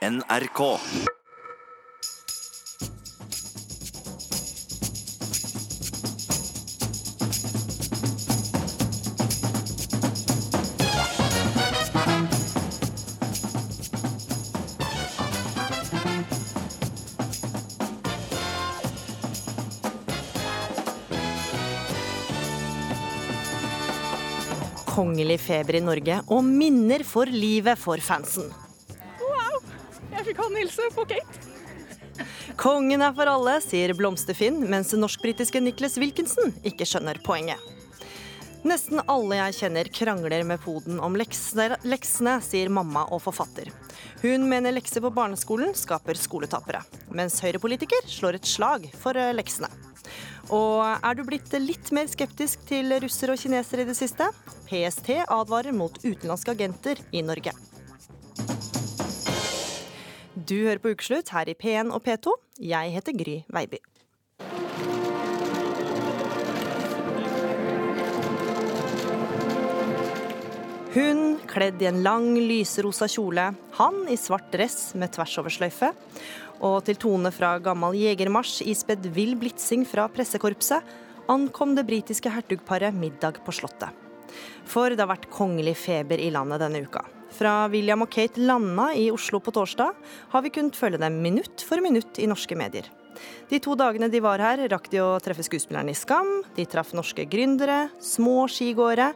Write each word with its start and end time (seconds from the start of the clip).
NRK. 0.00 0.78
Kongelig 24.88 25.40
feber 25.44 25.76
i 25.76 25.84
Norge 25.84 26.22
og 26.32 26.40
minner 26.48 27.04
for 27.04 27.28
livet 27.28 27.76
for 27.76 28.00
fansen. 28.00 28.48
Fikk 30.30 30.44
han 30.44 30.56
hilse 30.60 30.84
på 30.94 31.02
Kate. 31.10 31.40
Kongen 32.60 33.02
er 33.02 33.14
for 33.16 33.26
alle, 33.26 33.56
sier 33.64 33.90
Blomsterfinn, 33.98 34.60
mens 34.70 34.92
norsk-britiske 34.94 35.58
Nicholas 35.58 35.96
Wilkinson 35.98 36.52
ikke 36.62 36.86
skjønner 36.86 37.18
poenget. 37.24 37.58
Nesten 38.62 39.02
alle 39.10 39.40
jeg 39.40 39.56
kjenner 39.56 39.90
krangler 39.90 40.44
med 40.46 40.62
poden 40.62 41.00
om 41.02 41.16
leksene, 41.18 41.80
leksene, 41.82 42.36
sier 42.46 42.70
mamma 42.70 43.08
og 43.10 43.24
forfatter. 43.24 43.72
Hun 44.22 44.46
mener 44.46 44.76
lekser 44.76 45.02
på 45.02 45.10
barneskolen 45.16 45.74
skaper 45.74 46.20
skoletapere, 46.20 46.84
mens 47.10 47.40
høyrepolitiker 47.42 48.06
slår 48.06 48.38
et 48.38 48.46
slag 48.46 48.86
for 49.02 49.18
eh, 49.18 49.32
leksene. 49.34 49.72
Og 50.54 50.84
er 50.92 51.18
du 51.18 51.24
blitt 51.26 51.50
litt 51.58 51.90
mer 51.96 52.06
skeptisk 52.12 52.62
til 52.70 52.94
russere 53.02 53.34
og 53.34 53.42
kinesere 53.42 53.82
i 53.82 53.90
det 53.90 53.98
siste? 53.98 54.30
PST 54.70 55.10
advarer 55.26 55.74
mot 55.74 55.98
utenlandske 56.04 56.54
agenter 56.54 57.02
i 57.10 57.26
Norge. 57.26 57.56
Du 60.50 60.56
hører 60.64 60.80
på 60.82 60.90
Ukeslutt 60.90 61.28
her 61.30 61.46
i 61.46 61.54
P1 61.54 61.92
og 61.94 62.00
P2. 62.02 62.32
Jeg 62.66 62.90
heter 62.90 63.14
Gry 63.14 63.36
Veiby. 63.54 63.78
Hun 70.90 71.38
kledd 71.46 71.78
i 71.78 71.86
en 71.86 72.02
lang, 72.02 72.32
lyserosa 72.34 73.06
kjole, 73.06 73.46
han 73.78 74.02
i 74.10 74.18
svart 74.18 74.50
dress 74.50 74.90
med 74.98 75.14
tversoversløyfe. 75.14 75.92
Og 76.66 76.80
til 76.88 76.98
tone 76.98 77.30
fra 77.30 77.54
gammel 77.62 77.94
jegermarsj 78.02 78.64
ispedd 78.74 79.06
vill 79.14 79.36
blitsing 79.38 79.86
fra 79.86 80.10
pressekorpset, 80.10 80.82
ankom 81.30 81.78
det 81.78 81.86
britiske 81.86 82.34
hertugparet 82.34 82.90
middag 82.90 83.38
på 83.46 83.54
Slottet. 83.54 83.99
For 84.68 84.92
det 84.92 85.02
har 85.02 85.10
vært 85.12 85.30
kongelig 85.32 85.76
feber 85.82 86.20
i 86.22 86.30
landet 86.34 86.62
denne 86.62 86.84
uka. 86.84 87.04
Fra 87.34 87.68
William 87.70 88.02
og 88.04 88.10
Kate 88.10 88.42
landa 88.42 88.90
i 88.98 89.08
Oslo 89.14 89.38
på 89.42 89.54
torsdag, 89.54 89.94
har 90.32 90.42
vi 90.42 90.52
kunnet 90.54 90.78
følge 90.78 91.00
dem 91.00 91.20
minutt 91.22 91.62
for 91.66 91.82
minutt 91.82 92.18
i 92.18 92.28
norske 92.30 92.58
medier. 92.58 92.90
De 93.50 93.58
to 93.62 93.74
dagene 93.78 94.08
de 94.10 94.20
var 94.22 94.42
her, 94.42 94.62
rakk 94.70 94.88
de 94.92 95.00
å 95.02 95.18
treffe 95.22 95.44
skuespillerne 95.46 95.92
i 95.92 95.98
Skam, 95.98 96.40
de 96.56 96.66
traff 96.70 96.92
norske 96.96 97.26
gründere, 97.30 97.88
små 98.02 98.46
skigåere, 98.50 99.10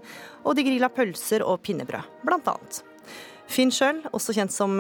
og 0.45 0.59
de 0.59 0.67
grilla 0.67 0.91
pølser 0.93 1.45
og 1.47 1.63
pinnebrød, 1.65 2.11
blant 2.27 2.51
annet. 2.53 2.83
Finn 3.51 3.73
sjøl, 3.75 4.01
også 4.17 4.35
kjent 4.37 4.55
som 4.55 4.79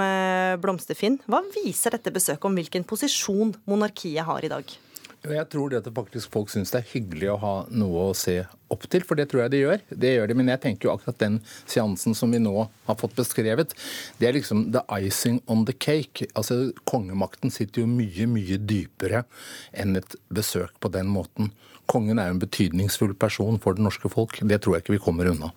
Blomster-Finn, 0.60 1.20
hva 1.28 1.42
viser 1.55 1.94
dette 1.94 2.12
besøket 2.14 2.48
om 2.48 2.56
hvilken 2.58 2.86
posisjon 2.88 3.52
monarkiet 3.68 4.24
har 4.27 4.44
i 4.44 4.50
dag? 4.52 4.77
Jeg 5.25 5.48
tror 5.48 5.70
det 5.72 5.78
at 5.80 5.89
faktisk 5.97 6.34
folk 6.34 6.50
syns 6.53 6.72
det 6.75 6.83
er 6.83 6.91
hyggelig 6.91 7.30
å 7.33 7.39
ha 7.41 7.53
noe 7.72 8.11
å 8.11 8.17
se 8.19 8.42
opp 8.75 8.84
til, 8.92 9.05
for 9.08 9.17
det 9.17 9.30
tror 9.30 9.44
jeg 9.44 9.55
de 9.55 9.62
gjør. 9.62 9.84
Det 9.89 10.11
gjør 10.12 10.28
de, 10.28 10.36
Men 10.36 10.50
jeg 10.53 10.61
tenker 10.61 10.89
jo 10.89 10.92
akkurat 10.92 11.22
den 11.22 11.39
seansen 11.64 12.17
som 12.19 12.34
vi 12.34 12.42
nå 12.42 12.53
har 12.61 12.98
fått 13.00 13.17
beskrevet, 13.17 13.72
det 14.20 14.28
er 14.28 14.36
liksom 14.36 14.67
the 14.77 14.84
icing 14.92 15.41
on 15.48 15.64
the 15.64 15.72
cake. 15.72 16.28
Altså, 16.34 16.75
Kongemakten 16.84 17.55
sitter 17.55 17.84
jo 17.84 17.89
mye, 17.89 18.28
mye 18.28 18.61
dypere 18.61 19.25
enn 19.72 19.97
et 19.97 20.17
besøk 20.28 20.77
på 20.80 20.92
den 20.92 21.08
måten. 21.08 21.55
Kongen 21.89 22.20
er 22.20 22.28
jo 22.28 22.36
en 22.36 22.45
betydningsfull 22.45 23.17
person 23.17 23.56
for 23.61 23.77
det 23.77 23.85
norske 23.85 24.12
folk. 24.12 24.41
Det 24.45 24.61
tror 24.61 24.77
jeg 24.77 24.85
ikke 24.85 24.98
vi 24.98 25.05
kommer 25.08 25.33
unna. 25.33 25.55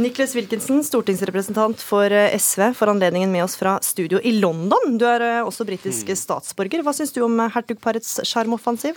Niklas 0.00 0.32
Wilkinson, 0.34 0.78
stortingsrepresentant 0.84 1.80
for 1.84 2.12
eh, 2.12 2.32
SV, 2.38 2.70
får 2.74 2.90
anledningen 2.94 3.32
med 3.32 3.44
oss 3.44 3.58
fra 3.60 3.74
studio 3.84 4.20
i 4.24 4.32
London. 4.32 4.96
Du 4.96 5.04
er 5.04 5.20
eh, 5.20 5.40
også 5.44 5.66
britisk 5.68 6.08
statsborger. 6.16 6.80
Hva 6.80 6.94
syns 6.96 7.12
du 7.12 7.20
om 7.26 7.36
eh, 7.36 7.52
hertugparets 7.52 8.22
sjarmoffensiv? 8.24 8.96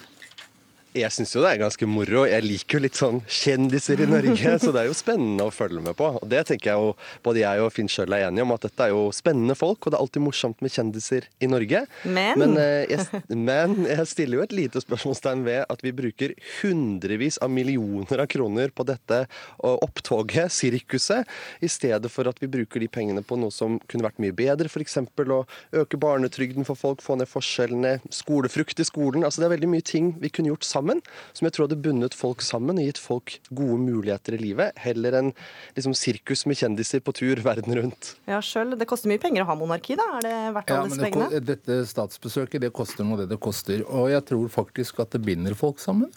Jeg 0.96 1.12
syns 1.12 1.34
jo 1.36 1.42
det 1.44 1.50
er 1.52 1.60
ganske 1.60 1.88
moro. 1.90 2.22
Jeg 2.30 2.44
liker 2.46 2.78
jo 2.78 2.84
litt 2.86 2.96
sånn 2.96 3.18
kjendiser 3.28 4.00
i 4.00 4.08
Norge, 4.08 4.54
så 4.64 4.72
det 4.72 4.86
er 4.86 4.88
jo 4.88 4.96
spennende 4.96 5.44
å 5.44 5.52
følge 5.52 5.82
med 5.84 5.98
på. 6.00 6.08
Og 6.22 6.28
det 6.32 6.46
tenker 6.48 6.72
jeg 6.72 6.80
jo 6.80 6.94
både 7.26 7.42
jeg 7.42 7.64
og 7.66 7.72
Finn 7.76 7.90
sjøl 7.92 8.16
er 8.16 8.30
enige 8.30 8.46
om, 8.46 8.54
at 8.56 8.64
dette 8.64 8.86
er 8.86 8.94
jo 8.94 9.10
spennende 9.16 9.58
folk, 9.60 9.84
og 9.84 9.92
det 9.92 9.98
er 9.98 10.06
alltid 10.06 10.24
morsomt 10.24 10.64
med 10.64 10.72
kjendiser 10.72 11.28
i 11.44 11.50
Norge. 11.52 11.82
Men, 12.08 12.40
Men, 12.40 12.56
eh, 12.62 12.86
jeg, 12.94 13.22
men 13.28 13.76
jeg 13.90 14.06
stiller 14.08 14.40
jo 14.40 14.46
et 14.46 14.56
lite 14.56 14.84
spørsmålstegn 14.84 15.44
ved 15.44 15.66
at 15.76 15.84
vi 15.84 15.94
bruker 15.96 16.36
hundrevis 16.62 17.42
av 17.44 17.52
millioner 17.52 18.24
av 18.24 18.32
kroner 18.32 18.72
på 18.72 18.88
dette 18.88 19.26
og 19.68 19.84
opptoget, 19.84 20.54
sirkuset, 20.56 21.28
i 21.60 21.72
stedet 21.72 22.12
for 22.14 22.32
at 22.32 22.40
vi 22.40 22.50
bruker 22.56 22.80
de 22.80 22.88
pengene 22.92 23.26
på 23.26 23.36
noe 23.42 23.52
som 23.52 23.82
kunne 23.92 24.08
vært 24.08 24.24
mye 24.24 24.36
bedre, 24.36 24.72
f.eks. 24.72 25.02
å 25.04 25.42
øke 25.76 26.00
barnetrygden 26.00 26.64
for 26.68 26.80
folk, 26.80 27.04
få 27.04 27.20
ned 27.20 27.28
forskjellene, 27.28 27.98
skolefrukt 28.16 28.80
i 28.80 28.88
skolen. 28.88 29.28
Altså 29.28 29.44
det 29.44 29.50
er 29.50 29.56
veldig 29.58 29.74
mye 29.76 29.86
ting 29.86 30.14
vi 30.24 30.32
kunne 30.32 30.54
gjort 30.54 30.64
sammen, 30.68 30.85
som 31.34 31.46
jeg 31.48 31.54
tror 31.56 31.68
hadde 31.68 31.80
bundet 31.82 32.14
folk 32.18 32.42
sammen 32.46 32.78
og 32.82 32.86
gitt 32.86 33.00
folk 33.02 33.40
gode 33.50 33.80
muligheter 33.82 34.36
i 34.38 34.42
livet, 34.42 34.78
heller 34.78 35.18
enn 35.20 35.32
liksom 35.78 35.96
sirkus 35.98 36.46
med 36.46 36.60
kjendiser 36.60 37.02
på 37.06 37.14
tur 37.18 37.42
verden 37.46 37.76
rundt. 37.80 38.14
Ja, 38.30 38.42
selv, 38.46 38.78
Det 38.80 38.88
koster 38.88 39.10
mye 39.10 39.22
penger 39.22 39.44
å 39.44 39.50
ha 39.52 39.56
monarki, 39.56 39.96
da? 39.98 40.06
Er 40.20 40.22
det 40.28 40.36
verdt 40.60 40.70
Ja, 40.70 40.80
alle 40.82 40.90
men 40.90 40.94
disse 40.94 41.02
det, 41.02 41.12
pengene? 41.12 41.46
dette 41.46 41.80
statsbesøket 41.90 42.62
det 42.62 42.74
koster 42.74 43.04
noe, 43.08 43.18
det 43.24 43.30
det 43.34 43.40
koster. 43.40 43.84
Og 43.90 44.10
jeg 44.12 44.26
tror 44.26 44.48
faktisk 44.50 45.00
at 45.00 45.12
det 45.12 45.22
binder 45.26 45.54
folk 45.56 45.80
sammen. 45.80 46.12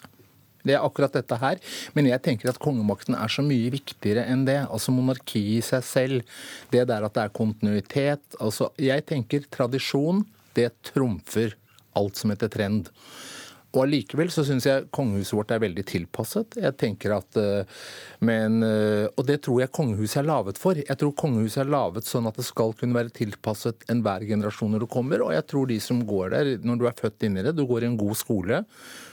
Det 0.59 0.73
er 0.75 0.83
akkurat 0.83 1.13
dette 1.15 1.37
her. 1.39 1.55
Men 1.95 2.05
jeg 2.09 2.21
tenker 2.21 2.49
at 2.51 2.59
kongemakten 2.59 3.15
er 3.15 3.31
så 3.31 3.41
mye 3.41 3.71
viktigere 3.71 4.25
enn 4.27 4.43
det. 4.45 4.57
Altså 4.67 4.91
monarkiet 4.91 5.57
i 5.57 5.61
seg 5.63 5.85
selv. 5.87 6.23
Det 6.69 6.83
der 6.89 7.05
at 7.07 7.13
det 7.15 7.23
er 7.23 7.29
kontinuitet. 7.29 8.19
Altså, 8.43 8.67
jeg 8.77 9.05
tenker 9.07 9.45
tradisjon, 9.49 10.25
det 10.59 10.73
trumfer 10.83 11.55
alt 11.95 12.19
som 12.19 12.29
heter 12.33 12.51
trend. 12.51 12.89
Og 13.69 13.83
allikevel 13.83 14.31
så 14.33 14.41
syns 14.47 14.65
jeg 14.65 14.87
kongehuset 14.95 15.35
vårt 15.37 15.51
er 15.53 15.61
veldig 15.61 15.83
tilpasset. 15.91 16.57
Jeg 16.57 16.75
tenker 16.81 17.13
at 17.19 17.37
eh, 17.37 17.83
men, 18.25 18.63
eh, 18.65 19.05
Og 19.13 19.27
det 19.27 19.43
tror 19.45 19.61
jeg 19.61 19.73
kongehuset 19.75 20.23
er 20.23 20.29
laget 20.29 20.57
for. 20.61 20.79
Jeg 20.79 20.97
tror 20.97 21.13
kongehuset 21.19 21.61
er 21.61 21.69
laget 21.69 22.09
sånn 22.09 22.29
at 22.29 22.39
det 22.39 22.47
skal 22.47 22.73
kunne 22.79 22.97
være 22.97 23.13
tilpasset 23.13 23.85
enhver 23.93 24.25
generasjon 24.25 24.73
når 24.73 24.85
du 24.85 24.89
kommer. 24.89 25.21
Og 25.25 25.35
jeg 25.35 25.45
tror 25.51 25.69
de 25.69 25.77
som 25.83 26.01
går 26.07 26.33
der, 26.33 26.51
når 26.65 26.81
du 26.81 26.87
er 26.89 26.97
født 26.97 27.27
inn 27.27 27.37
i 27.37 27.45
det, 27.45 27.53
du 27.57 27.67
går 27.69 27.85
i 27.85 27.91
en 27.91 27.99
god 27.99 28.17
skole. 28.17 28.63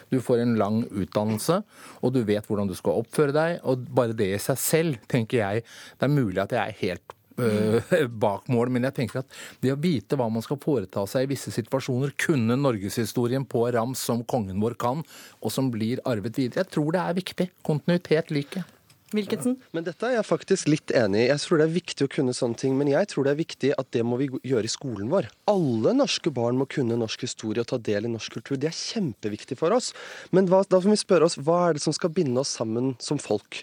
Du 0.09 0.21
får 0.23 0.41
en 0.41 0.57
lang 0.57 0.85
utdannelse, 0.87 1.59
og 2.01 2.13
du 2.15 2.21
vet 2.25 2.47
hvordan 2.47 2.69
du 2.71 2.77
skal 2.79 3.03
oppføre 3.03 3.35
deg. 3.37 3.61
Og 3.67 3.85
bare 3.93 4.17
det 4.17 4.31
i 4.37 4.41
seg 4.41 4.61
selv, 4.63 5.05
tenker 5.11 5.43
jeg 5.43 5.67
Det 5.99 6.07
er 6.07 6.17
mulig 6.17 6.41
at 6.41 6.55
jeg 6.55 6.63
er 6.63 6.81
helt 6.81 7.17
bak 8.27 8.47
mål, 8.53 8.73
men 8.75 8.89
jeg 8.89 8.99
tenker 9.01 9.23
at 9.23 9.41
det 9.65 9.75
å 9.75 9.81
vite 9.81 10.19
hva 10.19 10.29
man 10.33 10.45
skal 10.45 10.61
foreta 10.63 11.05
seg 11.11 11.27
i 11.27 11.33
visse 11.35 11.53
situasjoner, 11.55 12.15
kunne 12.21 12.59
norgeshistorien 12.61 13.47
på 13.49 13.67
rams 13.77 14.03
som 14.09 14.25
kongen 14.29 14.63
vår 14.63 14.79
kan, 14.81 15.05
og 15.41 15.53
som 15.53 15.71
blir 15.73 16.03
arvet 16.09 16.39
videre, 16.39 16.65
jeg 16.65 16.75
tror 16.79 16.97
det 16.97 17.05
er 17.05 17.21
viktig. 17.21 17.51
Kontinuitet 17.67 18.33
liker 18.35 18.63
jeg. 18.63 18.73
Wilkinson? 19.15 19.55
Men 19.71 19.85
dette 19.87 20.09
er 20.09 20.17
jeg 20.17 20.27
faktisk 20.27 20.69
litt 20.71 20.91
enig 20.97 21.21
i. 21.23 21.29
Jeg 21.29 21.43
tror 21.45 21.61
det 21.61 21.67
er 21.69 21.75
viktig 21.77 22.07
å 22.07 22.11
kunne 22.11 22.35
sånne 22.35 22.59
ting, 22.59 22.75
men 22.79 22.91
jeg 22.91 23.07
tror 23.13 23.27
det 23.27 23.35
er 23.35 23.39
viktig 23.39 23.71
at 23.79 23.91
det 23.95 24.03
må 24.07 24.19
vi 24.19 24.29
gjøre 24.43 24.67
i 24.67 24.73
skolen 24.73 25.13
vår. 25.13 25.29
Alle 25.51 25.95
norske 25.95 26.33
barn 26.35 26.59
må 26.59 26.67
kunne 26.71 26.99
norsk 26.99 27.23
historie 27.23 27.63
og 27.63 27.71
ta 27.71 27.79
del 27.79 28.09
i 28.09 28.13
norsk 28.13 28.39
kultur. 28.39 28.59
Det 28.59 28.73
er 28.73 28.77
kjempeviktig 28.77 29.59
for 29.61 29.75
oss. 29.77 29.93
Men 30.35 30.51
hva, 30.51 30.65
da 30.67 30.83
får 30.83 30.97
vi 30.97 30.99
spørre 31.05 31.31
oss 31.31 31.39
hva 31.39 31.61
er 31.69 31.79
det 31.79 31.85
som 31.87 31.95
skal 31.95 32.13
binde 32.17 32.43
oss 32.43 32.57
sammen 32.59 32.97
som 33.03 33.23
folk? 33.23 33.63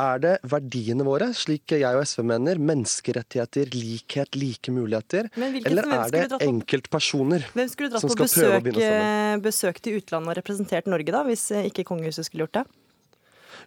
Er 0.00 0.18
det 0.18 0.32
verdiene 0.50 1.04
våre, 1.06 1.28
slik 1.38 1.70
jeg 1.70 1.86
og 1.86 2.02
SV 2.02 2.24
mener, 2.26 2.58
menneskerettigheter, 2.58 3.68
likhet, 3.78 4.34
like 4.34 4.72
muligheter? 4.74 5.28
Men 5.38 5.60
Eller 5.62 5.86
er 5.86 6.10
det 6.10 6.40
enkeltpersoner 6.42 7.44
dratt 7.54 8.00
som 8.02 8.10
skal 8.10 8.26
prøve 8.26 8.56
å 8.58 8.64
besøk, 8.64 8.64
Hvem 8.64 8.72
skulle 8.74 8.88
sammen? 8.90 9.38
på 9.38 9.46
besøk 9.46 9.78
til 9.84 10.00
utlandet 10.00 10.32
og 10.32 10.40
representert 10.40 10.90
Norge, 10.90 11.14
da, 11.14 11.22
hvis 11.28 11.46
eh, 11.54 11.68
ikke 11.70 11.86
kongehuset 11.86 12.26
skulle 12.26 12.48
gjort 12.48 12.58
det? 12.58 12.64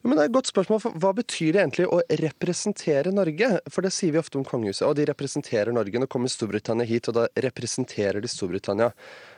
Men 0.03 0.18
det 0.18 0.25
er 0.25 0.29
et 0.29 0.35
godt 0.35 0.51
spørsmål. 0.51 0.81
For 0.83 1.00
hva 1.01 1.13
betyr 1.18 1.56
det 1.56 1.63
egentlig 1.63 1.88
å 1.89 2.01
representere 2.21 3.13
Norge? 3.15 3.50
For 3.71 3.85
det 3.88 3.94
sier 3.95 4.13
vi 4.13 4.21
ofte 4.21 4.38
om 4.39 4.45
kongehuset. 4.47 4.85
Og 4.88 4.97
de 5.00 5.07
representerer 5.09 5.74
Norge. 5.74 6.01
Nå 6.01 6.09
kommer 6.12 6.31
Storbritannia 6.31 6.88
hit, 6.88 7.09
og 7.09 7.18
da 7.18 7.25
representerer 7.47 8.21
de 8.21 8.31
Storbritannia. 8.31 8.91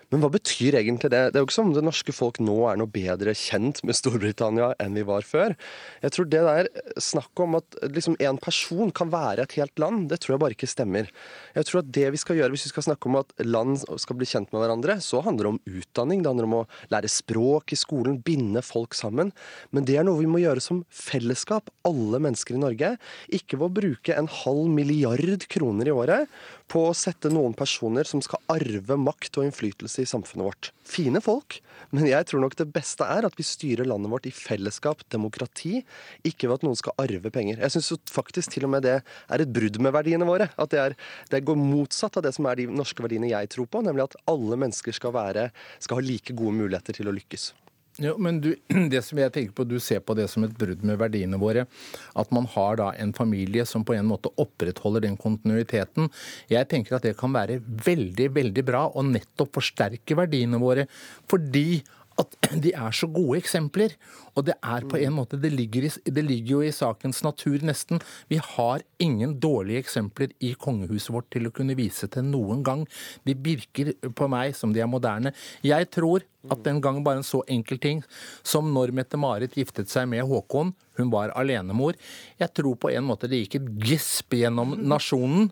Men 0.10 0.24
hva 0.24 0.32
betyr 0.34 0.74
egentlig 0.80 1.12
det? 1.14 1.22
Det 1.30 1.38
er 1.38 1.44
jo 1.44 1.48
ikke 1.48 1.54
som 1.54 1.68
om 1.70 1.76
det 1.76 1.84
norske 1.86 2.14
folk 2.16 2.40
nå 2.42 2.56
er 2.66 2.80
noe 2.82 2.90
bedre 2.90 3.36
kjent 3.38 3.84
med 3.86 3.98
Storbritannia 3.98 4.72
enn 4.82 4.98
vi 4.98 5.04
var 5.06 5.26
før. 5.28 5.54
Jeg 6.02 6.16
tror 6.16 6.30
det 6.32 6.42
der 6.48 6.70
snakket 6.98 7.44
om 7.46 7.58
at 7.60 7.78
liksom 7.94 8.18
en 8.18 8.40
person 8.42 8.90
kan 8.96 9.12
være 9.14 9.46
et 9.46 9.54
helt 9.60 9.78
land, 9.82 10.08
det 10.10 10.18
tror 10.24 10.36
jeg 10.36 10.44
bare 10.44 10.58
ikke 10.58 10.72
stemmer. 10.72 11.12
Jeg 11.54 11.70
tror 11.70 11.84
at 11.84 11.92
det 11.94 12.08
vi 12.16 12.22
skal 12.22 12.40
gjøre 12.40 12.56
hvis 12.56 12.66
vi 12.66 12.74
skal 12.74 12.88
snakke 12.90 13.12
om 13.12 13.20
at 13.22 13.36
land 13.46 13.78
skal 14.02 14.18
bli 14.18 14.30
kjent 14.30 14.50
med 14.50 14.64
hverandre, 14.64 14.98
så 15.06 15.22
handler 15.26 15.46
det 15.46 15.54
om 15.54 15.78
utdanning, 15.78 16.26
det 16.26 16.34
handler 16.34 16.50
om 16.50 16.58
å 16.64 16.66
lære 16.90 17.14
språk 17.14 17.76
i 17.76 17.80
skolen, 17.80 18.18
binde 18.26 18.66
folk 18.66 18.98
sammen. 18.98 19.30
Men 19.70 19.86
det 19.86 20.00
er 20.00 20.10
noe 20.10 20.24
vi 20.24 20.32
må 20.32 20.42
gjøre 20.42 20.64
som 20.64 20.82
fellesskap, 20.90 21.70
alle 21.86 22.18
mennesker 22.18 22.58
i 22.58 22.64
Norge. 22.66 22.96
Ikke 23.30 23.62
ved 23.62 23.70
å 23.70 23.78
bruke 23.78 24.18
en 24.18 24.32
halv 24.42 24.66
milliard 24.74 25.46
kroner 25.54 25.90
i 25.90 25.94
året 25.94 26.42
på 26.70 26.84
å 26.88 26.96
sette 26.98 27.32
noen 27.34 27.56
personer 27.58 28.08
som 28.08 28.22
skal 28.24 28.42
arve 28.52 28.98
makt 29.00 29.40
og 29.40 29.48
innflytelse 29.48 30.04
i 30.04 30.10
samfunnet 30.10 30.46
vårt. 30.46 30.70
Fine 30.86 31.22
folk, 31.22 31.60
men 31.96 32.06
jeg 32.10 32.28
tror 32.30 32.44
nok 32.44 32.58
det 32.60 32.68
beste 32.74 33.06
er 33.06 33.26
at 33.26 33.38
vi 33.38 33.46
styrer 33.46 33.88
landet 33.90 34.12
vårt 34.14 34.28
i 34.30 34.34
fellesskap, 34.34 35.02
demokrati, 35.14 35.82
ikke 36.28 36.50
ved 36.50 36.60
at 36.60 36.68
noen 36.68 36.80
skal 36.80 36.98
arve 37.02 37.32
penger. 37.34 37.62
Jeg 37.64 37.76
syns 37.76 37.94
faktisk 38.14 38.54
til 38.54 38.68
og 38.68 38.74
med 38.76 38.86
det 38.86 39.00
er 39.00 39.44
et 39.44 39.54
brudd 39.54 39.80
med 39.82 39.96
verdiene 39.96 40.28
våre. 40.30 40.52
At 40.60 40.74
det, 40.74 40.84
er, 40.84 40.98
det, 41.32 41.46
går 41.48 41.58
motsatt 41.60 42.20
av 42.20 42.26
det 42.26 42.36
som 42.38 42.50
er 42.50 42.62
de 42.62 42.70
norske 42.70 43.06
verdiene 43.06 43.32
jeg 43.32 43.54
tror 43.56 43.70
på, 43.72 43.82
nemlig 43.86 44.06
at 44.06 44.20
alle 44.30 44.60
mennesker 44.60 44.96
skal, 44.96 45.16
være, 45.18 45.50
skal 45.82 46.02
ha 46.02 46.06
like 46.06 46.38
gode 46.38 46.58
muligheter 46.62 47.00
til 47.00 47.10
å 47.10 47.16
lykkes. 47.16 47.52
Jo, 48.00 48.14
men 48.22 48.40
du, 48.42 48.54
det 48.94 49.02
som 49.06 49.20
jeg 49.20 49.34
tenker 49.36 49.56
på, 49.56 49.66
du 49.68 49.78
ser 49.84 50.00
på 50.04 50.16
det 50.18 50.30
som 50.32 50.46
et 50.48 50.56
brudd 50.58 50.86
med 50.88 51.00
verdiene 51.02 51.40
våre. 51.42 51.66
At 52.20 52.32
man 52.36 52.48
har 52.56 52.80
da 52.80 52.90
en 52.96 53.12
familie 53.16 53.66
som 53.68 53.84
på 53.86 53.96
en 53.98 54.08
måte 54.08 54.32
opprettholder 54.40 55.04
den 55.08 55.18
kontinuiteten. 55.20 56.10
Jeg 56.52 56.70
tenker 56.72 56.98
at 56.98 57.08
det 57.08 57.18
kan 57.20 57.36
være 57.36 57.60
veldig, 57.60 58.32
veldig 58.40 58.66
bra 58.68 58.86
å 58.90 59.06
nettopp 59.06 59.60
forsterke 59.60 60.18
verdiene 60.20 60.62
våre. 60.62 60.88
Fordi 61.30 61.82
at 62.20 62.36
de 62.64 62.74
er 62.76 62.96
så 62.96 63.10
gode 63.12 63.40
eksempler. 63.40 63.96
Og 64.38 64.46
det 64.48 64.56
er 64.62 64.86
på 64.90 65.00
en 65.00 65.16
måte, 65.16 65.40
det 65.42 65.52
ligger, 65.54 65.88
i, 65.90 65.92
det 66.12 66.24
ligger, 66.26 66.60
jo 66.60 66.62
i 66.64 66.74
sakens 66.76 67.22
natur 67.26 67.64
nesten. 67.66 68.02
Vi 68.32 68.40
har 68.44 68.84
ingen 69.02 69.38
dårlige 69.42 69.84
eksempler 69.84 70.34
i 70.46 70.54
kongehuset 70.60 71.14
vårt 71.16 71.30
til 71.34 71.50
å 71.50 71.54
kunne 71.56 71.78
vise 71.80 72.08
til 72.12 72.28
noen 72.28 72.64
gang. 72.66 72.86
De 73.28 73.36
virker 73.36 73.96
på 74.16 74.30
meg 74.32 74.56
som 74.58 74.76
de 74.76 74.84
er 74.84 74.92
moderne. 74.92 75.34
Jeg 75.66 75.90
tror 75.96 76.26
at 76.48 76.62
den 76.64 76.80
gang 76.80 77.02
bare 77.04 77.20
en 77.20 77.28
så 77.28 77.42
enkel 77.52 77.82
ting 77.84 78.04
som 78.48 78.70
når 78.72 78.94
Mette-Marit 78.96 79.58
giftet 79.60 79.92
seg 79.92 80.08
med 80.08 80.24
Håkon, 80.30 80.72
hun 81.00 81.12
var 81.12 81.34
alenemor. 81.40 81.98
Jeg 82.40 82.54
tror 82.56 82.78
på 82.80 82.92
en 82.94 83.08
måte 83.08 83.28
det 83.32 83.44
gikk 83.44 83.60
et 83.60 83.72
gisp 83.90 84.36
gjennom 84.40 84.78
nasjonen. 84.80 85.50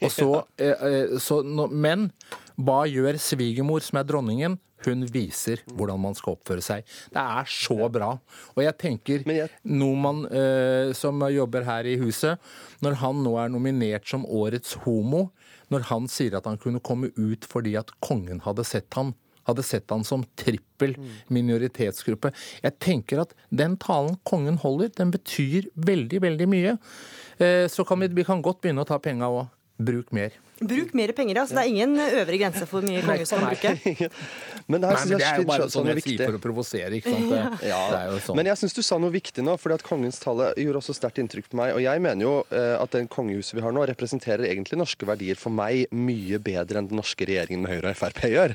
Og 0.00 0.10
så, 0.12 0.28
eh, 0.58 0.84
eh, 0.88 1.16
så, 1.22 1.40
men 1.70 2.10
hva 2.54 2.84
gjør 2.90 3.18
svigermor, 3.20 3.82
som 3.84 4.00
er 4.00 4.08
dronningen? 4.08 4.58
Hun 4.84 5.06
viser 5.08 5.62
hvordan 5.72 6.00
man 6.02 6.16
skal 6.16 6.36
oppføre 6.36 6.62
seg. 6.64 6.84
Det 7.12 7.22
er 7.22 7.48
så 7.48 7.88
bra. 7.92 8.10
Og 8.52 8.60
jeg 8.60 8.76
tenker 8.80 9.24
Noman, 9.64 10.26
eh, 10.28 10.92
som 10.96 11.24
jobber 11.32 11.64
her 11.64 11.88
i 11.88 11.96
huset, 12.02 12.40
når 12.84 13.00
han 13.00 13.22
nå 13.24 13.34
er 13.40 13.52
nominert 13.54 14.08
som 14.10 14.26
årets 14.28 14.76
homo, 14.84 15.30
når 15.72 15.88
han 15.88 16.08
sier 16.12 16.36
at 16.36 16.46
han 16.48 16.60
kunne 16.60 16.82
komme 16.84 17.10
ut 17.16 17.48
fordi 17.48 17.78
at 17.80 17.94
kongen 18.04 18.42
hadde 18.44 18.66
sett 18.68 18.92
han, 18.98 19.14
hadde 19.48 19.64
sett 19.66 19.90
han 19.92 20.04
som 20.06 20.24
trippel 20.40 20.96
minoritetsgruppe. 21.32 22.32
Jeg 22.64 22.78
tenker 22.82 23.24
at 23.24 23.34
den 23.54 23.76
talen 23.80 24.18
kongen 24.28 24.58
holder, 24.62 24.92
den 24.96 25.12
betyr 25.14 25.68
veldig, 25.74 26.22
veldig 26.24 26.48
mye. 26.50 26.78
Eh, 27.38 27.66
så 27.72 27.86
kan 27.88 28.02
vi, 28.02 28.10
vi 28.14 28.26
kan 28.26 28.42
godt 28.44 28.62
begynne 28.64 28.84
å 28.84 28.88
ta 28.88 29.00
penga 29.02 29.30
òg. 29.32 29.46
Bruk 29.84 30.12
mer. 30.14 30.34
Bruk 30.62 30.92
mer 30.94 31.10
penger, 31.16 31.40
altså. 31.42 31.56
Det 31.56 31.62
er 31.64 31.70
ingen 31.72 31.96
øvre 31.98 32.38
grense 32.38 32.62
for 32.62 32.78
hvor 32.78 32.86
mye 32.86 33.02
kongehuset 33.02 33.40
kan 33.40 33.48
bruke. 33.50 34.10
men 34.70 34.84
det, 34.84 34.90
Nei, 34.90 35.00
men 35.10 35.18
det 35.18 35.26
er 35.26 35.40
jo 35.40 35.46
bare 35.48 35.66
sånn 35.72 35.88
jeg 35.90 36.04
sier 36.04 36.20
for 36.22 36.38
å 36.38 36.42
provosere, 36.44 36.90
ikke 37.00 37.10
sant. 37.10 37.32
Det, 37.32 37.40
ja. 37.72 37.80
det 37.90 37.98
er 37.98 38.12
jo 38.12 38.20
sånn. 38.22 38.38
Men 38.38 38.50
jeg 38.52 38.60
syns 38.60 38.76
du 38.76 38.82
sa 38.86 38.98
noe 39.02 39.14
viktig 39.14 39.42
nå, 39.42 39.56
fordi 39.58 39.78
at 39.80 39.86
kongens 39.86 40.20
tale 40.22 40.52
gjorde 40.62 40.82
også 40.82 40.94
sterkt 40.94 41.18
inntrykk 41.22 41.48
på 41.50 41.58
meg. 41.58 41.72
Og 41.74 41.82
jeg 41.82 42.04
mener 42.06 42.22
jo 42.22 42.34
eh, 42.54 42.76
at 42.78 42.94
den 42.94 43.10
kongehuset 43.10 43.58
vi 43.58 43.64
har 43.66 43.74
nå, 43.74 43.82
representerer 43.90 44.46
egentlig 44.46 44.78
norske 44.78 45.08
verdier 45.10 45.40
for 45.40 45.54
meg 45.54 45.90
mye 45.90 46.38
bedre 46.46 46.78
enn 46.78 46.90
den 46.92 47.02
norske 47.02 47.26
regjeringen 47.26 47.66
med 47.66 47.74
Høyre 47.74 47.90
og 47.90 47.98
Frp 47.98 48.22
gjør. 48.30 48.54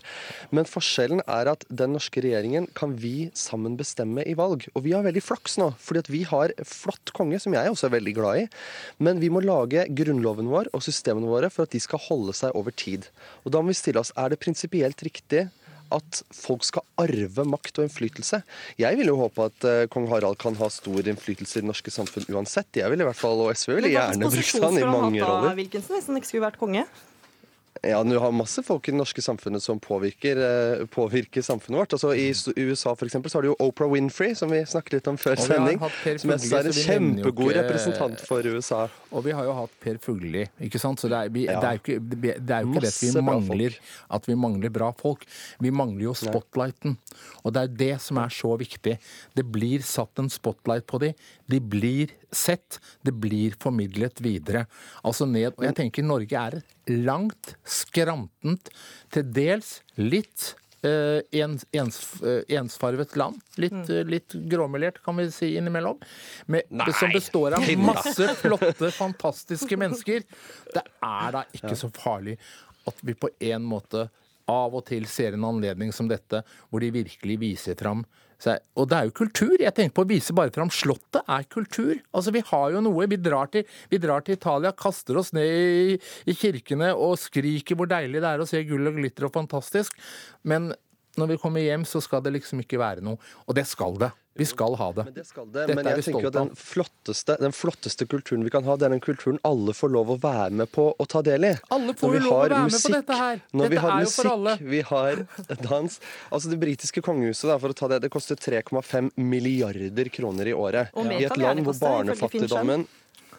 Men 0.56 0.70
forskjellen 0.72 1.24
er 1.28 1.52
at 1.52 1.68
den 1.68 1.98
norske 1.98 2.24
regjeringen 2.24 2.70
kan 2.80 2.96
vi 3.04 3.28
sammen 3.36 3.76
bestemme 3.80 4.24
i 4.24 4.38
valg. 4.40 4.70
Og 4.72 4.88
vi 4.88 4.96
har 4.96 5.04
veldig 5.04 5.26
flaks 5.26 5.60
nå, 5.60 5.74
fordi 5.84 6.06
at 6.06 6.14
vi 6.16 6.24
har 6.32 6.56
flott 6.64 7.12
konge, 7.18 7.44
som 7.44 7.60
jeg 7.60 7.76
også 7.76 7.90
er 7.90 7.96
veldig 8.00 8.16
glad 8.16 8.46
i. 8.46 8.48
Men 9.04 9.20
vi 9.20 9.34
må 9.34 9.44
lage 9.44 9.84
grunnloven 10.00 10.48
vår 10.48 10.72
og 10.72 10.86
systemene 10.86 11.28
våre 11.28 11.52
for 11.52 11.68
at 11.68 11.76
de 11.76 11.82
skal 11.82 11.89
skal 11.90 12.06
holde 12.08 12.36
seg 12.38 12.56
over 12.58 12.76
tid. 12.76 13.10
Og 13.44 13.54
Da 13.54 13.64
må 13.64 13.74
vi 13.74 13.82
stille 13.82 14.02
oss 14.02 14.14
er 14.16 14.32
det 14.32 14.40
prinsipielt 14.44 15.02
riktig 15.06 15.50
at 15.90 16.22
folk 16.36 16.66
skal 16.68 16.86
arve 17.02 17.46
makt 17.50 17.80
og 17.82 17.88
innflytelse. 17.88 18.42
Jeg 18.78 18.98
vil 19.00 19.10
jo 19.10 19.18
håpe 19.24 19.48
at 19.50 19.66
uh, 19.66 19.86
kong 19.90 20.06
Harald 20.12 20.38
kan 20.42 20.58
ha 20.60 20.70
stor 20.70 21.02
innflytelse 21.10 21.60
i 21.60 21.64
det 21.64 21.70
norske 21.72 21.94
samfunn 21.94 22.30
uansett. 22.30 22.70
Jeg 22.78 22.94
vil 22.94 23.02
i 23.02 23.08
hvert 23.08 23.18
fall, 23.18 23.42
og 23.42 23.54
SV 23.58 23.80
vil 23.80 23.90
gjerne 23.96 24.30
brukt 24.30 24.66
han 24.66 24.78
i 24.78 24.86
mange 24.86 25.24
roller. 25.24 25.56
Hvilken 25.58 25.86
som 25.86 25.98
nesten 25.98 26.20
ikke 26.20 26.30
skulle 26.30 26.46
vært 26.46 26.62
konge? 26.62 26.86
Ja, 27.82 28.04
Du 28.04 28.18
har 28.20 28.32
masse 28.32 28.64
folk 28.64 28.88
i 28.90 28.92
det 28.92 28.98
norske 29.00 29.22
samfunnet 29.24 29.64
som 29.64 29.80
påvirker, 29.80 30.38
eh, 30.38 30.86
påvirker 30.92 31.42
samfunnet 31.42 31.80
vårt. 31.80 31.94
Altså, 31.94 32.12
I 32.16 32.34
USA 32.58 32.96
for 32.96 33.06
eksempel, 33.06 33.32
så 33.32 33.38
har 33.38 33.42
du 33.44 33.50
jo 33.50 33.56
Oprah 33.60 33.92
Winfrey, 33.92 34.36
som 34.36 34.52
vi 34.52 34.60
snakket 34.66 34.94
litt 34.98 35.08
om 35.08 35.18
før 35.18 35.40
sending. 35.40 35.80
Som 36.20 36.34
jeg 36.34 36.52
er 36.52 36.68
en 36.68 36.76
kjempegod 36.76 37.54
ikke, 37.54 37.62
representant 37.62 38.20
for 38.28 38.44
USA. 38.44 38.88
Og 39.12 39.24
vi 39.24 39.32
har 39.32 39.48
jo 39.48 39.54
hatt 39.54 39.72
Per 39.80 39.98
Fugli, 40.04 40.46
ikke 40.60 40.82
sant. 40.82 41.00
Så 41.00 41.08
det 41.12 41.22
er, 41.22 41.30
vi, 41.30 41.46
ja. 41.48 41.60
det 41.60 41.70
er 41.70 41.78
jo 41.78 41.84
ikke 41.84 42.00
det, 42.10 42.52
er 42.52 42.66
jo 42.66 42.74
ikke 42.74 42.84
det 42.90 42.94
vi 43.00 43.22
mangler 43.22 43.80
at 44.10 44.28
vi 44.28 44.36
mangler 44.36 44.70
bra 44.70 44.92
folk. 45.00 45.26
Vi 45.60 45.72
mangler 45.72 46.10
jo 46.10 46.16
spotlighten. 46.18 46.98
Og 47.44 47.54
det 47.56 47.64
er 47.64 47.76
det 47.86 47.94
som 48.04 48.20
er 48.20 48.34
så 48.34 48.56
viktig. 48.60 48.98
Det 49.36 49.46
blir 49.46 49.86
satt 49.86 50.20
en 50.20 50.30
spotlight 50.30 50.88
på 50.90 51.00
dem. 51.06 51.16
De 51.50 51.60
blir 51.60 52.14
sett. 52.32 52.80
Det 53.02 53.14
blir 53.16 53.58
formidlet 53.62 54.22
videre. 54.22 54.66
Altså 55.04 55.28
ned 55.30 55.56
Og 55.56 55.66
jeg 55.66 55.78
tenker 55.82 56.06
Norge 56.06 56.46
er 56.48 56.60
et 56.60 56.96
langt, 57.06 57.56
skrantent, 57.66 58.72
til 59.14 59.30
dels 59.36 59.80
litt 59.98 60.54
Uh, 60.80 61.20
ens, 61.36 61.66
ens, 61.76 61.98
uh, 62.24 62.40
ensfarvet 62.56 63.18
land. 63.20 63.36
Litt, 63.60 63.74
mm. 63.76 63.90
uh, 63.92 64.06
litt 64.08 64.32
gråmelert, 64.48 65.02
kan 65.04 65.18
vi 65.20 65.26
si 65.36 65.50
innimellom. 65.60 65.98
Med, 66.48 66.72
som 66.96 67.12
består 67.12 67.58
av 67.58 67.66
masse 67.84 68.30
flotte, 68.40 68.88
fantastiske 68.96 69.76
mennesker. 69.76 70.24
Det 70.72 70.86
er 71.04 71.36
da 71.36 71.44
ikke 71.52 71.76
så 71.76 71.92
farlig 71.92 72.38
at 72.88 73.04
vi 73.04 73.18
på 73.20 73.28
en 73.52 73.68
måte 73.68 74.06
av 74.50 74.80
og 74.80 74.86
til 74.88 75.04
ser 75.12 75.36
en 75.36 75.50
anledning 75.52 75.92
som 75.92 76.08
dette, 76.08 76.46
hvor 76.72 76.80
de 76.80 76.94
virkelig 76.96 77.36
viser 77.44 77.76
fram 77.76 78.06
seg. 78.44 78.64
Og 78.80 78.90
det 78.90 78.98
er 78.98 79.10
jo 79.10 79.16
kultur. 79.20 79.56
Jeg 79.60 79.76
tenker 79.76 79.96
på 79.98 80.06
å 80.06 80.10
vise 80.10 80.36
bare 80.36 80.54
fram 80.56 80.72
Slottet 80.74 81.24
er 81.24 81.48
kultur. 81.52 81.96
Altså, 82.14 82.34
Vi 82.36 82.44
har 82.52 82.76
jo 82.76 82.84
noe. 82.86 83.08
Vi 83.10 83.20
drar 83.20 83.52
til, 83.54 83.66
vi 83.92 84.02
drar 84.02 84.26
til 84.26 84.38
Italia, 84.38 84.72
kaster 84.72 85.20
oss 85.20 85.34
ned 85.36 85.50
i, 85.50 85.98
i 86.30 86.36
kirkene 86.38 86.94
og 86.96 87.18
skriker 87.20 87.80
hvor 87.80 87.90
deilig 87.90 88.22
det 88.22 88.30
er 88.30 88.44
å 88.44 88.48
se 88.50 88.64
gull 88.68 88.92
og 88.92 89.00
glitter 89.00 89.28
og 89.28 89.36
fantastisk. 89.36 89.98
Men 90.44 90.72
når 91.20 91.34
vi 91.34 91.40
kommer 91.42 91.64
hjem, 91.64 91.86
så 91.88 92.02
skal 92.04 92.24
det 92.24 92.36
liksom 92.38 92.62
ikke 92.64 92.80
være 92.80 93.04
noe. 93.06 93.20
Og 93.48 93.58
det 93.58 93.68
skal 93.68 93.98
det. 94.00 94.12
Vi 94.40 94.48
skal 94.48 94.78
ha 94.80 94.90
det. 94.96 95.06
Men 95.10 95.16
det 95.18 95.26
skal 95.28 95.50
det. 95.54 95.66
men 95.76 95.90
jeg 95.92 96.06
tenker 96.08 96.30
at 96.30 96.38
den 96.38 96.52
flotteste, 96.56 97.36
den 97.42 97.56
flotteste, 97.56 98.08
kulturen 98.10 98.46
vi 98.48 98.54
kan 98.54 98.64
ha, 98.68 98.78
det 98.80 98.88
er 98.88 98.96
den 98.96 99.04
kulturen 99.04 99.40
alle 99.48 99.76
får 99.76 99.92
lov 99.96 100.14
å 100.16 100.18
være 100.24 100.50
med 100.62 100.72
på 100.72 100.90
og 100.96 101.10
ta 101.12 101.22
del 101.26 101.50
i. 101.50 101.54
Alle 101.76 101.96
får 102.00 102.16
jo 102.18 102.22
lov 102.26 102.36
å 102.38 102.40
være 102.46 102.62
musikk, 102.70 102.96
med 102.96 102.96
på 102.96 103.02
dette 103.02 103.20
her. 103.20 103.44
Når 103.52 103.68
dette 103.68 103.74
vi 103.74 103.82
har 103.84 103.98
musikk, 104.00 104.64
vi 104.76 104.82
har 104.94 105.26
dans 105.66 106.00
Altså 106.30 106.50
Det 106.50 106.60
britiske 106.62 107.04
kongehuset, 107.06 107.50
da, 107.50 107.58
for 107.62 107.74
å 107.74 107.78
ta 107.78 107.92
det, 107.92 108.02
det 108.06 108.12
koster 108.14 108.40
3,5 108.40 109.12
milliarder 109.20 110.10
kroner 110.14 110.50
i 110.50 110.56
året. 110.56 110.96
I 110.96 111.26
et 111.28 111.38
land 111.40 111.66
hvor 111.68 111.78
barnefattigdommen 111.84 112.88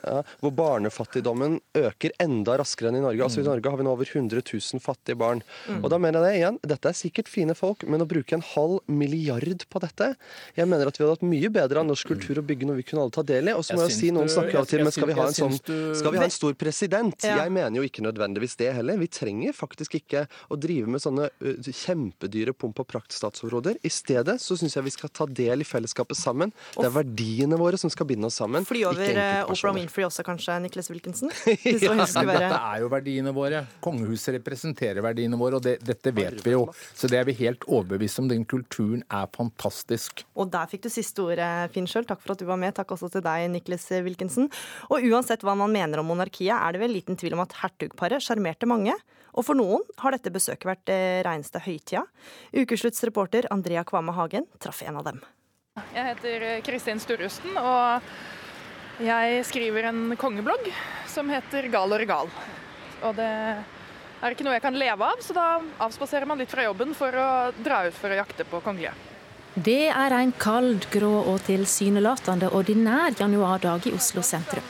ja, 0.03 0.21
hvor 0.41 0.53
barnefattigdommen 0.57 1.59
øker 1.77 2.15
enda 2.23 2.57
raskere 2.61 2.91
enn 2.91 3.01
i 3.01 3.05
Norge. 3.05 3.25
Altså 3.25 3.41
I 3.41 3.45
mm. 3.45 3.51
Norge 3.51 3.73
har 3.73 3.81
vi 3.81 3.87
nå 3.87 3.95
over 3.95 4.09
100 4.09 4.43
000 4.43 4.83
fattige 4.83 5.19
barn. 5.21 5.43
Mm. 5.69 5.83
Og 5.85 5.91
da 5.93 6.01
mener 6.03 6.25
jeg 6.25 6.27
det 6.31 6.41
igjen, 6.41 6.59
Dette 6.71 6.91
er 6.91 6.97
sikkert 6.97 7.31
fine 7.31 7.57
folk, 7.59 7.85
men 7.91 8.05
å 8.05 8.09
bruke 8.09 8.37
en 8.37 8.45
halv 8.53 8.81
milliard 8.91 9.65
på 9.71 9.81
dette 9.83 10.13
Jeg 10.57 10.69
mener 10.69 10.89
at 10.89 10.99
vi 10.99 11.05
hadde 11.05 11.17
hatt 11.17 11.27
mye 11.27 11.51
bedre 11.53 11.83
av 11.83 11.89
norsk 11.89 12.13
kultur 12.13 12.41
å 12.41 12.45
bygge 12.47 12.69
noe 12.69 12.79
vi 12.79 12.87
kunne 12.87 13.05
alle 13.05 13.15
ta 13.15 13.25
del 13.27 13.51
i. 13.51 13.57
Og 13.57 13.65
så 13.67 13.77
må 13.79 13.87
jeg, 13.87 13.97
si 13.97 14.13
noen 14.15 14.31
snakker 14.31 14.61
av 14.63 14.69
til, 14.71 14.85
men 14.87 14.95
skal 14.95 15.11
vi 15.11 15.17
ha 15.19 15.27
en 15.29 15.37
sånn 15.37 15.57
Skal 15.59 16.15
vi 16.15 16.23
ha 16.23 16.29
en 16.29 16.35
stor 16.35 16.57
president? 16.61 17.17
Ja. 17.27 17.41
Jeg 17.45 17.55
mener 17.55 17.81
jo 17.81 17.87
ikke 17.87 18.05
nødvendigvis 18.05 18.57
det 18.61 18.73
heller. 18.77 19.01
Vi 19.01 19.11
trenger 19.13 19.57
faktisk 19.57 19.99
ikke 20.01 20.27
å 20.51 20.59
drive 20.61 20.91
med 20.91 21.03
sånne 21.03 21.31
kjempedyre 21.41 22.55
pomp 22.57 22.81
og 22.83 22.89
prakt-statsområder. 22.91 23.81
I 23.87 23.93
stedet 23.93 24.39
så 24.43 24.57
syns 24.59 24.77
jeg 24.77 24.87
vi 24.87 24.95
skal 24.95 25.13
ta 25.15 25.27
del 25.27 25.65
i 25.65 25.69
fellesskapet 25.69 26.19
sammen. 26.19 26.55
Det 26.77 26.87
er 26.87 26.95
verdiene 26.95 27.59
våre 27.61 27.81
som 27.81 27.93
skal 27.93 28.09
binde 28.11 28.31
oss 28.31 28.39
sammen. 28.41 28.67
Fly 28.69 28.85
over 28.89 29.21
Oprah 29.51 29.77
Winfrey 29.91 30.07
også, 30.07 30.23
kanskje, 30.23 30.55
Niklas 30.63 30.91
Wilkinson? 30.91 31.31
ja, 31.67 31.95
dette 32.07 32.47
er 32.55 32.81
jo 32.83 32.91
verdiene 32.93 33.33
våre. 33.35 33.65
Kongehuset 33.83 34.37
representerer 34.37 35.03
verdiene 35.03 35.39
våre, 35.41 35.59
og 35.59 35.65
det, 35.65 35.81
dette 35.83 36.13
vet 36.15 36.39
vi 36.45 36.55
jo. 36.55 36.69
Så 36.95 37.11
det 37.11 37.19
er 37.19 37.27
vi 37.27 37.35
helt 37.41 37.67
overbevist 37.67 38.21
om. 38.23 38.29
Den 38.31 38.45
kulturen 38.47 39.03
er 39.11 39.27
fantastisk. 39.35 40.23
Og 40.39 40.51
der 40.53 40.71
fikk 40.71 40.87
du 40.87 40.91
siste 40.93 41.25
ordet, 41.25 41.51
Finn 41.75 41.91
sjøl. 41.91 42.07
Takk 42.07 42.23
for 42.23 42.37
at 42.37 42.43
du 42.43 42.47
var 42.47 42.61
med. 42.61 42.77
Takk 42.77 42.95
også 42.95 43.11
til 43.11 43.25
deg, 43.27 43.49
Niklas 43.51 43.89
Wilkinson. 44.07 44.47
Og 44.91 45.11
uansett 45.11 45.43
hva 45.43 45.57
man 45.59 45.75
mener 45.75 46.03
om 46.03 46.11
monarkiet, 46.13 46.55
er 46.55 46.77
det 46.77 46.85
vel 46.85 46.95
liten 46.95 47.19
tvil 47.19 47.35
om 47.35 47.43
at 47.43 47.59
hertugparet 47.65 48.23
sjarmerte 48.23 48.71
mange. 48.71 48.95
Og 49.35 49.47
for 49.47 49.59
noen 49.59 49.83
har 50.03 50.15
dette 50.15 50.31
besøket 50.31 50.71
vært 50.71 50.87
det 50.91 51.03
reneste 51.27 51.63
høytida. 51.67 52.07
Ukeslutts 52.55 53.03
reporter 53.07 53.51
Andrea 53.51 53.83
Kvame 53.87 54.15
Hagen 54.15 54.47
traff 54.63 54.85
en 54.87 55.03
av 55.03 55.11
dem. 55.11 55.23
Jeg 55.95 56.03
heter 56.13 56.45
Kristin 56.67 56.99
Sturrusten, 57.03 57.55
og 57.57 58.07
jeg 59.01 59.45
skriver 59.49 59.91
en 59.91 60.17
kongeblogg 60.21 60.71
som 61.09 61.31
heter 61.33 61.69
Gal 61.73 61.93
og 61.93 62.01
regal. 62.01 62.33
Og 63.03 63.15
det 63.17 63.29
er 63.29 64.35
ikke 64.35 64.45
noe 64.45 64.57
jeg 64.59 64.65
kan 64.65 64.77
leve 64.77 65.07
av, 65.07 65.23
så 65.25 65.37
da 65.37 65.47
avspaserer 65.81 66.29
man 66.29 66.41
litt 66.41 66.53
fra 66.53 66.67
jobben 66.67 66.93
for 66.97 67.15
å 67.17 67.29
dra 67.57 67.87
ut 67.89 67.97
for 67.97 68.13
å 68.13 68.21
jakte 68.21 68.45
på 68.49 68.61
kongelige. 68.65 68.93
Det 69.55 69.89
er 69.89 70.15
en 70.15 70.33
kald, 70.39 70.87
grå 70.93 71.11
og 71.33 71.41
tilsynelatende 71.49 72.53
ordinær 72.55 73.17
januardag 73.19 73.89
i 73.91 73.95
Oslo 73.97 74.23
sentrum. 74.23 74.67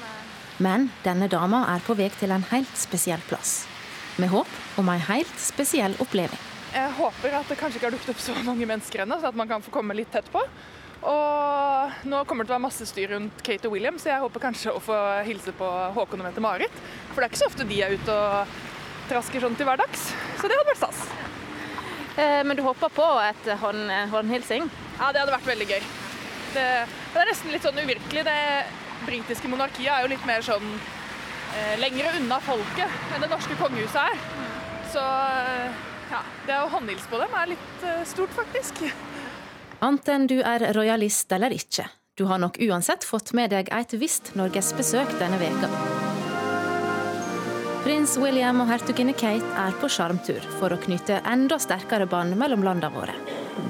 Men 0.60 0.88
denne 1.04 1.28
dama 1.28 1.66
er 1.75 1.84
på 1.84 1.96
vei 1.96 2.08
til 2.14 2.32
en 2.32 2.46
helt 2.52 2.72
spesiell 2.78 3.20
plass. 3.28 3.66
med 4.18 4.28
håp 4.28 4.49
om 4.76 4.88
ei 4.92 4.99
helt 4.99 5.37
spesiell 5.40 5.94
oppleving. 6.02 6.40
Jeg 6.75 6.90
håper 6.99 7.37
at 7.38 7.49
det 7.49 7.56
kanskje 7.56 7.78
ikke 7.78 7.87
har 7.87 7.94
dukket 7.94 8.10
opp 8.12 8.20
så 8.20 8.34
mange 8.44 8.66
mennesker 8.68 9.04
ennå, 9.04 9.16
så 9.20 9.30
at 9.30 9.38
man 9.38 9.49
kan 9.49 9.62
få 9.64 9.72
komme 9.72 9.96
litt 9.96 10.10
tett 10.12 10.28
på. 10.32 10.42
Og 11.00 12.07
nå 12.11 12.21
kommer 12.28 12.45
det 12.45 12.50
til 12.50 12.54
å 12.54 12.59
være 12.59 12.66
masse 12.66 12.87
styr 12.88 13.14
rundt 13.14 13.40
Kate 13.47 13.69
og 13.69 13.75
William, 13.76 13.97
så 14.00 14.11
jeg 14.12 14.23
håper 14.25 14.42
kanskje 14.42 14.75
å 14.75 14.83
få 14.85 14.97
hilse 15.25 15.54
på 15.57 15.69
Håkon 15.97 16.21
og 16.21 16.28
Mette-Marit. 16.28 16.83
For 17.12 17.21
det 17.21 17.28
er 17.28 17.33
ikke 17.33 17.40
så 17.40 17.49
ofte 17.49 17.69
de 17.69 17.80
er 17.87 17.97
ute 17.97 18.16
og 18.16 18.59
trasker 19.11 19.45
sånn 19.45 19.57
til 19.57 19.69
hverdags. 19.69 20.11
Så 20.38 20.50
det 20.50 20.59
hadde 20.59 20.69
vært 20.69 20.83
stas. 20.83 21.00
Eh, 22.21 22.42
men 22.45 22.59
du 22.59 22.62
håper 22.66 22.92
på 22.92 23.09
et 23.25 23.50
hånd, 23.62 23.97
håndhilsing? 24.12 24.69
Ja, 24.99 25.09
det 25.09 25.23
hadde 25.23 25.37
vært 25.38 25.49
veldig 25.49 25.71
gøy. 25.73 25.90
Det, 26.54 26.69
det 27.14 27.23
er 27.23 27.30
nesten 27.30 27.54
litt 27.54 27.64
sånn 27.64 27.80
uvirkelig. 27.80 28.26
Det 28.26 28.40
britiske 29.07 29.49
monarkiet 29.49 29.92
er 29.95 30.04
jo 30.04 30.12
litt 30.12 30.26
mer 30.28 30.45
sånn 30.45 30.66
eh, 30.75 31.76
lengre 31.80 32.12
unna 32.21 32.40
folket 32.45 33.14
enn 33.14 33.25
det 33.25 33.30
norske 33.33 33.57
kongehuset 33.61 34.02
er. 34.04 34.21
Så 34.92 35.00
eh, 35.00 35.87
ja, 36.11 36.21
det 36.47 36.59
å 36.61 36.71
håndhilse 36.75 37.09
på 37.09 37.23
dem 37.23 37.38
er 37.40 37.54
litt 37.54 37.87
eh, 37.87 38.02
stort, 38.09 38.35
faktisk. 38.37 38.83
Anten 39.80 40.26
du 40.28 40.42
er 40.44 40.60
rojalist 40.76 41.30
eller 41.32 41.54
ikke, 41.56 41.87
du 42.12 42.26
har 42.28 42.37
nok 42.42 42.58
uansett 42.60 43.04
fått 43.06 43.30
med 43.32 43.49
deg 43.54 43.70
et 43.72 43.94
visst 43.96 44.34
norgesbesøk 44.37 45.14
denne 45.16 45.38
veka. 45.40 45.70
Prins 47.80 48.18
William 48.20 48.60
og 48.60 48.68
hertuginne 48.68 49.14
Kate 49.16 49.54
er 49.56 49.72
på 49.80 49.88
sjarmtur 49.88 50.44
for 50.58 50.75
å 50.75 50.78
knytte 50.82 51.22
enda 51.25 51.56
sterkere 51.56 52.04
bånd 52.10 52.37
mellom 52.37 52.60
landene 52.66 52.92
våre. 52.92 53.14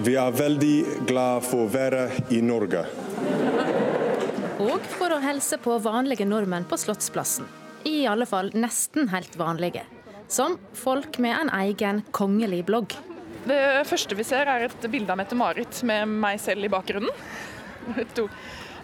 Vi 0.02 0.16
er 0.18 0.34
veldig 0.34 1.06
glad 1.06 1.46
for 1.46 1.68
å 1.68 1.70
være 1.70 2.08
i 2.34 2.40
Norge. 2.42 2.82
Og 4.66 4.90
for 4.96 5.14
å 5.14 5.20
helse 5.22 5.60
på 5.62 5.78
vanlige 5.78 6.26
nordmenn 6.26 6.66
på 6.66 6.80
Slottsplassen. 6.80 7.46
I 7.86 8.02
alle 8.10 8.26
fall 8.26 8.50
nesten 8.58 9.06
helt 9.14 9.38
vanlige. 9.38 9.86
Som 10.26 10.58
folk 10.74 11.22
med 11.22 11.36
en 11.38 11.54
egen 11.62 12.02
kongelig 12.10 12.64
blogg. 12.66 12.98
Det 13.47 13.61
første 13.88 14.16
vi 14.18 14.25
ser 14.26 14.49
er 14.50 14.66
et 14.66 14.88
bilde 14.92 15.12
av 15.12 15.18
Mette-Marit 15.20 15.82
med 15.88 16.11
meg 16.20 16.40
selv 16.42 16.66
i 16.66 16.73
bakgrunnen. 16.73 17.12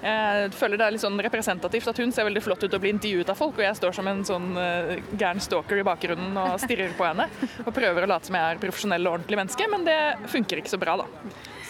Jeg 0.07 0.53
føler 0.55 0.79
det 0.79 0.87
er 0.87 0.95
litt 0.95 1.03
sånn 1.03 1.21
representativt 1.25 1.89
at 1.91 1.99
hun 2.01 2.13
ser 2.15 2.27
veldig 2.29 2.43
flott 2.45 2.63
ut 2.65 2.75
og 2.77 2.83
blir 2.83 2.93
intervjuet 2.95 3.31
av 3.33 3.39
folk, 3.39 3.57
og 3.59 3.65
jeg 3.65 3.79
står 3.79 3.97
som 3.97 4.09
en 4.11 4.23
sånn 4.29 4.49
uh, 4.55 4.93
gæren 5.17 5.41
stalker 5.43 5.81
i 5.81 5.87
bakgrunnen 5.87 6.37
og 6.41 6.61
stirrer 6.63 6.93
på 6.97 7.07
henne. 7.09 7.27
Og 7.65 7.73
prøver 7.75 8.05
å 8.05 8.11
late 8.11 8.29
som 8.29 8.37
jeg 8.39 8.57
er 8.57 8.61
profesjonell 8.63 9.09
og 9.09 9.19
ordentlig 9.19 9.41
menneske, 9.41 9.69
men 9.73 9.87
det 9.89 9.99
funker 10.33 10.61
ikke 10.61 10.75
så 10.75 10.81
bra, 10.81 10.99
da. 11.01 11.09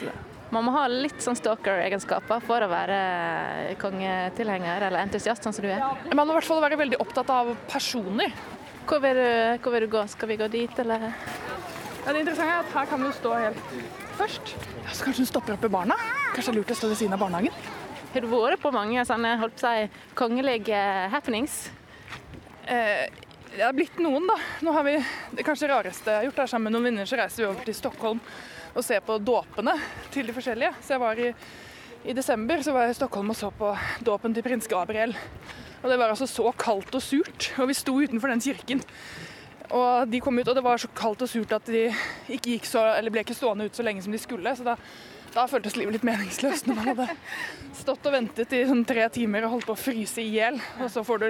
Så 0.01 0.11
Man 0.55 0.67
må 0.67 0.75
ha 0.77 0.85
litt 0.91 1.23
sånn 1.23 1.39
stalker-egenskaper 1.39 2.45
for 2.47 2.63
å 2.63 2.71
være 2.71 2.99
kongetilhenger 3.83 4.85
eller 4.91 5.03
entusiast, 5.03 5.47
sånn 5.47 5.57
som 5.57 5.67
du 5.67 5.73
er. 5.73 5.83
Man 6.13 6.27
må 6.27 6.35
i 6.35 6.39
hvert 6.39 6.51
fall 6.51 6.63
være 6.63 6.79
veldig 6.83 7.01
opptatt 7.03 7.33
av 7.35 7.55
personer. 7.71 8.35
Hvor 8.87 9.03
vil, 9.03 9.19
du, 9.19 9.59
hvor 9.65 9.75
vil 9.75 9.89
du 9.89 9.93
gå? 9.97 10.07
Skal 10.13 10.31
vi 10.31 10.39
gå 10.39 10.47
dit, 10.53 10.83
eller? 10.85 11.11
Ja, 12.07 12.13
det 12.15 12.21
interessante 12.23 12.53
er 12.55 12.61
at 12.63 12.69
her 12.71 12.85
kan 12.87 13.03
jo 13.03 13.09
stå 13.11 13.31
helt 13.35 13.71
først. 14.15 14.53
Ja, 14.85 14.93
så 14.95 15.07
kanskje 15.09 15.25
hun 15.25 15.27
stopper 15.27 15.55
opp 15.57 15.65
ved 15.67 15.73
barna? 15.75 15.97
Kanskje 16.37 16.53
det 16.53 16.53
er 16.53 16.59
lurt 16.61 16.69
å 16.71 16.77
stå 16.79 16.91
ved 16.93 17.01
siden 17.01 17.17
av 17.17 17.25
barnehagen? 17.25 17.57
Har 18.13 18.23
du 18.23 18.29
vært 18.31 18.63
på 18.63 18.71
mange 18.71 19.03
sånne 19.09 19.33
holdt 19.41 19.57
på 19.59 19.73
si, 19.75 19.89
kongelige 20.15 20.85
happenings? 21.11 21.57
Eh, 22.71 23.11
det 23.57 23.65
har 23.65 23.75
blitt 23.75 23.99
noen, 23.99 24.31
da. 24.31 24.39
Nå 24.63 24.77
har 24.79 24.87
vi, 24.87 24.95
det 25.35 25.49
kanskje 25.49 25.73
rareste 25.73 26.15
jeg 26.15 26.21
har 26.21 26.29
gjort, 26.29 26.41
er 26.45 26.55
sammen 26.55 26.71
med 26.71 26.77
noen 26.77 26.89
venner 26.93 27.11
så 27.11 27.19
reiser 27.19 27.43
vi 27.43 27.51
over 27.51 27.67
til 27.67 27.81
Stockholm 27.81 28.23
og 28.77 28.87
ser 28.87 29.03
på 29.03 29.19
dåpene 29.27 29.75
til 30.15 30.31
de 30.31 30.39
forskjellige. 30.39 30.77
Så 30.87 30.95
jeg 30.95 31.03
var 31.03 31.27
i, 31.27 31.35
i 32.07 32.15
desember 32.15 32.63
så 32.63 32.77
var 32.77 32.87
jeg 32.87 32.95
i 32.95 33.01
Stockholm 33.03 33.35
og 33.35 33.43
så 33.43 33.51
på 33.51 33.75
dåpen 34.07 34.37
til 34.37 34.47
prins 34.47 34.71
Gabriel. 34.71 35.19
Og 35.83 35.91
det 35.91 35.99
var 35.99 36.15
altså 36.15 36.31
så 36.31 36.55
kaldt 36.55 36.95
og 36.95 37.03
surt, 37.03 37.51
og 37.59 37.67
vi 37.73 37.83
sto 37.83 37.99
utenfor 37.99 38.31
den 38.31 38.47
kirken. 38.47 38.87
Og 39.75 40.09
de 40.11 40.21
kom 40.23 40.39
ut, 40.39 40.49
og 40.49 40.55
det 40.55 40.65
var 40.65 40.81
så 40.81 40.91
kaldt 40.95 41.25
og 41.27 41.31
surt 41.31 41.53
at 41.57 41.71
de 41.71 41.89
ikke 42.29 42.57
gikk 42.57 42.69
så, 42.71 42.85
eller 42.95 43.15
ble 43.15 43.25
ikke 43.27 43.37
stående 43.37 43.67
ut 43.67 43.77
så 43.77 43.87
lenge 43.87 44.05
som 44.05 44.15
de 44.15 44.21
skulle. 44.23 44.53
Så 44.57 44.67
da, 44.67 44.77
da 45.35 45.47
føltes 45.51 45.79
livet 45.79 45.99
litt 45.99 46.07
meningsløst 46.07 46.69
når 46.69 46.79
man 46.79 46.91
hadde 46.93 47.09
stått 47.77 48.07
og 48.07 48.15
ventet 48.15 48.55
i 48.55 48.63
sånn 48.69 48.85
tre 48.89 49.09
timer 49.15 49.47
og 49.47 49.57
holdt 49.57 49.71
på 49.71 49.77
å 49.77 49.81
fryse 49.81 50.23
i 50.23 50.31
hjel. 50.37 50.61
Og 50.81 50.93
så 50.93 51.05
får 51.07 51.25
du 51.25 51.29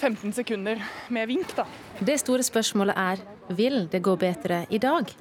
15 0.00 0.32
sekunder 0.38 0.80
med 1.12 1.28
vink, 1.28 1.52
da. 1.58 1.66
Det 2.00 2.18
store 2.22 2.46
spørsmålet 2.46 2.96
er 2.96 3.24
vil 3.56 3.84
det 3.92 4.02
gå 4.04 4.16
bedre 4.20 4.64
i 4.70 4.80
dag? 4.82 5.12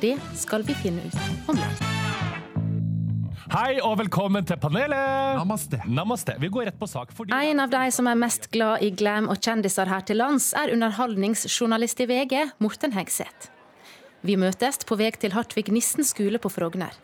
Det 0.00 0.16
skal 0.36 0.66
vi 0.66 0.76
finne 0.84 1.08
ut 1.08 1.48
om 1.48 1.58
litt. 1.58 1.83
Hei 3.54 3.76
og 3.86 4.00
velkommen 4.00 4.42
til 4.42 4.58
panelet! 4.58 5.36
Namaste. 5.38 5.78
Namaste. 5.86 6.32
Vi 6.42 6.48
går 6.50 6.64
rett 6.66 6.78
på 6.78 6.88
sak. 6.90 7.12
fordi... 7.14 7.30
En 7.30 7.60
av 7.62 7.70
de 7.70 7.82
som 7.94 8.06
er 8.10 8.16
mest 8.18 8.48
glad 8.50 8.82
i 8.82 8.88
glam 8.90 9.28
og 9.30 9.38
kjendiser 9.38 9.86
her 9.86 10.02
til 10.02 10.18
lands, 10.18 10.48
er 10.58 10.72
underholdningsjournalist 10.74 12.00
i 12.02 12.06
VG, 12.10 12.32
Morten 12.58 12.90
Hegseth. 12.96 13.52
Vi 14.26 14.34
møtes 14.34 14.82
på 14.82 14.98
vei 14.98 15.12
til 15.14 15.36
Hartvig 15.36 15.70
Nissen 15.70 16.02
skole 16.02 16.40
på 16.42 16.50
Frogner. 16.50 16.96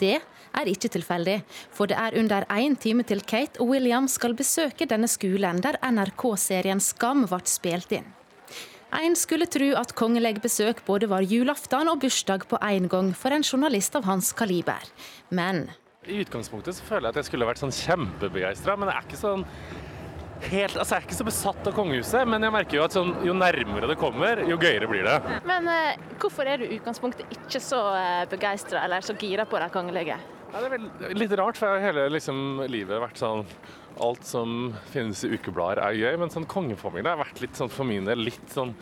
Det 0.00 0.14
er 0.16 0.70
ikke 0.72 0.88
tilfeldig, 0.94 1.42
for 1.76 1.90
det 1.90 1.98
er 2.00 2.16
under 2.16 2.46
én 2.56 2.78
time 2.80 3.04
til 3.04 3.20
Kate 3.20 3.60
og 3.60 3.68
William 3.74 4.08
skal 4.08 4.32
besøke 4.38 4.88
denne 4.88 5.10
skolen 5.12 5.60
der 5.60 5.76
NRK-serien 5.84 6.80
Skam 6.80 7.26
ble 7.28 7.42
spilt 7.44 7.92
inn. 7.98 8.06
En 8.96 9.12
skulle 9.12 9.44
tro 9.44 9.68
at 9.76 9.92
kongelig 9.92 10.40
besøk 10.40 10.80
både 10.88 11.12
var 11.12 11.20
julaften 11.20 11.92
og 11.92 12.00
bursdag 12.00 12.48
på 12.48 12.62
én 12.64 12.88
gang 12.88 13.12
for 13.12 13.36
en 13.36 13.44
journalist 13.44 14.00
av 14.00 14.08
hans 14.08 14.32
kaliber. 14.32 14.88
Men 15.28 15.66
i 16.06 16.20
utgangspunktet 16.22 16.76
så 16.78 16.86
føler 16.86 17.08
jeg 17.08 17.16
at 17.16 17.20
jeg 17.22 17.28
skulle 17.32 17.46
vært 17.48 17.60
sånn 17.62 17.74
kjempebegeistra, 17.74 18.76
men 18.78 18.90
jeg 18.90 19.00
er 19.00 19.06
ikke 19.08 19.20
sånn 19.20 19.46
helt 20.38 20.76
Altså, 20.78 20.94
jeg 20.94 21.00
er 21.00 21.06
ikke 21.08 21.16
så 21.18 21.24
besatt 21.26 21.66
av 21.66 21.74
kongehuset, 21.74 22.28
men 22.30 22.44
jeg 22.46 22.54
merker 22.54 22.78
jo 22.78 22.84
at 22.84 22.94
sånn, 22.94 23.08
jo 23.26 23.32
nærmere 23.34 23.88
det 23.90 23.96
kommer, 23.98 24.44
jo 24.46 24.54
gøyere 24.60 24.86
blir 24.86 25.02
det. 25.02 25.16
Men 25.48 25.66
eh, 25.72 25.98
hvorfor 26.22 26.46
er 26.46 26.62
du 26.62 26.68
i 26.68 26.76
utgangspunktet 26.76 27.34
ikke 27.34 27.58
så 27.62 27.80
eh, 27.98 28.22
begeistra 28.30 28.84
eller 28.86 29.02
så 29.02 29.16
gira 29.18 29.48
på 29.50 29.58
de 29.58 29.66
kongelige? 29.74 30.20
Ja, 30.52 30.62
det 30.62 30.68
er 30.68 30.74
vel 30.76 31.18
litt 31.18 31.34
rart, 31.36 31.58
for 31.58 31.66
jeg 31.66 31.82
har 31.82 31.90
hele 31.90 32.06
liksom, 32.14 32.62
livet 32.70 33.02
vært 33.02 33.20
sånn 33.20 33.44
Alt 33.98 34.22
som 34.22 34.76
finnes 34.92 35.24
i 35.26 35.32
ukeblader 35.34 35.80
er 35.82 35.96
gøy, 35.98 36.12
men 36.22 36.30
sånn 36.30 36.46
kongefamilie 36.46 37.10
har 37.10 37.18
vært 37.18 37.40
litt 37.42 37.58
sånn 37.58 37.72
for 37.72 37.88
min 37.88 38.06
del 38.06 38.22
litt 38.28 38.52
sånn 38.54 38.76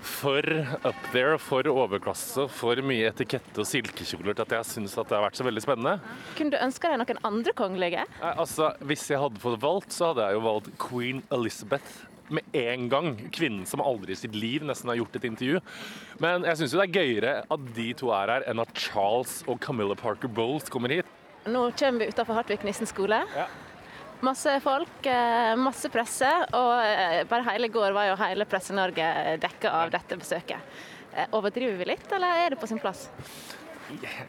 for 0.00 0.42
up 0.84 1.00
there, 1.12 1.38
for 1.38 1.66
overklasse, 1.68 2.46
for 2.52 2.80
mye 2.84 3.10
etikette 3.10 3.60
og 3.60 3.68
silkekjoler 3.68 4.36
til 4.36 4.46
at 4.46 4.54
jeg 4.58 4.68
syns 4.72 4.96
det 4.96 5.12
har 5.12 5.24
vært 5.26 5.38
så 5.38 5.46
veldig 5.46 5.62
spennende. 5.64 5.96
Kunne 6.38 6.54
du 6.54 6.60
ønske 6.60 6.90
deg 6.90 7.02
noen 7.02 7.24
andre 7.30 7.54
kongelige? 7.56 8.04
Nei, 8.20 8.34
altså, 8.34 8.72
Hvis 8.80 9.08
jeg 9.10 9.20
hadde 9.20 9.42
fått 9.42 9.60
valgt, 9.62 9.92
så 9.96 10.10
hadde 10.10 10.28
jeg 10.28 10.38
jo 10.38 10.46
valgt 10.46 10.72
queen 10.80 11.22
Elizabeth 11.34 12.06
med 12.30 12.56
en 12.56 12.88
gang. 12.88 13.14
Kvinnen 13.34 13.66
som 13.66 13.82
aldri 13.84 14.14
i 14.14 14.18
sitt 14.18 14.36
liv 14.38 14.64
nesten 14.66 14.90
har 14.92 15.00
gjort 15.00 15.16
et 15.18 15.26
intervju. 15.28 15.62
Men 16.22 16.46
jeg 16.48 16.60
syns 16.60 16.76
det 16.76 16.84
er 16.84 16.94
gøyere 16.98 17.32
at 17.50 17.72
de 17.76 17.88
to 17.98 18.12
er 18.14 18.36
her, 18.36 18.46
enn 18.50 18.62
at 18.62 18.70
Charles 18.78 19.40
og 19.50 19.60
Camilla 19.64 19.98
Parker 19.98 20.30
Bowles 20.30 20.70
kommer 20.72 20.94
hit. 20.94 21.08
Nå 21.48 21.70
kommer 21.78 22.04
vi 22.04 22.12
utafor 22.12 22.36
Hartvig 22.36 22.64
Nissen 22.68 22.88
skole. 22.88 23.22
Ja. 23.36 23.48
Masse 24.20 24.52
folk, 24.60 25.06
eh, 25.08 25.54
masse 25.56 25.88
presse, 25.88 26.28
og 26.52 26.74
eh, 26.84 27.22
bare 27.28 27.46
hele 27.46 27.70
går 27.72 27.94
var 27.96 28.10
jo 28.10 28.18
hele 28.20 28.44
Presse-Norge 28.44 29.06
dekka 29.40 29.72
av 29.72 29.92
dette 29.94 30.18
besøket. 30.20 30.74
Eh, 31.14 31.30
overdriver 31.32 31.78
vi 31.80 31.86
litt, 31.88 32.04
eller 32.12 32.42
er 32.42 32.52
det 32.52 32.58
på 32.60 32.68
sin 32.68 32.82
plass? 32.82 33.06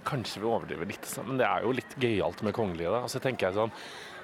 Kanskje 0.08 0.40
vi 0.40 0.48
overdriver 0.48 0.88
litt, 0.88 1.12
men 1.28 1.42
det 1.42 1.46
er 1.50 1.68
jo 1.68 1.76
litt 1.76 1.98
gøyalt 2.00 2.40
med 2.48 2.56
kongelige. 2.56 2.94
Altså, 3.02 3.20
tenker 3.20 3.50
jeg 3.50 3.60
sånn, 3.60 3.76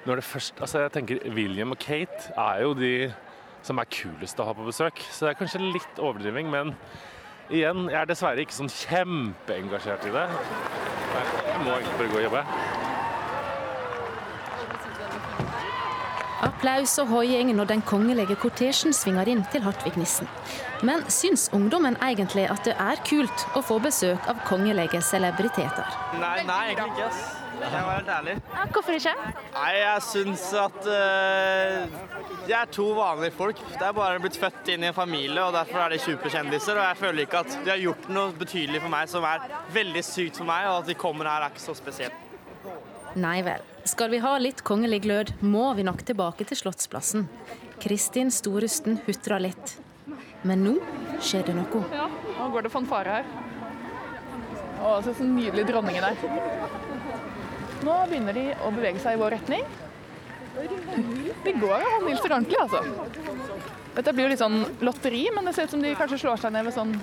når 0.08 0.22
det 0.22 0.26
først, 0.30 0.56
altså, 0.56 0.86
jeg 0.86 0.94
tenker 0.96 1.22
William 1.36 1.76
og 1.76 1.82
Kate 1.84 2.32
er 2.32 2.64
jo 2.64 2.72
de 2.78 2.92
som 3.60 3.78
er 3.78 3.92
kulest 3.92 4.40
å 4.40 4.48
ha 4.48 4.56
på 4.56 4.66
besøk, 4.66 5.04
så 5.12 5.26
det 5.26 5.34
er 5.34 5.40
kanskje 5.42 5.60
litt 5.66 6.00
overdriving, 6.00 6.48
men 6.48 6.72
igjen, 7.52 7.90
jeg 7.92 8.00
er 8.00 8.08
dessverre 8.08 8.40
ikke 8.40 8.56
sånn 8.56 8.72
kjempeengasjert 8.72 10.08
i 10.08 10.14
det. 10.16 10.28
Jeg 11.12 11.60
må 11.60 11.76
egentlig 11.76 11.98
bare 12.00 12.14
gå 12.14 12.22
og 12.22 12.26
jobbe. 12.30 12.97
Applaus 16.44 16.92
og 17.02 17.10
hoiing 17.10 17.50
når 17.56 17.72
den 17.72 17.82
kongelige 17.82 18.36
kortesjen 18.38 18.94
svinger 18.94 19.26
inn 19.32 19.40
til 19.52 19.64
Hartvig 19.64 19.96
Nissen. 19.98 20.28
Men 20.86 21.02
syns 21.10 21.48
ungdommen 21.56 21.98
egentlig 22.04 22.46
at 22.50 22.62
det 22.68 22.76
er 22.78 23.02
kult 23.08 23.46
å 23.58 23.62
få 23.66 23.80
besøk 23.82 24.28
av 24.30 24.44
kongelige 24.46 25.00
celebriteter? 25.02 25.98
Nei, 26.20 26.36
nei 26.46 26.62
egentlig 26.70 26.94
ikke. 26.94 27.10
ass. 27.10 27.44
Jeg 27.58 27.72
var 27.72 27.88
være 27.88 27.94
helt 27.96 28.10
ærlig. 28.14 28.34
Ja, 28.54 28.66
hvorfor 28.72 28.92
ikke? 28.92 29.14
Nei, 29.56 29.72
jeg 29.80 30.04
syns 30.06 30.44
at 30.54 30.78
uh, 30.86 31.96
de 32.46 32.54
er 32.54 32.70
to 32.70 32.86
vanlige 32.94 33.34
folk. 33.34 33.64
Det 33.72 33.88
er 33.88 33.96
bare 33.96 34.22
blitt 34.22 34.38
født 34.38 34.70
inn 34.74 34.86
i 34.86 34.90
en 34.92 34.94
familie, 34.94 35.42
og 35.42 35.56
derfor 35.56 35.82
er 35.82 35.96
de 35.96 35.98
superkjendiser. 36.04 36.78
Og 36.78 36.86
jeg 36.86 37.00
føler 37.02 37.26
ikke 37.26 37.42
at 37.42 37.58
de 37.58 37.74
har 37.74 37.82
gjort 37.82 38.08
noe 38.14 38.38
betydelig 38.38 38.84
for 38.84 38.94
meg 38.94 39.10
som 39.10 39.26
er 39.26 39.42
veldig 39.74 40.06
sykt 40.06 40.38
for 40.38 40.46
meg, 40.48 40.70
og 40.70 40.84
at 40.84 40.92
de 40.92 40.98
kommer 41.02 41.26
her 41.26 41.48
er 41.48 41.54
ikke 41.56 41.66
så 41.66 41.74
spesielt. 41.78 42.27
Nei 43.16 43.40
vel. 43.46 43.62
Skal 43.88 44.10
vi 44.12 44.20
ha 44.20 44.34
litt 44.38 44.60
kongelig 44.66 45.00
glød, 45.06 45.32
må 45.40 45.72
vi 45.78 45.86
nok 45.86 46.02
tilbake 46.04 46.44
til 46.48 46.58
Slottsplassen. 46.60 47.28
Kristin 47.80 48.30
Storusten 48.34 48.98
hutra 49.06 49.38
litt. 49.40 49.78
Men 50.46 50.64
nå 50.66 50.74
skjer 51.24 51.46
det 51.48 51.54
noe. 51.56 51.82
Ja, 51.94 52.08
nå 52.38 52.48
går 52.52 52.66
det 52.66 52.72
fanfare 52.74 53.18
her. 53.18 53.30
Å, 54.78 54.98
så 55.02 55.14
nydelig 55.24 55.64
dronningen 55.70 56.04
er. 56.10 56.20
Nå 57.86 57.94
begynner 58.10 58.36
de 58.36 58.44
å 58.66 58.70
bevege 58.74 59.00
seg 59.02 59.16
i 59.16 59.22
vår 59.22 59.38
retning. 59.38 59.64
De 60.58 61.54
går 61.54 61.84
og 61.86 62.08
hilser 62.08 62.34
ordentlig, 62.34 62.58
altså. 62.60 62.82
Dette 63.94 64.14
blir 64.14 64.26
jo 64.26 64.32
litt 64.34 64.42
sånn 64.42 64.60
lotteri, 64.84 65.24
men 65.34 65.48
det 65.48 65.54
ser 65.56 65.66
ut 65.66 65.74
som 65.74 65.82
de 65.82 65.94
kanskje 65.98 66.20
slår 66.22 66.42
seg 66.42 66.54
ned 66.54 66.68
ved 66.68 66.74
sånn 66.76 66.94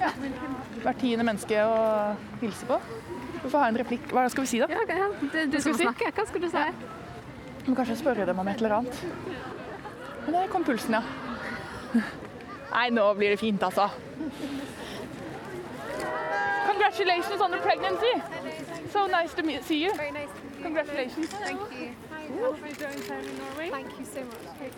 ja, 0.00 0.10
hvert 0.82 1.00
tiende 1.00 1.24
menneske 1.26 1.60
å 1.64 1.76
hilse 2.42 2.68
på. 2.68 2.78
Vi 3.46 3.50
får 3.50 3.62
ha 3.62 3.66
en 3.70 3.76
replikk. 3.78 4.06
Hva 4.10 4.24
skal 4.26 4.42
vi 4.42 4.48
si, 4.50 4.58
da? 4.58 4.66
Ja, 4.66 4.80
ja. 4.90 5.04
Er 5.38 5.46
du 5.46 5.60
som 5.62 5.74
snakke. 5.78 6.08
Hva 6.16 6.24
skal 6.26 6.42
du 6.42 6.48
si? 6.50 6.62
Vi 7.62 7.70
må 7.70 7.76
kanskje 7.78 7.94
spørre 8.00 8.26
dem 8.26 8.40
om 8.42 8.48
et 8.50 8.58
eller 8.58 8.80
annet. 8.80 9.02
Men 10.24 10.34
der 10.34 10.48
kom 10.50 10.64
pulsen, 10.66 10.96
ja. 10.98 12.02
Nei, 12.72 12.88
nå 12.90 13.04
blir 13.14 13.30
det 13.30 13.38
fint, 13.38 13.62
altså. 13.62 13.86
Congratulations 16.66 17.40
on 17.40 17.54
the 17.54 17.62
pregnancy. 17.62 18.12
So 18.90 19.06
nice 19.06 19.38
to 19.38 19.46
meet, 19.46 19.62
see 19.64 19.78
you. 19.84 19.94
Very 19.94 20.10
nice. 20.10 20.34
Congratulations. 20.62 21.30
Thank 21.30 21.60
you. 21.78 21.94
How 22.42 22.50
are 22.50 22.58
you 22.66 22.74
doing 22.74 23.02
here 23.06 23.20
in 23.22 23.38
Norway? 23.38 23.70
Thank 23.70 23.98
you 24.00 24.06
so 24.10 24.26
much. 24.26 24.42
Very. 24.58 24.72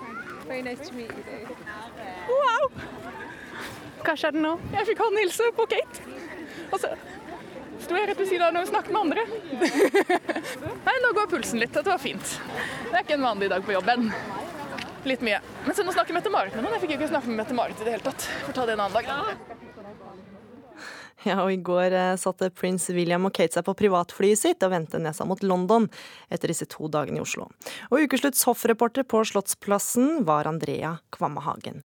Very 0.47 0.63
nice 0.63 0.89
to 0.91 0.95
meet 0.95 1.09
you. 1.17 1.25
Though. 1.25 2.37
Wow! 2.37 2.71
Hva 4.05 4.15
skjedde 4.15 4.45
nå? 4.45 4.59
Jeg 4.77 4.93
fikk 4.93 5.07
håndhilse 5.07 5.55
på 5.57 5.65
Kate. 5.73 6.19
Og 6.69 6.83
så 6.85 6.93
sto 7.83 7.97
jeg 7.99 8.09
rett 8.11 8.21
ved 8.21 8.31
siden 8.31 8.45
av 8.45 8.51
henne 8.51 8.63
og 8.65 8.71
snakket 8.71 8.95
med 8.95 9.01
andre. 9.05 9.25
Nei, 10.89 10.97
nå 11.05 11.13
går 11.17 11.31
pulsen 11.35 11.63
litt. 11.63 11.75
Dette 11.75 11.91
var 11.91 12.03
fint. 12.03 12.35
Det 12.89 12.95
er 12.95 13.05
ikke 13.05 13.19
en 13.19 13.29
vanlig 13.29 13.51
dag 13.53 13.65
på 13.67 13.77
jobben. 13.77 14.11
Litt 15.09 15.23
mye. 15.25 15.39
Men 15.67 15.77
så 15.77 15.87
nå 15.87 15.95
snakker 15.95 16.17
Mette-Marit 16.17 16.57
med 16.57 16.67
noen. 16.67 16.75
Jeg 16.77 16.85
fikk 16.85 16.97
jo 16.97 17.01
ikke 17.01 17.13
snakke 17.15 17.31
med 17.33 17.43
Mette-Marit 17.43 17.81
i 17.81 17.87
det 17.87 17.97
hele 17.97 18.07
tatt. 18.11 18.29
Får 18.47 18.59
ta 18.59 18.67
det 18.69 18.77
en 18.77 18.85
annen 18.87 18.99
dag. 18.99 19.57
Ja, 21.27 21.41
og 21.43 21.51
I 21.51 21.59
går 21.67 21.95
eh, 21.99 22.15
satte 22.21 22.51
prins 22.55 22.87
William 22.95 23.27
og 23.27 23.35
Kate 23.35 23.59
seg 23.59 23.67
på 23.67 23.75
privatflyet 23.79 24.39
sitt 24.39 24.63
og 24.63 24.71
vendte 24.71 25.01
nesa 25.03 25.27
mot 25.27 25.43
London 25.43 25.89
etter 26.31 26.53
disse 26.53 26.69
to 26.71 26.87
dagene 26.93 27.19
i 27.19 27.25
Oslo. 27.25 27.49
Og 27.91 28.07
Ukeslutts 28.07 28.47
hoffreporter 28.47 29.07
på 29.09 29.25
Slottsplassen 29.27 30.23
var 30.29 30.47
Andrea 30.51 30.99
Kvamme 31.15 31.43
Hagen. 31.43 31.83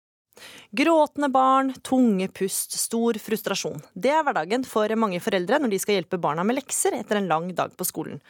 Gråtende 0.76 1.30
barn, 1.32 1.72
tunge 1.86 2.28
pust, 2.34 2.76
stor 2.78 3.18
frustrasjon. 3.20 3.80
Det 3.94 4.12
er 4.14 4.22
hverdagen 4.26 4.66
for 4.68 4.92
mange 5.00 5.20
foreldre 5.22 5.58
når 5.62 5.74
de 5.74 5.80
skal 5.82 5.98
hjelpe 5.98 6.20
barna 6.22 6.44
med 6.46 6.60
lekser 6.60 6.96
etter 7.00 7.20
en 7.20 7.30
lang 7.30 7.50
dag 7.58 7.74
på 7.76 7.86
skolen. 7.88 8.20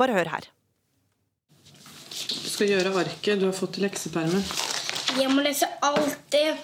Bare 0.00 0.16
hør 0.16 0.32
her. 0.32 0.50
Du 2.30 2.48
skal 2.50 2.70
gjøre 2.70 2.92
arket 3.02 3.40
du 3.40 3.46
har 3.48 3.56
fått 3.56 3.78
i 3.80 3.84
leksepermen. 3.84 4.44
Jeg 5.18 5.30
må 5.32 5.42
lese 5.42 5.66
alltid. 5.82 6.54
det. 6.54 6.56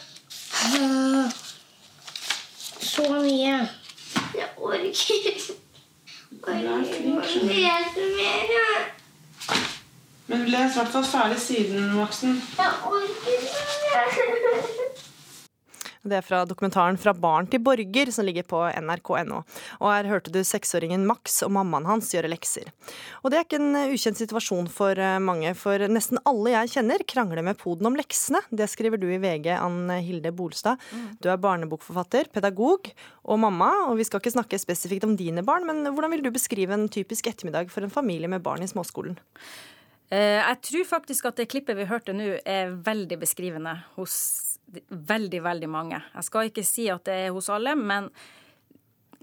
Så 2.86 3.02
mye. 3.12 3.68
Jeg 4.36 4.48
orker 4.56 5.30
ikke. 5.32 5.56
Orker 6.46 7.44
mer. 7.44 7.86
Men 10.26 10.44
les 10.50 10.72
i 10.74 10.78
hvert 10.78 10.92
fall 10.92 11.04
ferdig 11.06 11.38
siden, 11.40 11.92
Maksen. 11.94 12.40
Jeg 12.58 12.72
orker 12.90 13.32
ikke. 13.40 14.92
Det 16.06 16.20
er 16.20 16.24
fra 16.24 16.44
dokumentaren 16.46 16.96
'Fra 16.96 17.12
barn 17.12 17.48
til 17.50 17.60
borger', 17.60 18.12
som 18.12 18.24
ligger 18.24 18.46
på 18.46 18.62
nrk.no. 18.78 19.42
Og 19.80 19.88
her 19.90 20.06
hørte 20.06 20.30
du 20.30 20.38
seksåringen 20.44 21.06
Max 21.06 21.42
og 21.42 21.52
mammaen 21.56 21.86
hans 21.86 22.12
gjøre 22.14 22.30
lekser. 22.30 22.70
Og 23.24 23.30
det 23.30 23.38
er 23.38 23.46
ikke 23.46 23.60
en 23.60 23.92
ukjent 23.92 24.20
situasjon 24.20 24.68
for 24.70 24.94
eh, 24.98 25.18
mange, 25.18 25.54
for 25.58 25.78
nesten 25.90 26.22
alle 26.24 26.54
jeg 26.54 26.74
kjenner 26.76 27.02
krangler 27.08 27.42
med 27.42 27.58
poden 27.58 27.90
om 27.90 27.98
leksene. 27.98 28.40
Det 28.50 28.70
skriver 28.70 29.00
du 29.02 29.08
i 29.10 29.18
VG, 29.18 29.50
Ann 29.58 29.90
Hilde 29.98 30.30
Bolstad. 30.30 30.78
Du 31.20 31.28
er 31.32 31.40
barnebokforfatter, 31.42 32.30
pedagog 32.32 32.92
og 33.24 33.40
mamma, 33.42 33.72
og 33.90 33.96
vi 33.98 34.06
skal 34.06 34.22
ikke 34.22 34.36
snakke 34.36 34.60
spesifikt 34.62 35.06
om 35.08 35.16
dine 35.18 35.42
barn, 35.46 35.66
men 35.66 35.82
hvordan 35.90 36.14
vil 36.14 36.22
du 36.22 36.30
beskrive 36.34 36.76
en 36.76 36.88
typisk 36.88 37.26
ettermiddag 37.26 37.72
for 37.72 37.82
en 37.82 37.92
familie 37.92 38.30
med 38.30 38.44
barn 38.46 38.62
i 38.62 38.70
småskolen? 38.70 39.18
Eh, 40.10 40.38
Jeg 40.42 40.60
tror 40.62 40.84
faktisk 40.86 41.26
at 41.26 41.36
det 41.36 41.48
klippet 41.50 41.76
vi 41.76 41.84
hørte 41.90 42.14
nå, 42.14 42.38
er 42.46 42.70
veldig 42.86 43.18
beskrivende 43.18 43.72
hos 43.96 44.58
veldig, 44.90 45.40
veldig 45.42 45.68
mange. 45.70 46.02
Jeg 46.14 46.24
skal 46.26 46.50
ikke 46.50 46.64
si 46.66 46.88
at 46.90 47.04
det 47.06 47.14
er 47.26 47.30
hos 47.34 47.48
alle, 47.50 47.74
men 47.78 48.10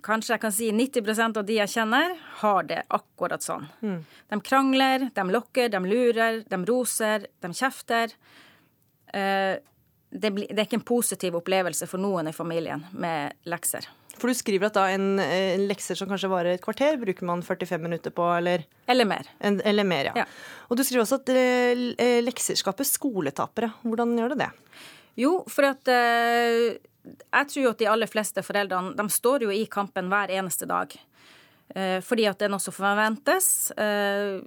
kanskje 0.03 0.33
jeg 0.33 0.41
kan 0.43 0.51
si 0.51 0.69
90% 0.75 1.37
av 1.39 1.45
de 1.47 1.53
jeg 1.61 1.71
kjenner, 1.71 2.15
har 2.41 2.63
det 2.67 2.81
akkurat 2.91 3.43
sånn. 3.43 3.67
De 3.81 4.39
krangler, 4.43 5.09
de 5.15 5.23
lokker, 5.31 5.69
de 5.71 5.79
lurer, 5.87 6.43
de 6.49 6.59
roser, 6.67 7.27
de 7.43 7.51
kjefter. 7.55 8.11
Eh, 9.13 9.55
det 10.13 10.29
er 10.51 10.65
ikke 10.67 10.77
en 10.81 10.85
positiv 10.85 11.35
opplevelse 11.39 11.87
for 11.89 11.97
noen 12.03 12.27
i 12.29 12.35
familien 12.35 12.83
med 12.91 13.33
lekser. 13.49 13.87
For 14.19 14.29
du 14.29 14.37
skriver 14.37 14.69
at 14.69 14.77
da 14.77 14.85
en, 14.93 15.19
eh, 15.19 15.55
en 15.55 15.65
lekser 15.69 15.97
som 15.97 16.09
kanskje 16.09 16.29
varer 16.31 16.57
et 16.57 16.63
kvarter, 16.63 16.99
bruker 17.01 17.25
man 17.27 17.41
45 17.43 17.81
minutter 17.81 18.13
på, 18.13 18.25
eller 18.37 18.65
Eller 18.87 19.05
mer. 19.09 19.27
En, 19.39 19.59
eller 19.65 19.83
mer, 19.83 20.11
ja. 20.11 20.23
Ja. 20.23 20.25
Og 20.69 20.77
du 20.77 20.83
skriver 20.83 21.03
også 21.03 21.21
at 21.21 21.29
eh, 21.33 22.19
lekser 22.23 22.59
skaper 22.59 22.87
skoletapere. 22.87 23.73
Hvordan 23.83 24.15
gjør 24.19 24.35
det 24.35 24.45
det? 24.45 24.51
Jo, 25.19 25.43
for 25.49 25.69
at 25.69 25.89
eh, 25.91 26.77
jeg 27.03 27.49
tror 27.51 27.63
jo 27.65 27.73
at 27.73 27.81
de 27.81 27.89
aller 27.91 28.09
fleste 28.09 28.43
foreldrene 28.45 28.95
de 28.97 29.07
står 29.11 29.45
jo 29.47 29.51
i 29.53 29.65
kampen 29.71 30.07
hver 30.11 30.31
eneste 30.33 30.69
dag. 30.69 30.93
Eh, 31.75 31.99
fordi 32.05 32.27
at 32.29 32.39
det 32.39 32.47
er 32.47 32.53
noe 32.53 32.63
som 32.63 32.75
forventes. 32.75 33.71
Eh, 33.77 34.39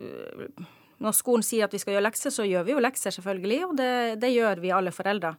når 1.02 1.16
skolen 1.16 1.44
sier 1.44 1.66
at 1.66 1.74
vi 1.74 1.80
skal 1.82 1.96
gjøre 1.96 2.06
lekser, 2.08 2.32
så 2.32 2.46
gjør 2.48 2.64
vi 2.64 2.72
jo 2.72 2.82
lekser, 2.82 3.12
selvfølgelig. 3.12 3.60
Og 3.68 3.76
det, 3.76 3.92
det 4.22 4.32
gjør 4.32 4.62
vi 4.62 4.72
alle 4.72 4.94
foreldre. 4.94 5.34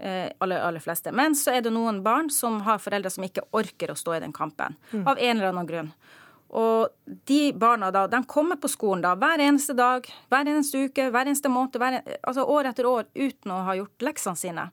Eh, 0.00 0.30
aller, 0.38 0.60
aller 0.64 0.80
fleste. 0.80 1.12
Men 1.12 1.34
så 1.36 1.52
er 1.52 1.60
det 1.60 1.70
noen 1.74 1.98
barn 2.02 2.30
som 2.32 2.60
har 2.64 2.78
foreldre 2.80 3.10
som 3.12 3.24
ikke 3.26 3.42
orker 3.52 3.90
å 3.92 3.96
stå 3.98 4.14
i 4.16 4.20
den 4.22 4.32
kampen. 4.32 4.78
Mm. 4.94 5.02
Av 5.04 5.18
en 5.18 5.36
eller 5.36 5.50
annen 5.50 5.66
grunn. 5.68 5.90
Og 6.56 6.88
de 7.28 7.52
barna 7.52 7.90
da, 7.92 8.06
de 8.08 8.22
kommer 8.24 8.56
på 8.56 8.70
skolen 8.72 9.04
da 9.04 9.12
hver 9.20 9.42
eneste 9.44 9.76
dag, 9.76 10.08
hver 10.32 10.48
eneste 10.48 10.86
uke, 10.86 11.10
hver 11.12 11.28
eneste 11.28 11.52
måned, 11.52 11.76
hver, 11.78 12.00
altså 12.24 12.46
år 12.48 12.70
etter 12.72 12.88
år 12.88 13.10
uten 13.14 13.52
å 13.52 13.60
ha 13.68 13.76
gjort 13.76 14.06
leksene 14.08 14.40
sine. 14.40 14.64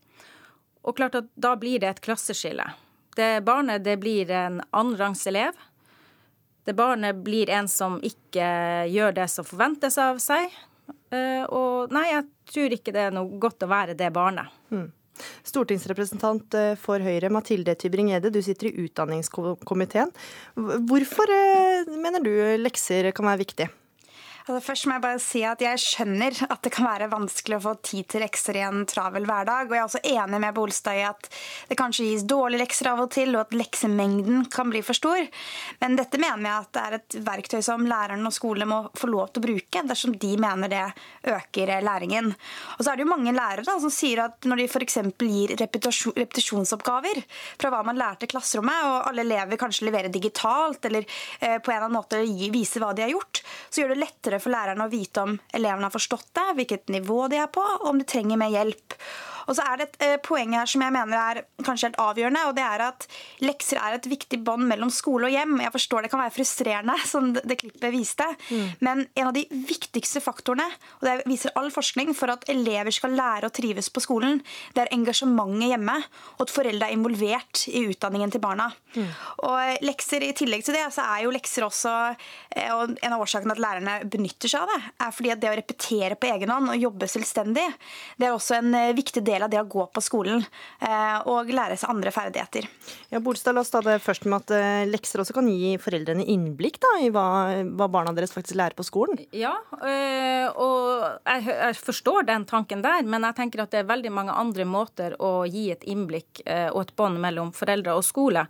Og 0.88 0.96
klart 0.96 1.20
at 1.20 1.28
da 1.36 1.52
blir 1.60 1.84
det 1.84 1.90
et 1.92 2.02
klasseskille. 2.08 2.70
Det 3.20 3.44
barnet 3.44 3.84
det 3.84 3.98
blir 4.00 4.32
en 4.32 4.62
annenrangs 4.72 5.26
elev. 5.28 5.60
Det 6.64 6.74
barnet 6.78 7.20
blir 7.26 7.52
en 7.52 7.68
som 7.68 8.00
ikke 8.00 8.48
gjør 8.94 9.20
det 9.20 9.28
som 9.34 9.46
forventes 9.46 10.00
av 10.00 10.24
seg. 10.24 10.56
Eh, 11.12 11.44
Og 11.44 11.92
nei, 11.92 12.08
jeg 12.14 12.26
tror 12.48 12.78
ikke 12.80 12.96
det 12.96 13.10
er 13.10 13.16
noe 13.16 13.40
godt 13.44 13.68
å 13.68 13.70
være 13.72 13.94
det 14.00 14.10
barnet. 14.16 14.56
Stortingsrepresentant 15.48 16.58
eh, 16.58 16.76
for 16.80 17.04
Høyre, 17.04 17.32
Mathilde 17.34 17.76
Tybring-Gjedde, 17.80 18.32
du 18.34 18.42
sitter 18.46 18.70
i 18.70 18.88
utdanningskomiteen. 18.88 20.14
Hvorfor 20.58 21.34
eh, 21.34 21.98
mener 21.98 22.24
du 22.24 22.34
lekser 22.62 23.12
kan 23.16 23.30
være 23.32 23.46
viktig? 23.46 23.70
Først 24.48 24.86
må 24.88 24.96
jeg 24.96 25.04
bare 25.04 25.20
si 25.20 25.42
at 25.44 25.60
jeg 25.60 25.80
skjønner 25.84 26.38
at 26.46 26.62
det 26.64 26.72
kan 26.72 26.86
være 26.88 27.10
vanskelig 27.12 27.58
å 27.58 27.64
få 27.66 27.74
tid 27.84 28.06
til 28.14 28.22
lekser 28.24 28.56
i 28.56 28.64
en 28.64 28.86
travel 28.88 29.26
hverdag. 29.28 29.68
Og 29.68 29.76
jeg 29.76 29.82
er 29.82 29.88
også 29.90 30.00
enig 30.08 30.40
med 30.40 30.56
Bolstad 30.56 30.96
i 30.96 31.02
at 31.04 31.28
det 31.68 31.76
kanskje 31.80 32.06
gis 32.08 32.24
dårlige 32.24 32.62
lekser 32.62 32.88
av 32.94 33.02
og 33.04 33.10
til, 33.12 33.36
og 33.36 33.44
at 33.44 33.58
leksemengden 33.60 34.46
kan 34.54 34.72
bli 34.72 34.80
for 34.88 34.96
stor. 34.96 35.20
Men 35.82 35.98
dette 36.00 36.22
mener 36.22 36.48
jeg 36.48 36.62
at 36.62 36.72
det 36.78 36.84
er 36.86 36.96
et 36.96 37.18
verktøy 37.28 37.60
som 37.66 37.84
læreren 37.90 38.24
og 38.30 38.36
skolene 38.38 38.70
må 38.72 38.78
få 38.96 39.10
lov 39.12 39.34
til 39.34 39.44
å 39.44 39.48
bruke, 39.50 39.84
dersom 39.92 40.16
de 40.16 40.32
mener 40.40 40.72
det 40.72 40.86
øker 41.34 41.74
læringen. 41.84 42.32
Og 42.78 42.86
så 42.86 42.94
er 42.94 43.02
det 43.02 43.04
jo 43.04 43.12
mange 43.12 43.36
lærere 43.36 43.68
da, 43.68 43.76
som 43.84 43.92
sier 43.92 44.24
at 44.30 44.48
når 44.48 44.64
de 44.64 44.70
f.eks. 44.72 44.98
gir 45.28 45.56
repetisjonsoppgaver 45.60 47.20
fra 47.60 47.74
hva 47.74 47.84
man 47.84 48.00
lærte 48.00 48.30
i 48.30 48.32
klasserommet, 48.32 48.88
og 48.94 49.12
alle 49.12 49.28
elever 49.28 49.60
kanskje 49.60 49.90
leverer 49.90 50.14
digitalt 50.14 50.88
eller 50.88 51.04
eh, 51.04 51.60
på 51.60 51.74
en 51.74 51.76
eller 51.76 51.90
annen 51.90 52.00
måte 52.00 52.24
viser 52.56 52.86
hva 52.86 52.96
de 52.96 53.04
har 53.04 53.12
gjort, 53.12 53.44
så 53.68 53.84
gjør 53.84 53.96
det 53.96 54.02
lettere 54.06 54.37
for 54.44 54.54
lærerne 54.54 54.88
å 54.88 54.92
vite 54.92 55.24
om 55.24 55.38
elevene 55.56 55.88
har 55.88 55.94
forstått 55.94 56.30
det, 56.38 56.48
hvilket 56.60 56.94
nivå 56.94 57.26
de 57.32 57.42
er 57.42 57.50
på, 57.54 57.64
og 57.64 57.90
om 57.92 58.02
de 58.02 58.08
trenger 58.08 58.40
mer 58.40 58.54
hjelp. 58.54 58.98
Og 59.48 59.58
så 59.58 59.64
er 59.64 59.80
det 59.80 59.88
et 59.88 60.06
eh, 60.06 60.16
poeng 60.24 60.56
her 60.58 60.70
som 60.70 60.84
jeg 60.84 60.94
mener 60.96 61.18
er 61.18 61.42
kanskje 61.66 61.90
helt 61.90 62.00
avgjørende, 62.04 62.44
og 62.50 62.56
det 62.58 62.66
er 62.66 62.84
at 62.90 63.08
lekser 63.44 63.80
er 63.82 63.98
et 63.98 64.10
viktig 64.10 64.42
bånd 64.46 64.68
mellom 64.70 64.92
skole 64.94 65.30
og 65.30 65.34
hjem. 65.34 65.58
Jeg 65.64 65.74
forstår 65.76 66.06
det 66.06 66.12
kan 66.14 66.24
være 66.24 66.36
frustrerende, 66.36 66.98
som 67.12 67.32
det, 67.36 67.58
klippet 67.58 67.94
viste, 67.96 68.28
men 68.84 69.06
en 69.08 69.30
av 69.30 69.34
de 69.36 69.46
viktigste 69.50 70.22
faktorene, 70.24 70.68
og 71.00 71.08
det 71.08 71.16
viser 71.30 71.56
all 71.58 71.72
forskning, 71.74 72.14
for 72.18 72.32
at 72.34 72.46
elever 72.52 72.94
skal 72.94 73.16
lære 73.18 73.50
å 73.50 73.54
trives 73.54 73.90
på 73.94 74.04
skolen, 74.04 74.42
det 74.76 74.84
er 74.84 74.94
engasjementet 74.96 75.72
hjemme, 75.74 75.96
og 76.38 76.46
at 76.46 76.54
foreldre 76.54 76.90
er 76.90 76.98
involvert 76.98 77.64
i 77.72 77.88
utdanningen 77.88 78.34
til 78.34 78.44
barna. 78.44 78.70
Og 79.46 79.84
lekser 79.86 80.24
I 80.26 80.34
tillegg 80.38 80.64
til 80.66 80.78
det, 80.78 80.86
så 80.94 81.06
er 81.06 81.26
jo 81.26 81.34
lekser 81.34 81.66
også 81.68 81.94
eh, 82.56 82.70
og 82.74 82.96
En 83.04 83.14
av 83.14 83.22
årsakene 83.22 83.54
at 83.54 83.62
lærerne 83.62 83.98
benytter 84.10 84.50
seg 84.50 84.64
av 84.64 84.72
det, 84.72 84.80
er 85.06 85.14
fordi 85.14 85.32
at 85.34 85.42
det 85.42 85.52
å 85.52 85.58
repetere 85.60 86.18
på 86.20 86.30
egen 86.32 86.52
hånd 86.54 86.72
og 86.74 86.82
jobbe 86.82 87.10
selvstendig, 87.12 87.66
det 88.18 88.28
er 88.28 88.36
også 88.36 88.58
en 88.60 88.74
eh, 88.78 88.96
viktig 88.98 89.24
del 89.28 89.37
av 89.46 89.52
det 89.52 89.60
å 89.62 89.68
gå 89.70 89.84
på 89.94 90.02
skolen 90.04 90.42
eh, 90.82 91.18
og 91.30 91.52
lære 91.54 91.78
seg 91.78 91.92
andre 91.94 92.12
ferdigheter. 92.16 92.66
Ja, 93.12 93.22
Bolstad, 93.24 93.56
La 93.56 93.62
oss 93.62 93.72
ta 93.74 93.82
det 93.86 94.00
først 94.04 94.26
med 94.26 94.42
at 94.42 94.54
eh, 94.58 94.88
lekser 94.90 95.22
også 95.24 95.36
kan 95.38 95.48
gi 95.52 95.76
foreldrene 95.82 96.26
innblikk 96.34 96.80
da, 96.84 96.92
i 97.04 97.12
hva, 97.14 97.26
hva 97.78 97.88
barna 97.94 98.14
deres 98.18 98.34
faktisk 98.36 98.58
lærer 98.60 98.78
på 98.78 98.86
skolen. 98.88 99.22
Ja, 99.36 99.54
øh, 99.78 100.48
og 100.64 101.06
jeg, 101.28 101.48
jeg 101.52 101.80
forstår 101.84 102.28
den 102.28 102.48
tanken 102.50 102.84
der, 102.86 103.06
men 103.06 103.28
jeg 103.30 103.40
tenker 103.40 103.64
at 103.64 103.74
det 103.76 103.84
er 103.84 103.90
veldig 103.94 104.14
mange 104.18 104.36
andre 104.36 104.68
måter 104.68 105.16
å 105.22 105.46
gi 105.46 105.70
et 105.74 105.86
innblikk 105.88 106.44
og 106.48 106.82
et 106.82 106.94
bånd 106.98 107.22
mellom 107.22 107.54
foreldre 107.56 107.96
og 107.98 108.06
skole. 108.06 108.44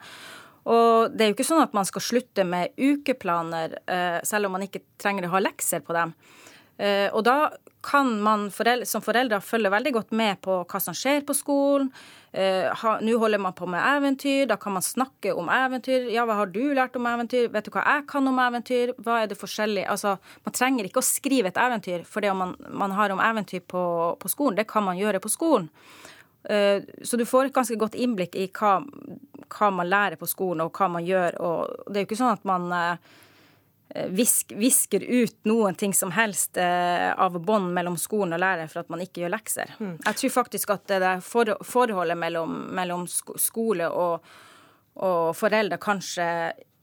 Og 0.67 1.13
det 1.13 1.23
er 1.23 1.31
jo 1.31 1.37
ikke 1.37 1.47
sånn 1.47 1.63
at 1.63 1.75
man 1.77 1.87
skal 1.87 2.03
slutte 2.03 2.43
med 2.47 2.75
ukeplaner, 2.75 3.77
selv 4.27 4.49
om 4.49 4.57
man 4.57 4.65
ikke 4.65 4.83
trenger 4.99 5.27
å 5.27 5.35
ha 5.37 5.41
lekser 5.43 5.83
på 5.85 5.95
dem. 5.95 6.11
Eh, 6.77 7.09
Og 7.13 7.23
da 7.25 7.49
kan 7.81 8.21
man 8.21 8.47
foreldre, 8.51 8.85
som 8.89 9.03
foreldre 9.05 9.39
følge 9.43 9.71
veldig 9.71 9.93
godt 9.95 10.15
med 10.17 10.39
på 10.43 10.61
hva 10.67 10.79
som 10.81 10.95
skjer 10.97 11.21
på 11.27 11.35
skolen. 11.37 11.91
Uh, 12.37 12.85
Nå 13.01 13.17
holder 13.21 13.41
man 13.41 13.55
på 13.57 13.65
med 13.69 13.81
eventyr, 13.81 14.45
da 14.49 14.57
kan 14.61 14.75
man 14.75 14.85
snakke 14.85 15.33
om 15.37 15.49
eventyr. 15.53 16.09
Ja, 16.13 16.25
hva 16.27 16.39
har 16.41 16.51
du 16.53 16.61
lært 16.75 16.97
om 16.99 17.07
eventyr? 17.09 17.47
Vet 17.53 17.69
du 17.69 17.71
hva 17.73 17.85
jeg 17.85 18.07
kan 18.09 18.27
om 18.29 18.41
eventyr? 18.43 18.93
Hva 19.01 19.21
er 19.23 19.31
det 19.31 19.39
forskjellig? 19.39 19.85
Altså, 19.89 20.17
man 20.45 20.57
trenger 20.57 20.89
ikke 20.89 21.01
å 21.01 21.07
skrive 21.07 21.53
et 21.53 21.61
eventyr 21.61 22.03
for 22.05 22.25
det 22.25 22.33
man, 22.37 22.55
man 22.69 22.95
har 22.97 23.13
om 23.15 23.23
eventyr 23.23 23.63
på, 23.63 23.83
på, 24.19 24.33
skolen. 24.33 24.59
Det 24.59 24.67
kan 24.69 24.85
man 24.85 24.99
gjøre 24.99 25.21
på 25.23 25.31
skolen. 25.31 25.69
Uh, 26.47 26.83
så 27.03 27.19
du 27.19 27.25
får 27.27 27.47
et 27.47 27.55
ganske 27.55 27.79
godt 27.79 27.97
innblikk 27.97 28.35
i 28.35 28.49
hva, 28.57 28.79
hva, 29.47 29.71
man 29.71 29.89
lærer 29.89 30.19
på 30.19 30.29
skolen, 30.29 30.65
og 30.65 30.75
hva 30.75 30.91
man 30.97 31.07
gjør. 31.07 31.39
Og 31.39 31.87
det 31.87 32.01
er 32.01 32.05
jo 32.05 32.11
ikke 32.11 32.21
sånn 32.25 32.35
at 32.35 32.45
man 32.47 32.69
Eh, 32.73 33.15
visk, 34.13 34.53
visker 34.55 35.03
ut 35.03 35.35
noen 35.49 35.75
ting 35.75 35.93
som 35.93 36.11
helst 36.15 36.57
eh, 36.57 37.09
av 37.13 37.39
bånd 37.39 37.73
mellom 37.73 37.97
skolen 37.99 38.37
og 38.37 38.43
lærer 38.43 38.69
for 38.71 38.83
at 38.83 38.91
man 38.93 39.03
ikke 39.03 39.23
gjør 39.23 39.33
lekser. 39.35 39.73
Mm. 39.79 39.97
Jeg 40.05 40.19
tror 40.21 40.35
faktisk 40.35 40.73
at 40.75 40.87
det 40.91 41.01
der 41.03 41.23
for, 41.25 41.53
forholdet 41.65 42.19
mellom, 42.19 42.55
mellom 42.77 43.07
skole 43.09 43.89
og, 43.89 44.25
og 45.01 45.35
foreldre 45.37 45.79
kanskje 45.81 46.27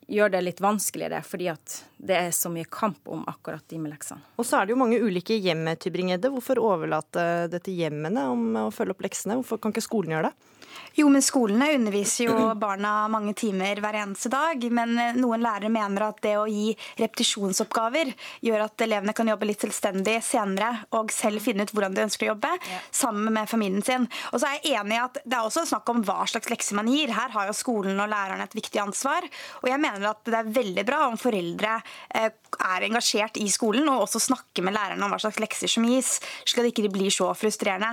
gjør 0.06 0.34
det 0.34 0.40
litt 0.44 0.60
vanskeligere, 0.60 1.22
fordi 1.24 1.48
at 1.48 1.76
det 1.96 2.16
er 2.26 2.32
så 2.36 2.50
mye 2.52 2.68
kamp 2.68 3.08
om 3.08 3.22
akkurat 3.30 3.64
de 3.72 3.78
med 3.80 3.94
leksene. 3.94 4.20
Og 4.36 4.46
så 4.46 4.58
er 4.58 4.66
det 4.66 4.74
jo 4.74 4.80
mange 4.80 5.00
ulike 5.00 5.38
hjem, 5.40 5.64
Tybring-Edde. 5.80 6.28
Hvorfor 6.34 6.60
overlate 6.60 7.46
det 7.52 7.62
til 7.64 7.78
hjemmene 7.80 8.26
om 8.32 8.44
å 8.66 8.70
følge 8.74 8.96
opp 8.96 9.04
leksene? 9.06 9.38
Hvorfor 9.40 9.62
kan 9.62 9.72
ikke 9.72 9.86
skolen 9.86 10.16
gjøre 10.16 10.30
det? 10.30 10.53
Jo, 10.94 11.08
men 11.10 11.24
skolene 11.24 11.72
underviser 11.74 12.28
jo 12.28 12.36
barna 12.64 13.08
mange 13.10 13.34
timer 13.38 13.80
hver 13.82 13.98
eneste 14.04 14.30
dag. 14.32 14.62
Men 14.74 14.94
eh, 15.00 15.16
noen 15.18 15.42
lærere 15.42 15.72
mener 15.72 16.06
at 16.08 16.20
det 16.24 16.36
å 16.38 16.46
gi 16.50 16.72
repetisjonsoppgaver 17.00 18.12
gjør 18.46 18.66
at 18.68 18.86
elevene 18.86 19.14
kan 19.16 19.30
jobbe 19.30 19.48
litt 19.48 19.64
selvstendig 19.64 20.20
senere 20.24 20.70
og 20.94 21.12
selv 21.14 21.42
finne 21.44 21.66
ut 21.66 21.74
hvordan 21.74 21.96
de 21.96 22.04
ønsker 22.06 22.28
å 22.28 22.32
jobbe, 22.34 22.52
ja. 22.70 22.80
sammen 22.94 23.32
med 23.34 23.50
familien 23.50 23.84
sin. 23.84 24.06
Og 24.32 24.40
så 24.40 24.50
er 24.50 24.60
jeg 24.60 24.78
enig 24.80 24.98
i 24.98 25.02
at 25.02 25.20
det 25.24 25.38
er 25.38 25.48
også 25.48 25.66
snakk 25.68 25.90
om 25.90 26.04
hva 26.06 26.22
slags 26.30 26.50
lekser 26.52 26.78
man 26.78 26.90
gir. 26.90 27.12
Her 27.14 27.34
har 27.34 27.50
jo 27.50 27.56
skolen 27.56 27.98
og 27.98 28.10
lærerne 28.10 28.46
et 28.46 28.56
viktig 28.56 28.82
ansvar. 28.82 29.26
Og 29.62 29.70
jeg 29.70 29.82
mener 29.82 30.10
at 30.12 30.22
det 30.28 30.38
er 30.38 30.54
veldig 30.60 30.86
bra 30.86 31.04
om 31.08 31.18
foreldre 31.20 31.78
eh, 32.14 32.30
er 32.54 32.86
engasjert 32.86 33.38
i 33.40 33.48
skolen 33.50 33.88
og 33.90 34.04
også 34.06 34.22
snakker 34.28 34.64
med 34.64 34.76
lærerne 34.76 35.04
om 35.04 35.12
hva 35.12 35.20
slags 35.22 35.40
lekser 35.42 35.70
som 35.70 35.86
gis, 35.88 36.16
slik 36.46 36.62
at 36.62 36.68
de 36.68 36.72
ikke 36.72 36.94
blir 36.94 37.12
så 37.14 37.30
frustrerende. 37.38 37.90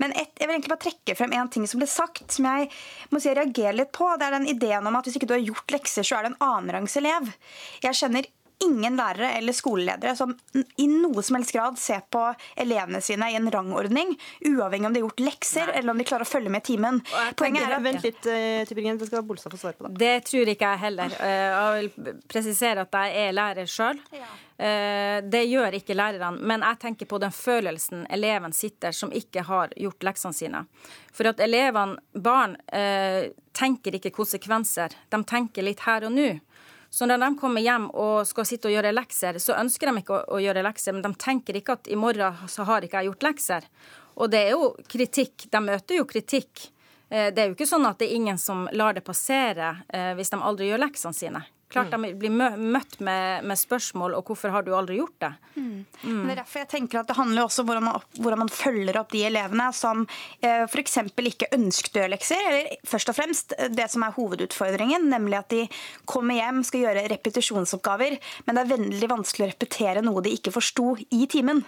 Men 0.00 0.14
et, 0.16 0.32
jeg 0.38 0.48
vil 0.48 0.56
egentlig 0.56 0.72
bare 0.72 0.84
trekke 0.86 1.16
frem 1.18 1.34
en 1.36 1.50
ting 1.52 1.66
som 1.68 1.82
ble 1.82 1.88
sagt 1.90 2.17
som 2.26 2.48
jeg 2.48 2.68
må 3.12 3.20
si 3.20 3.30
jeg 3.30 3.38
reagerer 3.38 3.78
litt 3.78 3.92
på. 3.94 4.08
Det 4.18 4.26
er 4.26 4.36
den 4.38 4.50
ideen 4.50 4.88
om 4.88 4.98
at 4.98 5.08
hvis 5.08 5.18
ikke 5.20 5.30
du 5.30 5.36
har 5.36 5.44
gjort 5.44 5.74
lekser, 5.76 6.06
så 6.06 6.18
er 6.18 6.26
du 6.26 6.32
en 6.32 6.40
annenrangs 6.48 6.96
elev. 7.00 7.30
Jeg 7.84 8.00
kjenner 8.00 8.28
ingen 8.64 8.96
lærere 8.96 9.32
eller 9.38 9.52
skoleledere 9.52 10.16
som 10.16 10.32
i 10.76 10.86
noe 10.90 11.22
som 11.22 11.38
helst 11.38 11.52
grad 11.54 11.78
ser 11.78 12.00
på 12.10 12.24
elevene 12.58 13.00
sine 13.04 13.30
i 13.32 13.36
en 13.38 13.50
rangordning, 13.52 14.14
uavhengig 14.48 14.88
om 14.88 14.96
de 14.96 15.02
har 15.02 15.06
gjort 15.06 15.22
lekser 15.22 15.70
Nei. 15.70 15.76
eller 15.78 15.94
om 15.94 16.02
de 16.02 16.06
klarer 16.08 16.26
å 16.26 16.30
følge 16.30 16.52
med 16.52 16.64
i 16.64 16.68
timen. 16.72 17.00
Poenget 17.38 17.68
er 17.68 17.76
at 17.76 17.84
Vent 17.84 18.04
litt, 18.04 18.26
uh, 18.26 18.64
Tybringen. 18.68 18.98
Det 18.98 19.08
skal 19.10 19.24
Bolstad 19.26 19.54
få 19.54 19.60
svare 19.60 19.78
på. 19.78 19.88
det. 19.88 19.98
Det 20.02 20.26
tror 20.30 20.50
ikke 20.50 20.72
jeg 20.72 20.82
heller. 20.82 21.14
Eh, 21.22 21.46
jeg 21.46 21.88
vil 21.94 22.20
presisere 22.28 22.84
at 22.84 22.98
jeg 22.98 23.28
er 23.28 23.36
lærer 23.36 23.70
sjøl. 23.70 24.00
Eh, 24.58 25.18
det 25.22 25.44
gjør 25.46 25.76
ikke 25.78 25.94
lærerne, 25.94 26.42
men 26.50 26.64
jeg 26.66 26.80
tenker 26.82 27.10
på 27.10 27.20
den 27.22 27.34
følelsen 27.34 28.06
eleven 28.10 28.54
sitter 28.56 28.94
som 28.96 29.12
ikke 29.14 29.44
har 29.46 29.74
gjort 29.76 30.08
leksene 30.08 30.34
sine. 30.34 30.64
For 31.14 31.30
at 31.30 31.40
elevene, 31.42 31.98
barn, 32.14 32.56
tenker 33.58 33.96
ikke 33.98 34.14
konsekvenser. 34.14 34.94
De 35.10 35.18
tenker 35.26 35.66
litt 35.66 35.82
her 35.86 36.06
og 36.06 36.14
nå. 36.14 36.28
Så 36.98 37.06
når 37.06 37.20
de 37.22 37.26
kommer 37.38 37.62
hjem 37.62 37.84
og 37.94 38.24
skal 38.26 38.46
sitte 38.48 38.66
og 38.66 38.72
gjøre 38.74 38.90
lekser, 38.90 39.36
så 39.38 39.54
ønsker 39.54 39.86
de 39.86 40.00
ikke 40.00 40.16
å, 40.18 40.40
gjøre 40.42 40.64
lekser, 40.66 40.96
men 40.96 41.04
de 41.04 41.12
tenker 41.14 41.54
ikke 41.54 41.76
at 41.76 41.90
i 41.94 41.98
morgen 41.98 42.40
så 42.50 42.66
har 42.66 42.82
ikke 42.82 42.98
jeg 42.98 43.12
gjort 43.12 43.26
lekser. 43.28 43.68
Og 44.18 44.32
det 44.32 44.40
er 44.48 44.56
jo 44.56 44.72
kritikk. 44.90 45.44
De 45.52 45.60
møter 45.62 46.00
jo 46.00 46.08
kritikk. 46.10 46.64
Eh, 47.06 47.28
det 47.30 47.44
er 47.44 47.52
jo 47.52 47.54
ikke 47.54 47.68
sånn 47.70 47.86
at 47.86 48.00
det 48.02 48.08
er 48.08 48.16
ingen 48.16 48.40
som 48.42 48.66
lar 48.74 48.98
det 48.98 49.04
passere 49.06 49.76
eh, 49.94 50.10
hvis 50.18 50.34
de 50.34 50.40
aldri 50.42 50.72
gjør 50.72 50.82
leksene 50.88 51.20
sine. 51.20 51.44
Klart 51.68 51.92
de 51.92 52.12
blir 52.16 52.32
møtt 52.32 52.94
med, 53.04 53.44
med, 53.44 53.58
spørsmål 53.60 54.14
og 54.16 54.24
'hvorfor 54.24 54.48
har 54.54 54.64
du 54.64 54.72
aldri 54.72 54.96
gjort 54.96 55.18
det'? 55.20 55.34
Mm. 55.56 55.84
Mm. 56.02 56.22
Det 56.24 56.32
er 56.32 56.40
derfor 56.40 56.58
jeg 56.62 56.68
tenker 56.68 57.00
at 57.00 57.08
det 57.08 57.16
handler 57.16 57.44
også 57.44 57.60
om 57.60 57.66
hvordan 57.68 57.84
man, 57.84 58.00
hvordan 58.16 58.38
man 58.38 58.48
følger 58.48 58.96
opp 58.96 59.12
de 59.12 59.24
elevene 59.28 59.66
som 59.76 60.06
eh, 60.40 60.64
f.eks. 60.64 60.96
ikke 61.16 61.50
ønsket 61.52 62.08
lekser, 62.08 62.40
eller 62.48 62.80
først 62.86 63.12
og 63.12 63.18
fremst 63.18 63.52
det 63.68 63.90
som 63.90 64.02
er 64.02 64.16
hovedutfordringen, 64.16 65.10
nemlig 65.12 65.38
at 65.38 65.50
de 65.50 65.68
kommer 66.06 66.40
hjem, 66.40 66.64
skal 66.64 66.86
gjøre 66.86 67.08
repetisjonsoppgaver, 67.12 68.18
men 68.46 68.56
det 68.56 68.64
er 68.64 68.74
veldig 68.76 69.12
vanskelig 69.12 69.46
å 69.46 69.52
repetere 69.52 70.02
noe 70.02 70.24
de 70.24 70.32
ikke 70.32 70.54
forsto 70.54 70.96
i 71.10 71.26
timen. 71.28 71.64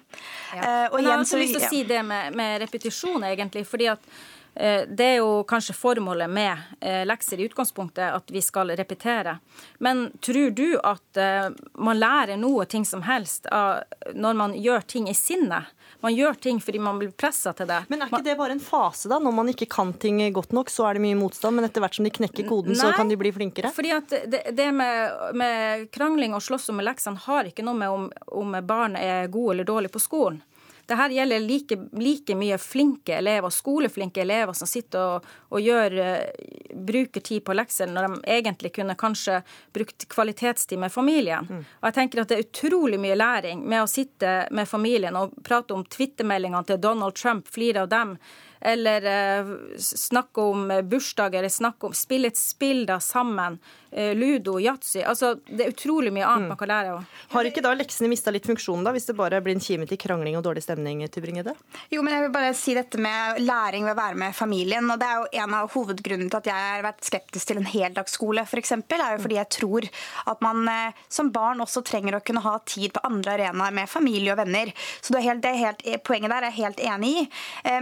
Ja. 0.57 0.61
Eh, 0.61 0.97
men 0.97 1.05
jeg 1.05 1.13
har 1.13 1.25
også 1.29 1.45
lyst 1.45 1.59
til 1.59 1.65
å 1.65 1.73
si 1.77 1.85
det 1.85 2.03
med, 2.07 2.33
med 2.33 2.61
repetisjon, 2.65 3.21
egentlig. 3.25 3.67
fordi 3.69 3.93
at 3.93 4.01
Eh, 4.01 4.40
det 4.55 5.05
er 5.05 5.17
jo 5.21 5.43
kanskje 5.49 5.77
formålet 5.79 6.31
med 6.31 6.59
eh, 6.81 7.05
lekser 7.07 7.41
i 7.41 7.47
utgangspunktet, 7.49 8.13
at 8.13 8.31
vi 8.35 8.43
skal 8.43 8.73
repetere. 8.77 9.39
Men 9.79 10.11
tror 10.21 10.51
du 10.51 10.67
at 10.79 11.17
eh, 11.17 11.51
man 11.79 12.01
lærer 12.01 12.37
noe 12.41 12.67
ting 12.67 12.85
som 12.85 13.05
helst 13.07 13.47
når 13.51 14.35
man 14.37 14.57
gjør 14.59 14.85
ting 14.91 15.09
i 15.09 15.15
sinnet? 15.15 15.71
Man 16.01 16.15
gjør 16.15 16.35
ting 16.35 16.61
fordi 16.61 16.79
man 16.79 16.99
blir 16.99 17.11
pressa 17.11 17.53
til 17.57 17.69
det. 17.69 17.83
Men 17.89 18.03
er 18.03 18.11
ikke 18.11 18.25
det 18.25 18.37
bare 18.39 18.57
en 18.57 18.63
fase, 18.63 19.09
da? 19.11 19.19
Når 19.21 19.35
man 19.37 19.51
ikke 19.53 19.69
kan 19.71 19.93
ting 20.01 20.21
godt 20.33 20.55
nok, 20.57 20.71
så 20.73 20.89
er 20.89 20.97
det 20.97 21.05
mye 21.05 21.19
motstand, 21.19 21.57
men 21.57 21.67
etter 21.69 21.85
hvert 21.85 21.99
som 21.99 22.07
de 22.07 22.13
knekker 22.15 22.49
koden, 22.49 22.73
Nei, 22.75 22.81
så 22.81 22.93
kan 22.97 23.11
de 23.11 23.19
bli 23.21 23.33
flinkere? 23.37 23.73
Fordi 23.77 23.93
at 23.97 24.15
det, 24.33 24.45
det 24.57 24.71
med, 24.77 25.35
med, 25.37 25.89
krangling 25.93 26.37
og 26.37 26.45
slåss 26.45 26.71
om 26.73 26.81
leksene 26.85 27.21
har 27.27 27.51
ikke 27.51 27.65
noe 27.67 27.77
med 27.77 27.97
om, 27.97 28.09
om 28.41 28.57
barn 28.65 28.97
er 28.97 29.29
gode 29.33 29.57
eller 29.57 29.69
dårlige 29.69 29.97
på 29.97 30.03
skolen. 30.03 30.41
Dette 30.91 31.09
gjelder 31.15 31.45
like, 31.45 31.79
like, 31.97 32.37
mye 32.39 32.59
flinke 32.61 33.15
elever, 33.17 33.53
skoleflinke 33.55 34.25
elever 34.25 34.57
som 34.59 34.69
sitter 34.69 35.17
og, 35.17 35.31
og 35.55 35.63
gjør, 35.65 35.97
uh, 36.03 36.75
bruker 36.91 37.25
tid 37.25 37.45
på 37.47 37.57
lekser 37.57 37.91
når 37.91 38.09
de 38.09 38.21
egentlig 38.39 38.75
kunne 38.77 38.99
kanskje 38.99 39.41
brukt 39.75 40.09
kvalitetstid 40.11 40.83
med 40.83 40.93
familien. 40.93 41.47
Mm. 41.49 41.65
Og 41.81 41.89
jeg 41.91 41.99
tenker 42.01 42.23
at 42.23 42.31
Det 42.31 42.39
er 42.39 42.47
utrolig 42.47 43.01
mye 43.01 43.17
læring 43.19 43.65
med 43.67 43.83
å 43.85 43.91
sitte 43.91 44.45
med 44.51 44.69
familien 44.69 45.17
og 45.19 45.35
prate 45.47 45.75
om 45.75 45.87
twittermeldingene 45.87 46.67
til 46.69 46.81
Donald 46.83 47.17
Trump, 47.19 47.49
flire 47.51 47.87
av 47.87 47.91
dem 47.91 48.17
eller 48.61 49.05
eh, 49.41 49.47
snakke 49.79 50.41
om 50.41 50.83
bursdager, 50.85 51.49
snakke 51.49 51.87
om 51.87 51.95
spille 51.97 52.29
et 52.29 52.37
spill 52.37 52.85
da 52.89 52.99
sammen. 53.01 53.57
Uh, 53.91 54.13
ludo, 54.19 54.59
yatzy. 54.61 55.01
Altså, 55.07 55.35
det 55.47 55.65
er 55.65 55.73
utrolig 55.73 56.13
mye 56.15 56.27
annet 56.27 56.49
mm. 56.49 56.53
man 56.53 56.61
kan 56.61 56.71
lære 56.71 56.97
av. 56.97 57.17
Har 57.33 57.49
ikke 57.49 57.65
da 57.65 57.73
leksene 57.79 58.11
mista 58.13 58.33
litt 58.35 58.47
funksjon, 58.47 58.85
da, 58.87 58.93
hvis 58.95 59.09
det 59.09 59.17
bare 59.19 59.41
blir 59.45 59.57
en 59.57 59.65
kime 59.65 59.89
til 59.89 60.01
krangling 60.01 60.37
og 60.39 60.45
dårlig 60.47 60.65
stemning? 60.67 61.03
Tybringede? 61.11 61.55
Jo, 61.91 62.03
men 62.05 62.15
jeg 62.15 62.27
vil 62.27 62.35
bare 62.35 62.53
si 62.59 62.75
dette 62.77 63.01
med 63.01 63.41
læring 63.43 63.87
ved 63.89 63.97
å 63.97 64.01
være 64.03 64.21
med 64.21 64.37
familien. 64.37 64.91
og 64.93 65.01
Det 65.01 65.09
er 65.09 65.23
jo 65.23 65.45
en 65.45 65.57
av 65.61 65.73
hovedgrunnene 65.75 66.31
til 66.31 66.41
at 66.43 66.51
jeg 66.53 66.67
har 66.69 66.87
vært 66.87 67.09
skeptisk 67.09 67.51
til 67.51 67.63
en 67.63 67.71
heldagsskole, 67.71 68.45
f.eks. 68.45 68.77
er 68.77 69.07
jo 69.17 69.23
fordi 69.25 69.41
jeg 69.41 69.53
tror 69.57 69.89
at 70.35 70.45
man 70.45 70.69
uh, 70.69 71.01
som 71.09 71.33
barn 71.35 71.65
også 71.65 71.85
trenger 71.87 72.19
å 72.19 72.23
kunne 72.25 72.45
ha 72.45 72.59
tid 72.69 72.93
på 72.95 73.05
andre 73.09 73.39
arenaer 73.39 73.75
med 73.81 73.91
familie 73.91 74.35
og 74.35 74.41
venner. 74.43 74.75
Så 75.01 75.15
det 75.15 75.23
er 75.23 75.29
helt, 75.31 75.43
det 75.47 75.55
er 75.55 75.63
helt, 75.65 75.87
poenget 76.07 76.31
der 76.31 76.45
er 76.45 76.53
jeg 76.53 76.61
helt 76.61 76.81
enig 76.85 77.11
i. 77.17 77.27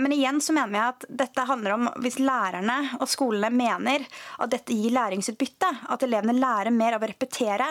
men 0.00 0.12
igjen 0.14 0.40
så 0.42 0.54
mener 0.54 0.68
mener 0.68 0.78
jeg 0.78 0.94
at 0.94 1.06
dette 1.24 1.46
handler 1.48 1.74
om 1.74 1.88
hvis 2.02 2.18
lærerne 2.22 2.76
og 2.98 3.08
skolene 3.10 3.50
mener 3.54 4.04
at 4.38 4.52
dette 4.52 4.76
gir 4.76 4.94
læringsutbytte, 4.94 5.70
at 5.88 5.97
elevene 6.06 6.36
lærer 6.38 6.74
mer 6.74 6.96
av 6.96 7.04
å 7.04 7.08
repetere. 7.10 7.68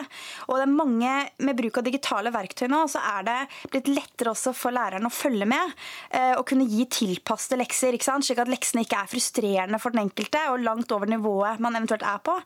Og 0.48 0.58
det 0.58 0.66
er 0.66 0.74
mange 0.74 1.14
med 1.44 1.58
bruk 1.58 1.80
av 1.80 1.86
digitale 1.86 2.32
verktøy 2.34 2.66
nå, 2.70 2.84
så 2.90 3.02
er 3.16 3.26
det 3.28 3.38
blitt 3.72 3.90
lettere 3.92 4.32
også 4.34 4.54
for 4.56 4.74
læreren 4.74 5.08
å 5.08 5.12
følge 5.12 5.48
med 5.48 5.74
eh, 6.10 6.34
og 6.34 6.44
kunne 6.48 6.66
gi 6.68 6.86
tilpassede 6.98 7.60
lekser, 7.62 7.96
slik 7.98 8.42
at 8.42 8.50
leksene 8.50 8.84
ikke 8.84 9.02
er 9.02 9.10
frustrerende 9.10 9.80
for 9.82 9.94
den 9.94 10.04
enkelte 10.06 10.44
og 10.52 10.62
langt 10.64 10.92
over 10.94 11.10
nivået 11.10 11.62
man 11.62 11.76
eventuelt 11.78 12.04
er 12.06 12.20
på, 12.24 12.36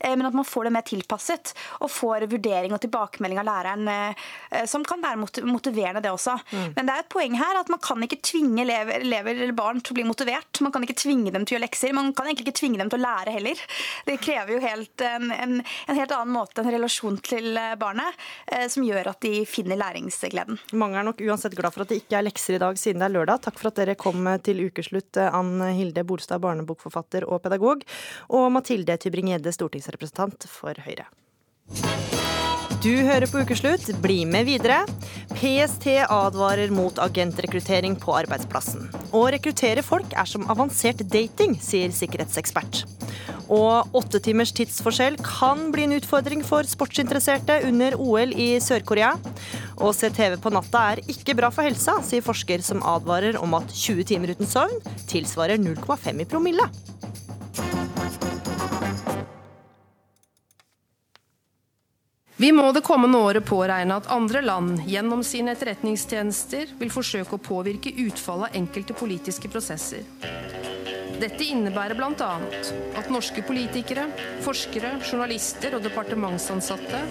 eh, 0.00 0.14
men 0.14 0.28
at 0.28 0.36
man 0.36 0.46
får 0.48 0.68
det 0.68 0.74
mer 0.74 0.86
tilpasset 0.88 1.54
og 1.82 1.92
får 1.92 2.28
vurdering 2.30 2.74
og 2.74 2.82
tilbakemelding 2.84 3.40
av 3.42 3.48
læreren 3.48 3.92
eh, 3.92 4.64
som 4.68 4.84
kan 4.86 5.02
være 5.02 5.44
motiverende, 5.48 6.02
det 6.04 6.12
også. 6.12 6.36
Mm. 6.52 6.66
Men 6.76 6.88
det 6.88 6.94
er 6.94 7.04
et 7.04 7.12
poeng 7.12 7.36
her 7.38 7.60
at 7.60 7.70
man 7.72 7.80
kan 7.82 8.02
ikke 8.04 8.20
tvinge 8.24 8.62
elever, 8.64 9.02
elever 9.04 9.36
eller 9.36 9.56
barn 9.56 9.82
til 9.82 9.94
å 9.94 9.98
bli 9.98 10.06
motivert. 10.08 10.60
Man 10.64 10.74
kan 10.74 10.84
ikke 10.84 10.98
tvinge 10.98 11.32
dem 11.34 11.44
til 11.44 11.54
å 11.54 11.58
gjøre 11.58 11.66
lekser. 11.66 11.94
Man 11.96 12.12
kan 12.16 12.28
egentlig 12.28 12.48
ikke 12.48 12.60
tvinge 12.60 12.80
dem 12.82 12.92
til 12.92 13.00
å 13.00 13.04
lære 13.04 13.34
heller. 13.34 13.62
Det 14.06 14.18
krever 14.22 14.54
jo 14.54 14.62
helt, 14.64 15.04
en, 15.04 15.27
en, 15.34 15.60
en, 15.60 15.98
helt 15.98 16.14
annen 16.14 16.34
måte, 16.34 16.62
en 16.62 16.70
relasjon 16.72 17.18
til 17.24 17.56
eh, 17.58 17.74
barnet, 17.80 18.16
eh, 18.46 18.66
som 18.72 18.86
gjør 18.86 19.12
at 19.12 19.20
de 19.24 19.44
finner 19.48 19.80
læringsgleden. 19.80 20.60
Mange 20.78 21.00
er 21.00 21.08
nok 21.08 21.22
uansett 21.24 21.56
glad 21.58 21.74
for 21.74 21.84
at 21.84 21.92
det 21.92 22.02
ikke 22.02 22.20
er 22.20 22.26
lekser 22.28 22.58
i 22.58 22.62
dag, 22.62 22.80
siden 22.80 23.02
det 23.02 23.10
er 23.10 23.16
lørdag. 23.16 23.44
Takk 23.46 23.60
for 23.60 23.72
at 23.72 23.80
dere 23.82 23.98
kom 23.98 24.28
til 24.44 24.64
ukeslutt, 24.68 25.12
eh, 25.20 25.34
Ann 25.34 25.60
Hilde 25.76 26.06
Bolstad, 26.08 26.42
barnebokforfatter 26.44 27.28
og 27.28 27.42
pedagog, 27.46 27.86
og 28.28 28.50
Mathilde 28.54 28.98
Tybring-Gjedde, 29.00 29.54
stortingsrepresentant 29.54 30.48
for 30.50 30.84
Høyre. 30.86 31.08
Du 32.78 32.92
hører 32.92 33.26
på 33.26 33.40
Ukeslutt, 33.42 33.88
bli 34.04 34.20
med 34.28 34.46
videre. 34.46 34.82
PST 35.32 35.86
advarer 36.04 36.70
mot 36.70 37.00
agentrekruttering 37.02 37.96
på 37.98 38.12
arbeidsplassen. 38.20 38.84
Å 39.10 39.22
rekruttere 39.34 39.82
folk 39.82 40.12
er 40.14 40.28
som 40.28 40.44
avansert 40.52 41.00
dating, 41.10 41.56
sier 41.64 41.90
sikkerhetsekspert. 41.94 42.84
Og 43.48 43.96
åtte 43.96 44.20
timers 44.22 44.52
tidsforskjell 44.54 45.16
kan 45.24 45.70
bli 45.72 45.86
en 45.88 45.96
utfordring 45.96 46.44
for 46.46 46.68
sportsinteresserte 46.68 47.62
under 47.66 47.96
OL 47.98 48.36
i 48.36 48.50
Sør-Korea. 48.62 49.14
Å 49.80 49.92
se 49.96 50.12
TV 50.14 50.36
på 50.42 50.52
natta 50.52 50.84
er 50.92 51.02
ikke 51.08 51.36
bra 51.38 51.50
for 51.54 51.66
helsa, 51.66 51.96
sier 52.04 52.24
forsker 52.24 52.62
som 52.66 52.84
advarer 52.86 53.40
om 53.40 53.56
at 53.58 53.72
20 53.72 54.12
timer 54.12 54.36
uten 54.36 54.50
søvn 54.50 54.78
tilsvarer 55.08 55.58
0,5 55.64 56.22
i 56.22 56.28
promille. 56.28 56.68
Vi 62.38 62.52
må 62.54 62.68
det 62.70 62.84
kommende 62.86 63.18
året 63.18 63.42
påregne 63.42 63.96
at 63.98 64.06
andre 64.14 64.38
land 64.44 64.84
gjennom 64.86 65.24
sine 65.26 65.56
etterretningstjenester 65.56 66.70
vil 66.78 66.92
forsøke 66.94 67.34
å 67.34 67.42
påvirke 67.42 67.90
utfallet 68.04 68.52
av 68.52 68.60
enkelte 68.60 68.94
politiske 68.94 69.50
prosesser. 69.50 70.04
Dette 71.18 71.42
innebærer 71.42 71.98
bl.a. 71.98 72.30
at 73.00 73.10
norske 73.10 73.42
politikere, 73.42 74.06
forskere, 74.46 75.00
journalister 75.02 75.74
og 75.74 75.82
departementsansatte 75.82 77.02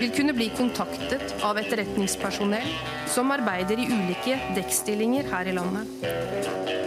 vil 0.00 0.10
kunne 0.18 0.34
bli 0.34 0.50
kontaktet 0.58 1.36
av 1.46 1.62
etterretningspersonell 1.62 2.74
som 3.06 3.30
arbeider 3.30 3.78
i 3.78 3.86
ulike 3.86 4.40
dekkstillinger 4.58 5.30
her 5.30 5.46
i 5.46 5.58
landet. 5.62 6.81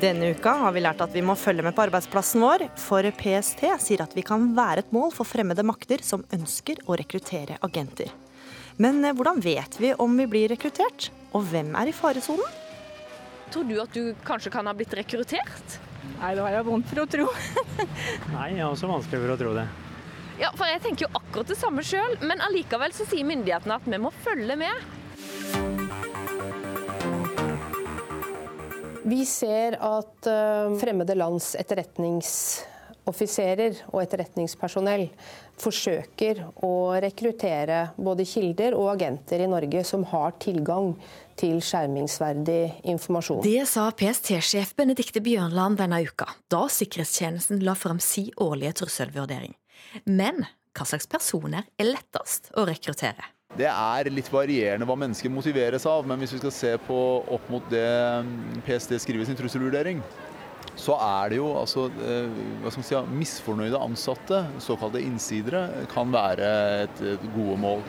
Denne 0.00 0.30
uka 0.34 0.50
har 0.60 0.72
vi 0.74 0.80
lært 0.82 1.00
at 1.00 1.14
vi 1.14 1.22
må 1.24 1.32
følge 1.38 1.62
med 1.64 1.72
på 1.76 1.84
arbeidsplassen 1.86 2.42
vår, 2.44 2.66
for 2.80 3.06
PST 3.16 3.62
sier 3.80 4.02
at 4.04 4.12
vi 4.16 4.24
kan 4.26 4.50
være 4.56 4.82
et 4.82 4.90
mål 4.92 5.12
for 5.14 5.28
fremmede 5.28 5.64
makter 5.64 6.02
som 6.04 6.24
ønsker 6.34 6.82
å 6.84 6.98
rekruttere 6.98 7.56
agenter. 7.64 8.10
Men 8.82 9.00
eh, 9.04 9.14
hvordan 9.16 9.40
vet 9.40 9.78
vi 9.80 9.94
om 10.02 10.18
vi 10.18 10.26
blir 10.28 10.50
rekruttert, 10.52 11.08
og 11.32 11.46
hvem 11.48 11.72
er 11.80 11.88
i 11.88 11.94
faresonen? 11.96 12.44
Tror 13.54 13.64
du 13.64 13.76
at 13.80 13.94
du 13.94 14.12
kanskje 14.26 14.52
kan 14.52 14.68
ha 14.68 14.74
blitt 14.76 14.92
rekruttert? 14.98 15.78
Nei, 16.18 16.34
det 16.34 16.44
har 16.44 16.58
jeg 16.58 16.68
vondt 16.68 16.90
for 16.90 17.04
å 17.04 17.08
tro. 17.16 17.30
Nei, 18.34 18.50
jeg 18.58 18.66
har 18.66 18.74
også 18.74 18.90
vanskelig 18.90 19.22
for 19.22 19.36
å 19.36 19.40
tro 19.46 19.56
det. 19.56 19.66
Ja, 20.42 20.52
for 20.52 20.68
jeg 20.68 20.82
tenker 20.84 21.06
jo 21.06 21.14
akkurat 21.22 21.54
det 21.54 21.56
samme 21.62 21.86
sjøl, 21.86 22.18
men 22.26 22.44
allikevel 22.44 22.92
så 22.92 23.08
sier 23.08 23.24
myndighetene 23.24 23.80
at 23.80 23.88
vi 23.88 24.02
må 24.02 24.12
følge 24.26 24.60
med. 24.60 25.75
Vi 29.06 29.22
ser 29.26 29.76
at 29.78 30.26
uh, 30.26 30.78
fremmede 30.80 31.14
lands 31.14 31.54
etterretningsoffiserer 31.60 33.76
og 33.92 34.02
etterretningspersonell 34.02 35.08
forsøker 35.62 36.40
å 36.66 36.98
rekruttere 37.04 37.94
både 37.94 38.24
kilder 38.26 38.74
og 38.74 38.90
agenter 38.96 39.38
i 39.44 39.46
Norge 39.52 39.84
som 39.86 40.02
har 40.10 40.34
tilgang 40.42 40.98
til 41.38 41.62
skjermingsverdig 41.62 42.82
informasjon. 42.90 43.46
Det 43.46 43.62
sa 43.70 43.94
PST-sjef 43.94 44.74
Benedikte 44.74 45.22
Bjørnland 45.22 45.78
denne 45.78 46.02
uka, 46.02 46.26
da 46.50 46.66
sikkerhetstjenesten 46.66 47.62
la 47.62 47.78
fram 47.78 48.02
si 48.02 48.34
årlige 48.42 48.82
trusselvurdering. 48.82 49.54
Men 50.10 50.42
hva 50.76 50.82
slags 50.82 51.06
personer 51.06 51.62
er 51.78 51.94
lettest 51.94 52.50
å 52.58 52.66
rekruttere? 52.66 53.35
Det 53.56 53.68
er 53.70 54.10
litt 54.12 54.26
varierende 54.28 54.84
hva 54.84 54.98
mennesker 55.00 55.32
motiveres 55.32 55.86
av, 55.88 56.04
men 56.04 56.20
hvis 56.20 56.34
vi 56.34 56.40
skal 56.42 56.52
se 56.52 56.72
på 56.84 56.96
opp 57.32 57.46
mot 57.48 57.64
det 57.72 57.88
mm, 58.26 58.58
PST 58.66 58.92
skriver 59.00 59.24
i 59.24 59.28
sin 59.30 59.38
trusselvurdering, 59.38 60.02
så 60.76 60.98
er 61.00 61.32
det 61.32 61.38
jo 61.38 61.46
altså 61.56 61.86
hva 61.88 62.68
skal 62.68 62.82
man 62.82 62.88
si, 62.90 62.98
misfornøyde 63.22 63.80
ansatte, 63.80 64.42
såkalte 64.60 65.00
innsidere, 65.00 65.70
kan 65.88 66.12
være 66.12 66.50
et, 66.82 67.00
et 67.14 67.24
gode 67.32 67.56
mål. 67.62 67.80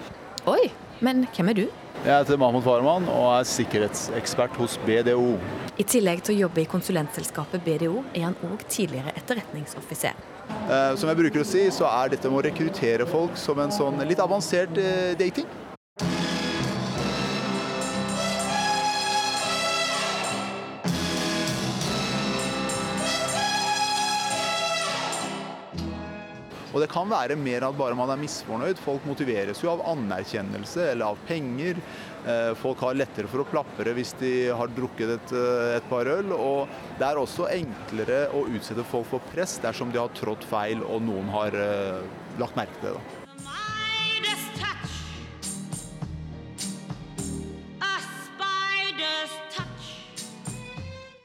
Oi, 0.47 0.69
men 1.03 1.25
hvem 1.35 1.51
er 1.51 1.59
du? 1.59 1.65
Jeg 2.05 2.13
heter 2.13 2.39
Mahmoud 2.39 2.63
Farman 2.63 3.11
og 3.11 3.27
er 3.33 3.51
sikkerhetsekspert 3.51 4.55
hos 4.61 4.79
BDO. 4.87 5.33
I 5.75 5.83
tillegg 5.83 6.23
til 6.23 6.37
å 6.37 6.41
jobbe 6.45 6.63
i 6.63 6.71
konsulentselskapet 6.71 7.67
BDO, 7.67 8.05
er 8.15 8.29
han 8.29 8.39
òg 8.47 8.63
tidligere 8.71 9.11
etterretningsoffiser. 9.19 10.15
Eh, 10.47 10.95
som 10.99 11.07
jeg 11.11 11.19
bruker 11.19 11.43
å 11.43 11.47
si, 11.47 11.67
så 11.71 11.87
er 11.91 12.11
dette 12.11 12.31
med 12.31 12.41
å 12.41 12.47
rekruttere 12.49 13.07
folk 13.07 13.39
som 13.39 13.59
en 13.63 13.71
sånn 13.73 14.03
litt 14.07 14.19
avansert 14.23 14.75
eh, 14.81 15.15
dating. 15.19 15.47
Og 26.77 26.83
det 26.83 26.91
kan 26.91 27.07
være 27.09 27.33
mer 27.41 27.63
at 27.65 27.77
bare 27.79 27.95
man 27.97 28.11
er 28.13 28.19
misfornøyd. 28.21 28.77
Folk 28.77 29.05
motiveres 29.09 29.63
jo 29.63 29.71
av 29.71 29.79
anerkjennelse 29.95 30.91
eller 30.91 31.15
av 31.15 31.23
penger. 31.25 31.79
Eh, 32.27 32.53
folk 32.59 32.81
har 32.83 32.97
lettere 32.97 33.29
for 33.31 33.39
å 33.39 33.47
plapre 33.47 33.93
hvis 33.95 34.09
de 34.19 34.31
har 34.51 34.67
drukket 34.75 35.13
et, 35.13 35.29
eh, 35.31 35.77
et, 35.77 35.85
par 35.87 36.09
øl. 36.11 36.33
Og 36.35 36.67
det 36.99 37.05
er 37.07 37.19
også 37.21 37.47
enklere 37.47 38.17
å 38.35 38.41
utsette 38.51 38.83
folk 38.83 39.07
for 39.07 39.23
press 39.31 39.55
dersom 39.63 39.93
de 39.93 40.01
har 40.01 40.11
trådt 40.17 40.43
feil 40.43 40.83
og 40.83 41.05
noen 41.07 41.29
har 41.31 41.55
uh, 41.55 42.03
lagt 42.41 42.57
merke 42.59 42.75
til 42.81 42.97
det. 42.97 43.05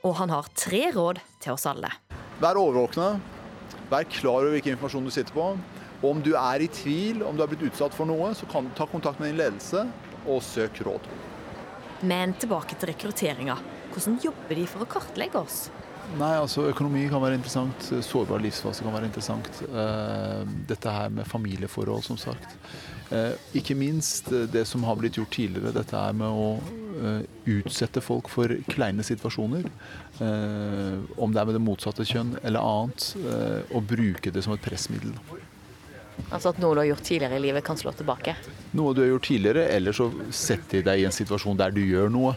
Og 0.02 0.14
han 0.18 0.30
har 0.30 0.46
tre 0.54 0.84
råd 0.94 1.18
til 1.42 1.54
oss 1.54 1.66
alle. 1.66 1.90
Vær 2.42 2.58
overvåkne. 2.58 3.10
Vær 3.90 4.06
klar 4.10 4.42
over 4.44 4.54
hvilken 4.54 4.76
informasjon 4.76 5.06
du 5.06 5.14
sitter 5.14 5.34
på. 5.34 5.50
Og 6.02 6.08
om 6.10 6.22
du 6.22 6.32
er 6.38 6.62
i 6.62 6.70
tvil, 6.70 7.22
om 7.26 7.34
du 7.34 7.42
har 7.42 7.50
blitt 7.50 7.66
utsatt 7.70 7.94
for 7.94 8.06
noe, 8.06 8.32
så 8.38 8.46
kan 8.50 8.66
du 8.66 8.74
ta 8.78 8.86
kontakt 8.90 9.22
med 9.22 9.30
din 9.32 9.42
ledelse 9.42 9.86
og 10.26 10.42
søk 10.46 10.82
råd. 10.86 11.06
Men 12.02 12.34
tilbake 12.34 12.78
til 12.78 12.90
rekrutteringa. 12.90 13.58
Hvordan 13.92 14.18
jobber 14.24 14.58
de 14.58 14.66
for 14.66 14.84
å 14.84 14.90
kartlegge 14.90 15.38
oss? 15.38 15.66
Nei, 16.18 16.32
altså 16.36 16.66
Økonomi 16.68 17.06
kan 17.08 17.22
være 17.22 17.38
interessant. 17.38 17.86
Sårbar 18.04 18.42
livsfase 18.42 18.84
kan 18.84 18.94
være 18.94 19.08
interessant. 19.08 19.62
Eh, 19.64 20.42
dette 20.68 20.92
her 20.92 21.12
med 21.14 21.28
familieforhold, 21.28 22.02
som 22.04 22.18
sagt. 22.20 22.56
Eh, 23.12 23.36
ikke 23.56 23.76
minst 23.78 24.28
det 24.52 24.64
som 24.68 24.84
har 24.88 24.98
blitt 25.00 25.16
gjort 25.20 25.32
tidligere, 25.36 25.72
dette 25.76 25.96
her 25.96 26.16
med 26.16 26.26
å 26.28 26.48
eh, 26.98 27.22
utsette 27.54 28.02
folk 28.04 28.28
for 28.32 28.52
kleine 28.72 29.06
situasjoner. 29.06 29.70
Om 30.22 31.32
det 31.32 31.40
er 31.40 31.48
med 31.48 31.56
det 31.56 31.64
motsatte 31.64 32.06
kjønn 32.06 32.36
eller 32.42 32.60
annet. 32.62 33.08
Og 33.72 33.88
bruke 33.88 34.34
det 34.34 34.44
som 34.44 34.54
et 34.54 34.62
pressmiddel. 34.62 35.16
Altså 36.32 36.52
at 36.52 36.60
noe 36.62 36.74
du 36.74 36.82
har 36.82 36.88
gjort 36.90 37.04
tidligere 37.06 37.38
i 37.38 37.42
livet 37.44 37.64
kan 37.64 37.76
slå 37.76 37.92
tilbake? 37.96 38.36
Noe 38.76 38.94
du 38.96 39.02
har 39.04 39.10
gjort 39.12 39.26
tidligere, 39.28 39.66
eller 39.74 39.96
så 39.96 40.08
setter 40.32 40.80
de 40.80 40.86
deg 40.90 41.02
i 41.02 41.08
en 41.08 41.14
situasjon 41.14 41.58
der 41.60 41.74
du 41.74 41.82
gjør 41.84 42.12
noe. 42.12 42.36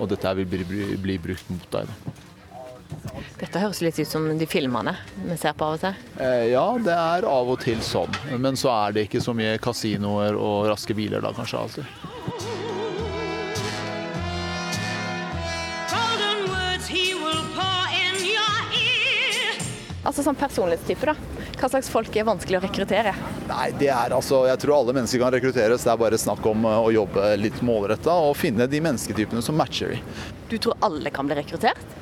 Og 0.00 0.08
dette 0.12 0.32
vil 0.40 0.48
bli, 0.48 0.64
bli, 0.68 0.86
bli 1.00 1.18
brukt 1.20 1.50
mot 1.52 1.68
deg. 1.72 1.88
Da. 1.90 2.14
Dette 3.40 3.60
høres 3.60 3.82
litt 3.84 3.98
ut 3.98 4.08
som 4.08 4.26
de 4.38 4.46
filmene 4.48 4.94
vi 5.26 5.36
ser 5.40 5.56
på 5.56 5.66
av 5.66 5.76
og 5.76 5.82
til? 5.82 6.04
Eh, 6.22 6.46
ja, 6.52 6.66
det 6.80 6.94
er 6.96 7.26
av 7.28 7.50
og 7.52 7.60
til 7.64 7.80
sånn. 7.84 8.12
Men 8.40 8.56
så 8.56 8.72
er 8.72 8.96
det 8.96 9.06
ikke 9.08 9.24
så 9.24 9.34
mye 9.36 9.56
kasinoer 9.60 10.38
og 10.38 10.70
raske 10.70 10.96
biler 10.96 11.24
da, 11.24 11.34
kanskje 11.36 11.60
alltid. 11.60 11.92
Altså 20.06 20.22
sånn 20.22 20.36
personlighetstype, 20.38 21.10
da. 21.10 21.35
Hva 21.56 21.70
slags 21.72 21.88
folk 21.88 22.16
er 22.20 22.26
vanskelig 22.28 22.58
å 22.58 22.64
rekruttere? 22.66 23.14
Nei, 23.48 23.70
det 23.80 23.88
er 23.88 24.12
altså, 24.12 24.42
Jeg 24.50 24.60
tror 24.60 24.74
alle 24.76 24.94
mennesker 24.98 25.22
kan 25.22 25.32
rekrutteres. 25.32 25.86
Det 25.86 25.92
er 25.92 26.00
bare 26.02 26.18
snakk 26.20 26.44
om 26.50 26.66
eh, 26.68 26.80
å 26.88 26.90
jobbe 26.92 27.30
litt 27.40 27.62
målretta 27.64 28.12
og 28.26 28.36
finne 28.36 28.66
de 28.68 28.80
mennesketypene 28.84 29.40
som 29.44 29.56
matcher 29.56 29.94
de. 29.94 30.02
Du 30.50 30.58
tror 30.60 30.76
alle 30.84 31.12
kan 31.14 31.28
bli 31.28 31.38
rekruttert? 31.38 31.96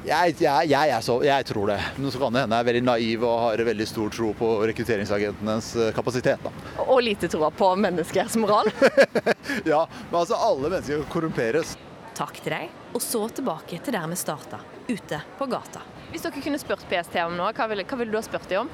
Jeg, 0.00 0.38
jeg, 0.40 0.70
jeg, 0.72 1.02
så, 1.04 1.18
jeg, 1.26 1.44
tror 1.50 1.74
det. 1.74 1.76
Men 1.98 2.08
så 2.08 2.22
kan 2.22 2.32
det 2.32 2.46
hende 2.46 2.56
jeg 2.56 2.64
er 2.64 2.68
veldig 2.70 2.84
naiv 2.86 3.28
og 3.28 3.36
har 3.44 3.64
veldig 3.68 3.88
stor 3.90 4.16
tro 4.16 4.32
på 4.38 4.48
rekrutteringsagentenes 4.72 5.70
eh, 5.76 5.92
kapasitet. 5.96 6.40
Da. 6.46 6.86
Og 6.86 7.04
lite 7.04 7.28
tro 7.28 7.44
på 7.52 7.70
menneskers 7.84 8.40
moral? 8.40 8.72
ja, 9.72 9.84
men 10.08 10.20
altså 10.22 10.40
alle 10.40 10.72
mennesker 10.72 11.04
korrumperes. 11.12 11.76
Takk 12.16 12.40
til 12.40 12.56
deg, 12.56 12.72
og 12.96 13.04
så 13.04 13.26
tilbake 13.28 13.84
til 13.84 13.96
der 13.96 14.08
vi 14.08 14.16
starta, 14.24 14.64
ute 14.88 15.20
på 15.36 15.52
gata. 15.52 15.84
Hvis 16.10 16.24
dere 16.26 16.42
kunne 16.42 16.58
spurt 16.58 16.82
PST 16.90 17.14
om 17.22 17.36
noe, 17.38 17.52
hva 17.54 17.68
ville, 17.70 17.84
hva 17.86 17.98
ville 18.00 18.10
du 18.10 18.18
ha 18.18 18.24
spurt 18.26 18.48
dem 18.50 18.64
om? 18.64 18.72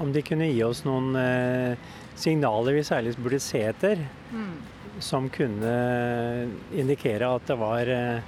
Om 0.00 0.12
de 0.14 0.22
kunne 0.22 0.50
gi 0.50 0.60
oss 0.62 0.84
noen 0.86 1.16
eh, 1.18 1.88
signaler 2.20 2.76
vi 2.76 2.84
særlig 2.86 3.16
burde 3.18 3.40
se 3.42 3.62
etter. 3.70 4.04
Mm. 4.30 4.52
Som 5.00 5.30
kunne 5.32 5.72
indikere 6.76 7.30
at 7.32 7.48
det 7.48 7.56
var 7.58 7.88
eh, 7.90 8.20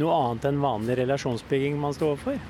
noe 0.00 0.16
annet 0.16 0.48
enn 0.48 0.62
vanlig 0.64 0.96
relasjonsbygging 1.02 1.76
man 1.80 1.94
sto 1.96 2.10
overfor. 2.14 2.40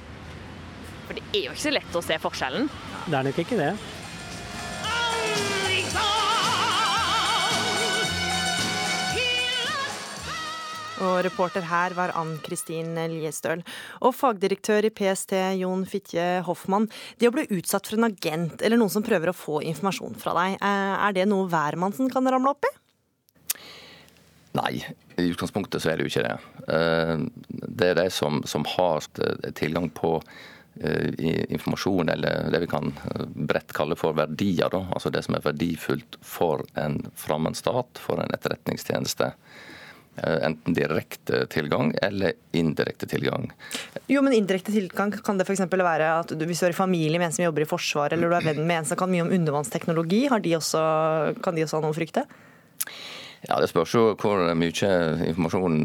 For 1.06 1.18
det 1.18 1.26
er 1.32 1.48
jo 1.48 1.54
ikke 1.54 1.66
så 1.66 1.74
lett 1.74 1.98
å 1.98 2.02
se 2.02 2.18
forskjellen? 2.22 2.70
Det 3.06 3.18
er 3.18 3.28
nok 3.28 3.42
ikke 3.42 3.58
det. 3.58 3.72
Og 11.04 11.18
reporter 11.26 11.66
her 11.68 11.92
var 11.96 12.14
Ann 12.16 12.36
Kristin 12.44 12.94
Liestøl. 13.12 13.62
Og 14.00 14.14
fagdirektør 14.16 14.86
i 14.88 14.92
PST, 14.94 15.34
Jon 15.60 15.84
Fitje 15.88 16.24
Hoffmann. 16.46 16.88
Det 17.20 17.28
å 17.28 17.34
bli 17.34 17.44
utsatt 17.58 17.90
for 17.90 17.98
en 17.98 18.08
agent 18.08 18.64
eller 18.64 18.80
noen 18.80 18.92
som 18.92 19.04
prøver 19.04 19.32
å 19.32 19.36
få 19.36 19.60
informasjon 19.66 20.16
fra 20.20 20.34
deg, 20.38 20.56
eh, 20.56 20.94
er 21.06 21.12
det 21.12 21.28
noe 21.28 21.48
hvermannsen 21.52 22.10
kan 22.12 22.24
ramle 22.24 22.54
opp 22.54 22.64
i? 22.64 22.72
Nei, 24.56 24.80
i 25.20 25.28
utgangspunktet 25.28 25.82
så 25.82 25.92
er 25.92 25.96
det 25.96 26.06
jo 26.06 26.12
ikke 26.14 26.24
det. 26.24 26.36
Eh, 26.72 27.16
det 27.76 27.90
er 27.90 28.00
de 28.00 28.10
som, 28.10 28.42
som 28.48 28.64
har 28.76 29.04
tilgang 29.54 29.90
på 29.90 30.20
informasjon, 30.76 32.10
eller 32.12 32.50
det 32.52 32.58
vi 32.60 32.66
kan 32.68 32.90
bredt 33.48 33.72
kalle 33.72 33.96
for 33.96 34.12
verdier. 34.12 34.68
Da. 34.68 34.82
Altså 34.92 35.08
det 35.08 35.22
som 35.24 35.34
er 35.34 35.44
verdifullt 35.46 36.18
for 36.20 36.66
en 36.76 36.98
fremmed 37.16 37.56
stat, 37.56 37.96
for 37.96 38.20
en 38.20 38.34
etterretningstjeneste. 38.36 39.30
Enten 40.16 40.74
direkte 40.76 41.42
tilgang 41.52 41.90
eller 42.02 42.32
indirekte 42.56 43.06
tilgang. 43.06 43.50
Jo, 44.08 44.22
men 44.24 44.32
Indirekte 44.32 44.72
tilgang 44.72 45.12
kan 45.12 45.36
det 45.36 45.44
f.eks. 45.44 45.66
være 45.68 46.08
at 46.22 46.32
du, 46.32 46.46
hvis 46.48 46.62
du 46.62 46.68
er 46.70 46.72
i 46.72 46.78
familie 46.78 47.20
med 47.20 47.28
en 47.28 47.36
som 47.36 47.44
jobber 47.44 47.66
i 47.66 47.68
Forsvaret, 47.68 48.16
eller 48.16 48.32
du 48.32 48.38
er 48.38 48.46
venn 48.48 48.64
med 48.64 48.80
en 48.80 48.88
som 48.88 48.96
kan 48.96 49.12
mye 49.12 49.26
om 49.26 49.32
undervannsteknologi, 49.36 50.24
de 50.42 50.56
også, 50.56 50.82
kan 51.44 51.56
de 51.56 51.66
også 51.66 51.78
ha 51.78 51.84
noe 51.84 51.92
å 51.92 51.98
frykte? 51.98 52.24
Ja, 53.46 53.60
Det 53.60 53.68
spørs 53.70 53.92
jo 53.94 54.04
hvor 54.18 54.40
mye 54.58 54.92
informasjon 55.28 55.82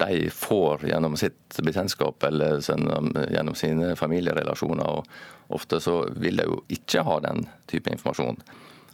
de 0.00 0.30
får 0.34 0.86
gjennom 0.88 1.18
sitt 1.20 1.58
bekjentskap 1.62 2.24
eller 2.30 2.62
gjennom 2.64 3.54
sine 3.54 3.92
familierelasjoner. 3.96 4.88
og 4.88 5.54
Ofte 5.54 5.80
så 5.80 6.00
vil 6.16 6.40
de 6.40 6.48
jo 6.48 6.62
ikke 6.72 7.04
ha 7.06 7.20
den 7.28 7.46
type 7.70 7.92
informasjon. 7.92 8.40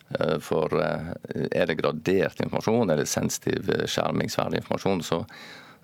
Eh, 0.08 0.38
for 0.38 0.72
eh, 0.80 1.12
er 1.50 1.66
det 1.66 1.78
gradert 1.80 2.40
informasjon 2.44 2.90
eller 2.92 3.08
sensitiv 3.08 3.70
eh, 3.72 3.86
skjermingsverdig 3.88 4.60
informasjon, 4.60 5.02
så 5.02 5.22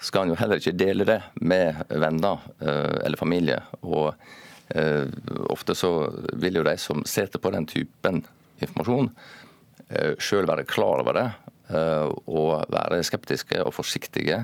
skal 0.00 0.26
en 0.26 0.34
jo 0.34 0.40
heller 0.40 0.60
ikke 0.60 0.76
dele 0.80 1.06
det 1.08 1.18
med 1.44 1.82
venner 1.88 2.40
eller 2.56 3.20
familie. 3.20 3.58
Og 3.84 4.14
ofte 5.52 5.74
så 5.76 5.90
vil 6.40 6.56
jo 6.56 6.62
de 6.64 6.72
som 6.80 7.02
sitter 7.04 7.42
på 7.42 7.50
den 7.52 7.66
typen 7.68 8.22
informasjon, 8.64 9.10
sjøl 10.16 10.48
være 10.48 10.64
klar 10.70 11.02
over 11.02 11.18
det 11.18 11.26
og 12.32 12.64
være 12.72 13.02
skeptiske 13.04 13.60
og 13.60 13.74
forsiktige 13.76 14.38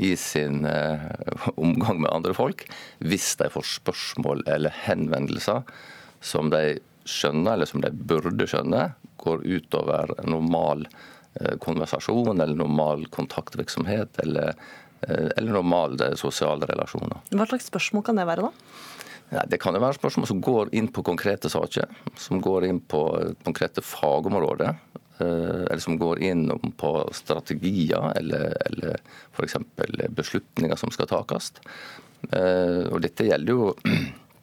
i 0.00 0.14
sin 0.16 0.64
omgang 0.64 2.00
med 2.00 2.14
andre 2.14 2.32
folk 2.32 2.64
hvis 3.04 3.34
de 3.42 3.52
får 3.52 3.68
spørsmål 3.74 4.46
eller 4.48 4.72
henvendelser 4.86 5.60
som 6.24 6.48
de 6.56 6.78
skjønner, 7.06 7.54
eller 7.54 7.68
som 7.70 7.82
de 7.84 7.90
burde 7.90 8.48
skjønne, 8.50 8.90
går 9.22 9.44
utover 9.46 10.12
normal 10.28 10.86
eh, 10.86 11.54
konversasjon 11.62 12.40
eller 12.40 12.58
normal 12.58 13.06
kontaktvirksomhet 13.14 14.20
eller, 14.24 14.54
eh, 15.06 15.30
eller 15.36 15.56
normale 15.58 16.12
sosiale 16.20 16.68
relasjoner. 16.68 17.22
Hva 17.32 17.48
slags 17.48 17.70
spørsmål 17.70 18.06
kan 18.06 18.20
det 18.20 18.28
være, 18.28 18.50
da? 18.50 18.84
Ja, 19.34 19.42
det 19.50 19.58
kan 19.58 19.74
jo 19.74 19.82
være 19.82 19.98
spørsmål 19.98 20.28
som 20.30 20.42
går 20.44 20.70
inn 20.78 20.86
på 20.94 21.02
konkrete 21.06 21.50
saker, 21.50 21.90
som 22.20 22.42
går 22.42 22.68
inn 22.68 22.78
på 22.78 23.02
konkrete 23.46 23.82
fagområder. 23.82 24.76
Eh, 25.18 25.62
eller 25.64 25.82
som 25.82 25.98
går 25.98 26.20
inn 26.28 26.46
på 26.78 26.92
strategier 27.16 28.12
eller, 28.20 28.52
eller 28.68 29.00
f.eks. 29.32 29.56
beslutninger 30.14 30.78
som 30.78 30.92
skal 30.94 31.10
takes. 31.10 31.54
Og 32.26 32.96
dette 33.04 33.26
gjelder 33.28 33.52
jo 33.52 33.72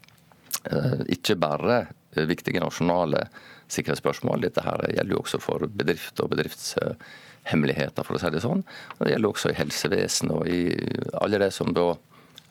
ikke 1.15 1.35
bare 1.41 1.77
viktige 2.29 2.63
nasjonale 2.63 3.27
sikkerhetsspørsmål. 3.73 4.45
Dette 4.45 4.63
her 4.65 4.87
gjelder 4.91 5.15
jo 5.15 5.21
også 5.23 5.39
for 5.41 5.67
bedrift 5.67 6.21
og 6.23 6.31
bedriftshemmeligheter, 6.33 8.05
for 8.05 8.17
å 8.17 8.21
si 8.21 8.31
det 8.33 8.43
sånn. 8.43 8.63
Det 8.99 9.13
gjelder 9.13 9.33
også 9.33 9.53
i 9.53 9.59
helsevesenet 9.59 10.35
og 10.37 10.49
i 10.49 10.63
alle 11.21 11.41
det 11.43 11.53
som 11.55 11.73
da 11.75 11.91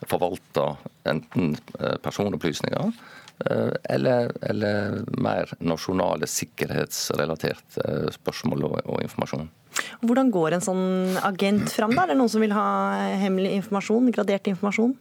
forvalter 0.08 0.76
enten 1.08 1.56
eh, 1.78 1.96
personopplysninger 2.02 2.92
eh, 3.46 3.74
eller, 3.94 4.32
eller 4.42 5.02
mer 5.22 5.52
nasjonale 5.62 6.28
sikkerhetsrelaterte 6.30 7.84
eh, 7.86 8.08
spørsmål 8.14 8.66
og, 8.68 8.78
og 8.86 9.02
informasjon. 9.04 9.50
Hvordan 10.02 10.32
går 10.34 10.56
en 10.56 10.64
sånn 10.64 10.86
agent 11.24 11.70
fram? 11.72 11.94
da? 11.96 12.04
Er 12.04 12.12
det 12.12 12.18
noen 12.20 12.32
som 12.32 12.42
vil 12.44 12.54
ha 12.56 12.66
hemmelig 13.22 13.54
informasjon, 13.62 14.10
gradert 14.12 14.50
informasjon? 14.50 14.96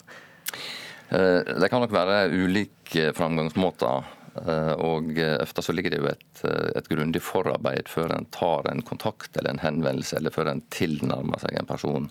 Det 1.11 1.67
kan 1.67 1.83
nok 1.83 1.91
være 1.91 2.29
ulike 2.31 3.09
framgangsmåter. 3.17 4.05
Eh, 4.35 4.73
og 4.79 5.17
ofte 5.41 5.63
så 5.65 5.73
ligger 5.75 5.91
det 5.91 5.99
jo 5.99 6.09
et, 6.11 6.43
eh, 6.47 6.71
et 6.79 6.87
grundig 6.87 7.21
forarbeid 7.23 7.89
før 7.91 8.13
en 8.15 8.27
tar 8.31 8.69
en 8.71 8.83
kontakt 8.87 9.35
eller 9.35 9.51
en 9.51 9.63
henvendelse, 9.65 10.15
eller 10.17 10.31
før 10.31 10.53
en 10.53 10.63
tilnærmer 10.71 11.41
seg 11.43 11.57
en 11.59 11.67
person. 11.67 12.09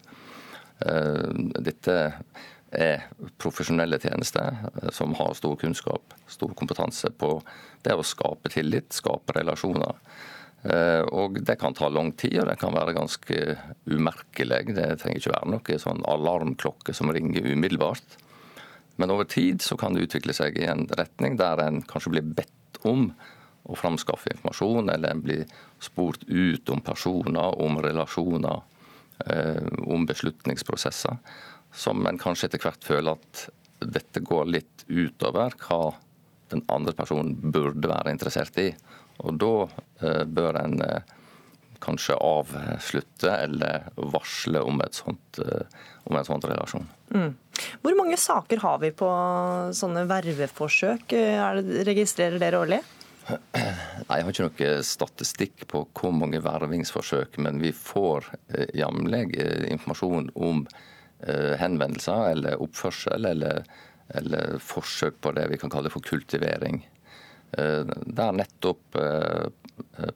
Eh, 0.85 1.31
dette 1.65 1.97
er 2.71 3.07
profesjonelle 3.43 3.99
tjenester 3.99 4.69
som 4.95 5.15
har 5.19 5.35
stor 5.35 5.57
kunnskap, 5.59 6.15
stor 6.31 6.53
kompetanse 6.55 7.11
på 7.11 7.41
det 7.83 7.97
å 7.97 8.05
skape 8.07 8.53
tillit, 8.53 8.93
skape 8.95 9.35
relasjoner. 9.35 9.97
Og 11.11 11.43
Det 11.43 11.59
kan 11.59 11.75
ta 11.75 11.89
lang 11.89 12.13
tid, 12.13 12.39
og 12.39 12.47
det 12.47 12.59
kan 12.61 12.73
være 12.73 12.95
ganske 12.95 13.59
umerkelig. 13.89 14.75
Det 14.77 15.01
trenger 15.01 15.19
ikke 15.19 15.33
være 15.33 15.51
noe 15.51 15.79
sånn 15.81 16.05
alarmklokke 16.05 16.95
som 16.95 17.11
ringer 17.11 17.43
umiddelbart. 17.43 18.05
Men 19.01 19.13
over 19.15 19.25
tid 19.25 19.63
så 19.65 19.79
kan 19.81 19.95
det 19.97 20.05
utvikle 20.05 20.35
seg 20.37 20.59
i 20.61 20.67
en 20.69 20.85
retning 20.99 21.39
der 21.41 21.63
en 21.65 21.81
kanskje 21.89 22.13
blir 22.13 22.33
bedt 22.37 22.81
om 22.85 23.07
å 23.65 23.77
framskaffe 23.77 24.35
informasjon, 24.35 24.91
eller 24.93 25.15
en 25.15 25.23
blir 25.25 25.47
spurt 25.81 26.27
ut 26.29 26.69
om 26.73 26.83
personer, 26.85 27.57
om 27.61 27.79
relasjoner, 27.81 28.61
eh, 29.27 29.69
om 29.87 30.05
beslutningsprosesser, 30.09 31.17
som 31.73 32.07
en 32.07 32.21
kanskje 32.21 32.51
etter 32.51 32.65
hvert 32.65 32.85
føler 32.85 33.17
at 33.17 33.47
dette 33.81 34.21
går 34.21 34.53
litt 34.53 34.85
utover 34.89 35.57
hva 35.65 35.95
den 36.53 36.65
andre 36.69 36.93
personen 36.97 37.37
burde 37.41 37.89
være 37.89 38.13
interessert 38.13 38.59
i. 38.61 38.69
Og 39.25 39.39
da 39.41 39.55
eh, 40.03 40.25
bør 40.29 40.61
en 40.61 40.81
eh, 40.85 41.17
kanskje 41.81 42.17
avslutte 42.17 43.33
eller 43.47 43.89
varsle 43.97 44.61
om, 44.61 44.83
sånt, 44.93 45.41
om 46.05 46.17
en 46.17 46.27
sånn 46.27 46.45
relasjon. 46.45 46.89
Mm. 47.15 47.35
Hvor 47.83 47.97
mange 47.99 48.17
saker 48.21 48.63
har 48.63 48.79
vi 48.83 48.93
på 48.97 49.11
sånne 49.77 50.07
verveforsøk? 50.11 51.13
registrerer 51.89 52.41
dere 52.41 52.61
årlig? 52.61 52.81
Nei, 53.31 54.17
Jeg 54.19 54.25
har 54.25 54.33
ikke 54.33 54.47
noe 54.47 54.71
statistikk 54.87 55.67
på 55.71 55.83
hvor 55.97 56.15
mange 56.17 56.41
vervingsforsøk, 56.45 57.39
men 57.43 57.61
vi 57.63 57.73
får 57.77 58.31
eh, 58.55 58.71
jevnlig 58.81 59.37
eh, 59.39 59.67
informasjon 59.75 60.31
om 60.35 60.65
eh, 60.67 61.55
henvendelser 61.61 62.33
eller 62.35 62.63
oppførsel 62.65 63.29
eller, 63.33 63.63
eller, 64.21 64.57
forsøk 64.65 65.21
på 65.23 65.35
det 65.37 65.47
vi 65.53 65.61
kan 65.61 65.73
kalle 65.73 65.93
for 65.93 66.05
kultivering. 66.07 66.83
Der 67.51 68.37
nettopp 68.39 68.95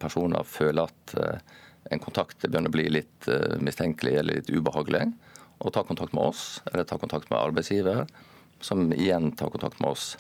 personer 0.01 0.47
føler 0.49 0.89
at 0.89 1.15
en 1.93 2.01
kontakt 2.01 2.43
begynner 2.47 2.73
å 2.73 2.75
bli 2.75 2.87
litt 2.93 3.29
mistenkelig 3.61 4.15
eller 4.21 4.41
litt 4.41 4.51
ubehagelig 4.53 5.07
og 5.65 5.73
tar 5.75 5.87
kontakt 5.89 6.15
med 6.17 6.33
oss, 6.33 6.63
eller 6.73 6.87
tar 6.89 7.01
kontakt 7.03 7.31
med 7.31 7.39
arbeidsgiver, 7.39 8.05
som 8.65 8.93
igjen 8.93 9.33
tar 9.37 9.53
kontakt 9.53 9.81
med 9.81 9.95
oss. 9.95 10.15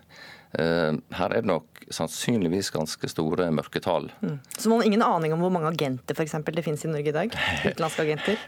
Eh, 0.58 0.92
her 1.18 1.32
er 1.34 1.42
det 1.42 1.50
nok 1.50 1.84
sannsynligvis 1.92 2.70
ganske 2.72 3.08
store 3.10 3.50
mørketall. 3.52 4.06
Mm. 4.22 4.38
Så 4.56 4.70
man 4.70 4.80
har 4.80 4.86
ingen 4.88 5.04
aning 5.04 5.34
om 5.34 5.42
hvor 5.42 5.52
mange 5.52 5.72
agenter 5.72 6.16
for 6.16 6.24
eksempel, 6.24 6.56
det 6.56 6.64
finnes 6.64 6.84
i 6.86 6.90
Norge 6.92 7.10
i 7.10 7.16
dag? 7.16 7.34
Utenlandske 7.66 8.06
agenter? 8.06 8.44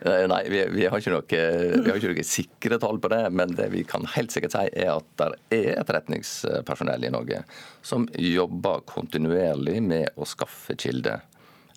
Eh, 0.00 0.24
nei, 0.30 0.40
vi, 0.50 0.62
vi, 0.74 0.86
har 0.90 1.10
noe, 1.12 1.24
vi, 1.28 1.86
har 1.90 2.00
ikke 2.00 2.12
noe, 2.14 2.26
sikre 2.26 2.80
tall 2.82 3.00
på 3.02 3.12
det. 3.12 3.22
Men 3.36 3.56
det 3.58 3.70
vi 3.74 3.84
kan 3.88 4.08
helt 4.16 4.34
sikkert 4.34 4.56
si 4.56 4.66
er 4.72 4.94
at 4.96 5.10
det 5.20 5.32
er 5.60 5.82
etterretningspersonell 5.82 7.06
i 7.06 7.12
Norge 7.14 7.44
som 7.86 8.08
jobber 8.16 8.84
kontinuerlig 8.88 9.80
med 9.84 10.16
å 10.16 10.28
skaffe 10.28 10.78
kilder 10.80 11.26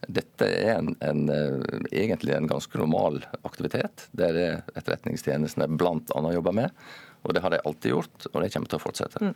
dette 0.07 0.47
er 0.47 0.73
en, 0.77 0.95
en, 0.99 1.29
eh, 1.29 1.79
egentlig 1.91 2.33
en 2.35 2.47
ganske 2.47 2.77
normal 2.77 3.21
aktivitet. 3.43 4.07
Det 4.11 4.27
er 4.27 4.37
det 4.37 4.49
etterretningstjenestene 4.75 5.69
bl.a. 5.77 6.23
jobber 6.33 6.55
med. 6.55 6.85
Og 7.23 7.33
Det 7.33 7.41
har 7.43 7.53
de 7.53 7.61
alltid 7.63 7.93
gjort, 7.93 8.25
og 8.33 8.41
det 8.43 8.51
kommer 8.51 8.69
til 8.71 8.79
å 8.79 8.83
fortsette. 8.83 9.19
Mm. 9.23 9.33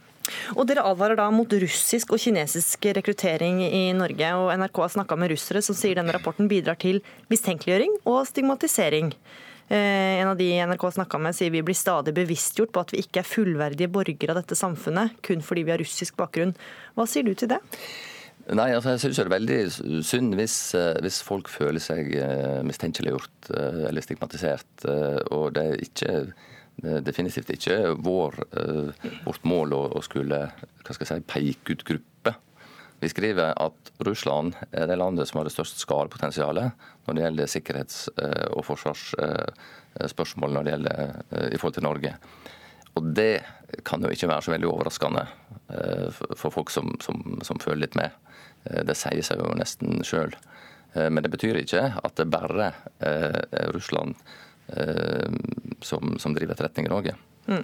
Og 0.58 0.64
Dere 0.68 0.84
advarer 0.90 1.20
da 1.20 1.30
mot 1.32 1.54
russisk 1.64 2.12
og 2.12 2.20
kinesisk 2.20 2.90
rekruttering 2.98 3.62
i 3.64 3.94
Norge. 3.96 4.34
og 4.36 4.52
NRK 4.60 4.82
har 4.84 4.96
snakka 4.98 5.18
med 5.18 5.32
russere 5.32 5.62
som 5.64 5.76
sier 5.76 5.96
denne 5.96 6.12
rapporten 6.12 6.50
bidrar 6.52 6.76
til 6.76 7.02
mistenkeliggjøring 7.32 8.02
og 8.06 8.26
stigmatisering. 8.28 9.14
Eh, 9.70 10.22
en 10.22 10.28
av 10.28 10.38
de 10.40 10.48
NRK 10.64 10.92
snakka 10.96 11.20
med 11.20 11.36
sier 11.36 11.52
vi 11.52 11.64
blir 11.66 11.76
stadig 11.76 12.14
bevisstgjort 12.16 12.72
på 12.72 12.84
at 12.86 12.94
vi 12.94 13.02
ikke 13.04 13.20
er 13.20 13.28
fullverdige 13.28 13.92
borgere 13.92 14.32
av 14.32 14.40
dette 14.40 14.56
samfunnet, 14.56 15.18
kun 15.26 15.44
fordi 15.44 15.66
vi 15.68 15.74
har 15.74 15.82
russisk 15.84 16.16
bakgrunn. 16.20 16.56
Hva 16.96 17.08
sier 17.08 17.28
du 17.28 17.34
til 17.36 17.52
det? 17.52 17.60
Nei, 18.48 18.70
altså 18.72 18.94
jeg 18.94 19.02
synes 19.04 19.18
det 19.18 19.26
er 19.26 19.34
veldig 19.34 20.04
synd 20.08 20.38
hvis, 20.40 20.58
eh, 20.80 20.94
hvis 21.04 21.20
folk 21.28 21.52
føler 21.52 21.84
seg 21.84 22.14
eh, 22.16 22.62
mistenkeliggjort 22.64 23.52
eller 23.52 24.04
stigmatisert. 24.04 24.88
Og 25.36 25.52
det 25.56 25.64
er 25.64 25.84
ikke, 25.84 26.14
definitivt 26.78 27.50
ikke 27.56 27.96
vår, 28.06 28.36
vårt 29.26 29.46
mål 29.50 29.74
å, 29.74 30.02
skulle 30.06 30.44
hva 30.52 30.94
skal 30.94 31.06
jeg 31.06 31.10
si, 31.10 31.26
peke 31.32 31.74
ut 31.74 31.86
grupper. 31.88 32.36
Vi 33.02 33.10
skriver 33.10 33.56
at 33.58 33.92
Russland 34.06 34.54
er 34.70 34.86
det 34.90 34.98
landet 34.98 35.30
som 35.30 35.40
har 35.40 35.48
det 35.48 35.54
største 35.54 35.82
skadepotensialet 35.82 36.86
når 37.08 37.18
det 37.18 37.24
gjelder 37.24 37.52
sikkerhets- 37.52 38.06
og 38.54 38.64
forsvarsspørsmål 38.66 40.54
når 40.54 40.68
det 40.68 40.74
gjelder, 40.76 41.18
i 41.50 41.58
forhold 41.58 41.78
til 41.78 41.88
Norge. 41.88 42.14
Og 42.98 43.10
det 43.18 43.34
kan 43.86 44.02
jo 44.02 44.14
ikke 44.14 44.30
være 44.30 44.46
så 44.46 44.54
veldig 44.54 44.70
overraskende 44.70 45.26
for 46.38 46.54
folk 46.54 46.74
som, 46.74 46.94
som, 47.02 47.40
som 47.46 47.62
føler 47.62 47.88
litt 47.88 47.98
med. 47.98 48.14
Eh, 48.70 48.84
det 48.88 48.98
sier 48.98 49.24
seg 49.26 49.42
jo 49.42 49.54
nesten 49.58 50.04
sjøl. 50.08 50.36
Eh, 50.94 51.10
men 51.10 51.24
det 51.24 51.32
betyr 51.34 51.62
ikke 51.62 51.90
at 52.02 52.20
det 52.20 52.30
bare 52.34 52.72
er 53.00 53.72
Russland 53.76 54.16
eh, 54.18 54.36
som, 55.82 56.18
som 56.20 56.34
driver 56.36 56.54
etterretning 56.54 56.90
i 56.90 56.92
Norge. 56.92 57.14
Mm. 57.48 57.64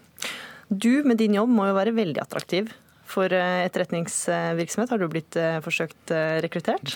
Du 0.67 1.03
med 1.03 1.19
din 1.19 1.35
jobb 1.35 1.51
må 1.51 1.67
jo 1.67 1.75
være 1.75 1.93
veldig 1.95 2.21
attraktiv 2.23 2.71
for 3.13 3.33
eh, 3.33 3.65
etterretningsvirksomhet. 3.67 4.93
Har 4.93 5.01
du 5.01 5.07
blitt 5.11 5.37
eh, 5.39 5.59
forsøkt 5.63 6.13
eh, 6.13 6.39
rekruttert? 6.43 6.95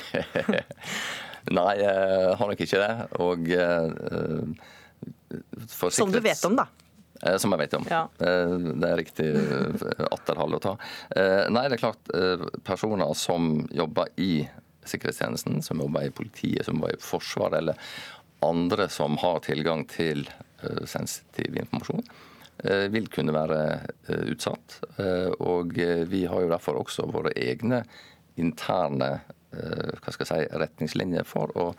Nei, 1.58 1.72
jeg 1.80 2.34
har 2.40 2.52
nok 2.52 2.64
ikke 2.66 2.82
det. 2.82 2.94
Og 3.24 3.46
for 5.72 5.94
Som 5.96 6.12
du 6.12 6.20
vet 6.24 6.42
om, 6.48 6.58
da? 6.60 6.68
Som 7.40 7.56
jeg 7.56 7.62
vet 7.64 7.76
om. 7.78 7.86
Ja. 7.90 8.02
Det 8.20 8.90
er 8.90 9.00
riktig 9.00 9.30
atterhold 10.12 10.58
å 10.58 10.60
ta. 10.62 10.74
Nei, 11.48 11.64
det 11.72 11.78
er 11.78 11.82
klart 11.82 12.12
personer 12.68 13.16
som 13.18 13.64
jobber 13.72 14.12
i 14.22 14.44
sikkerhetstjenesten, 14.92 15.64
som 15.64 15.80
jobber 15.82 16.10
i 16.10 16.12
politiet, 16.20 16.68
som 16.68 16.78
jobber 16.78 16.98
i 16.98 17.02
Forsvaret, 17.02 17.58
eller 17.62 17.80
andre 18.46 18.90
som 18.94 19.18
har 19.22 19.40
tilgang 19.46 19.86
til 19.90 20.28
sensitiv 20.90 21.54
informasjon, 21.54 22.02
Eh, 22.64 22.88
vil 22.90 23.06
kunne 23.14 23.36
være 23.36 23.60
eh, 24.10 24.24
utsatt. 24.34 24.80
Eh, 24.98 25.30
og 25.46 25.78
vi 26.10 26.24
har 26.26 26.42
jo 26.42 26.50
derfor 26.50 26.80
også 26.82 27.06
våre 27.14 27.34
egne 27.38 27.84
interne 28.38 29.18
hva 29.48 30.12
skal 30.12 30.26
jeg 30.26 30.28
si, 30.28 30.58
retningslinjer 30.60 31.24
for 31.26 31.50
å 31.58 31.70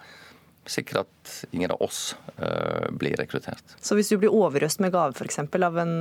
sikre 0.66 1.02
at 1.04 1.32
ingen 1.54 1.70
av 1.70 1.82
oss 1.84 2.16
blir 2.98 3.14
rekruttert. 3.20 3.76
Så 3.78 3.94
hvis 3.94 4.08
du 4.10 4.16
blir 4.18 4.34
overøst 4.34 4.80
med 4.82 4.90
gave 4.96 5.14
f.eks. 5.14 5.38
av 5.44 5.76
en 5.84 5.92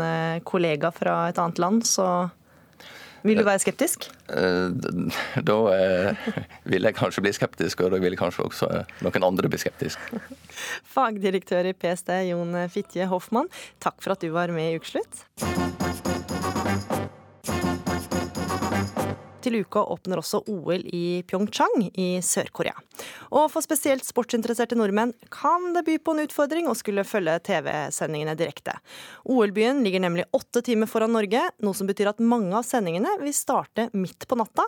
kollega 0.48 0.90
fra 0.96 1.18
et 1.28 1.42
annet 1.44 1.60
land, 1.62 1.84
så 1.86 2.08
vil 3.28 3.42
du 3.42 3.46
være 3.48 3.64
skeptisk? 3.64 4.10
Eh, 4.32 4.68
da 5.50 5.58
eh, 5.76 6.28
vil 6.72 6.90
jeg 6.90 6.98
kanskje 6.98 7.26
bli 7.26 7.36
skeptisk, 7.36 7.86
og 7.86 7.94
da 7.94 8.02
vil 8.04 8.18
kanskje 8.20 8.48
også 8.48 8.72
noen 9.06 9.30
andre 9.30 9.52
bli 9.52 9.62
skeptisk. 9.62 10.12
Fagdirektør 10.96 11.70
i 11.70 11.78
PST, 11.78 12.14
Jon 12.32 12.56
Fitje 12.74 13.10
Hoffmann, 13.12 13.52
takk 13.84 14.00
for 14.04 14.18
at 14.18 14.24
du 14.24 14.32
var 14.36 14.54
med 14.56 14.74
i 14.74 14.82
Ukeslutt. 14.82 16.07
Til 19.44 19.60
uka 19.62 19.84
åpner 19.94 20.22
også 20.22 20.42
OL 20.52 20.84
i 20.94 21.22
Pyeongchang 21.28 21.90
i 21.94 22.08
Sør-Korea. 22.24 22.76
Og 23.32 23.50
for 23.54 23.66
spesielt 23.66 24.06
sportsinteresserte 24.08 24.78
nordmenn 24.78 25.14
kan 25.34 25.72
det 25.76 25.86
by 25.88 25.98
på 26.02 26.16
en 26.16 26.24
utfordring 26.26 26.70
å 26.70 26.76
skulle 26.78 27.06
følge 27.08 27.38
TV-sendingene 27.50 28.38
direkte. 28.40 28.78
OL-byen 29.30 29.84
ligger 29.86 30.04
nemlig 30.04 30.28
åtte 30.36 30.64
timer 30.66 30.90
foran 30.90 31.14
Norge, 31.16 31.44
noe 31.64 31.78
som 31.78 31.90
betyr 31.90 32.12
at 32.14 32.24
mange 32.24 32.56
av 32.58 32.66
sendingene 32.68 33.18
vil 33.22 33.36
starte 33.36 33.90
midt 33.94 34.28
på 34.28 34.40
natta. 34.40 34.66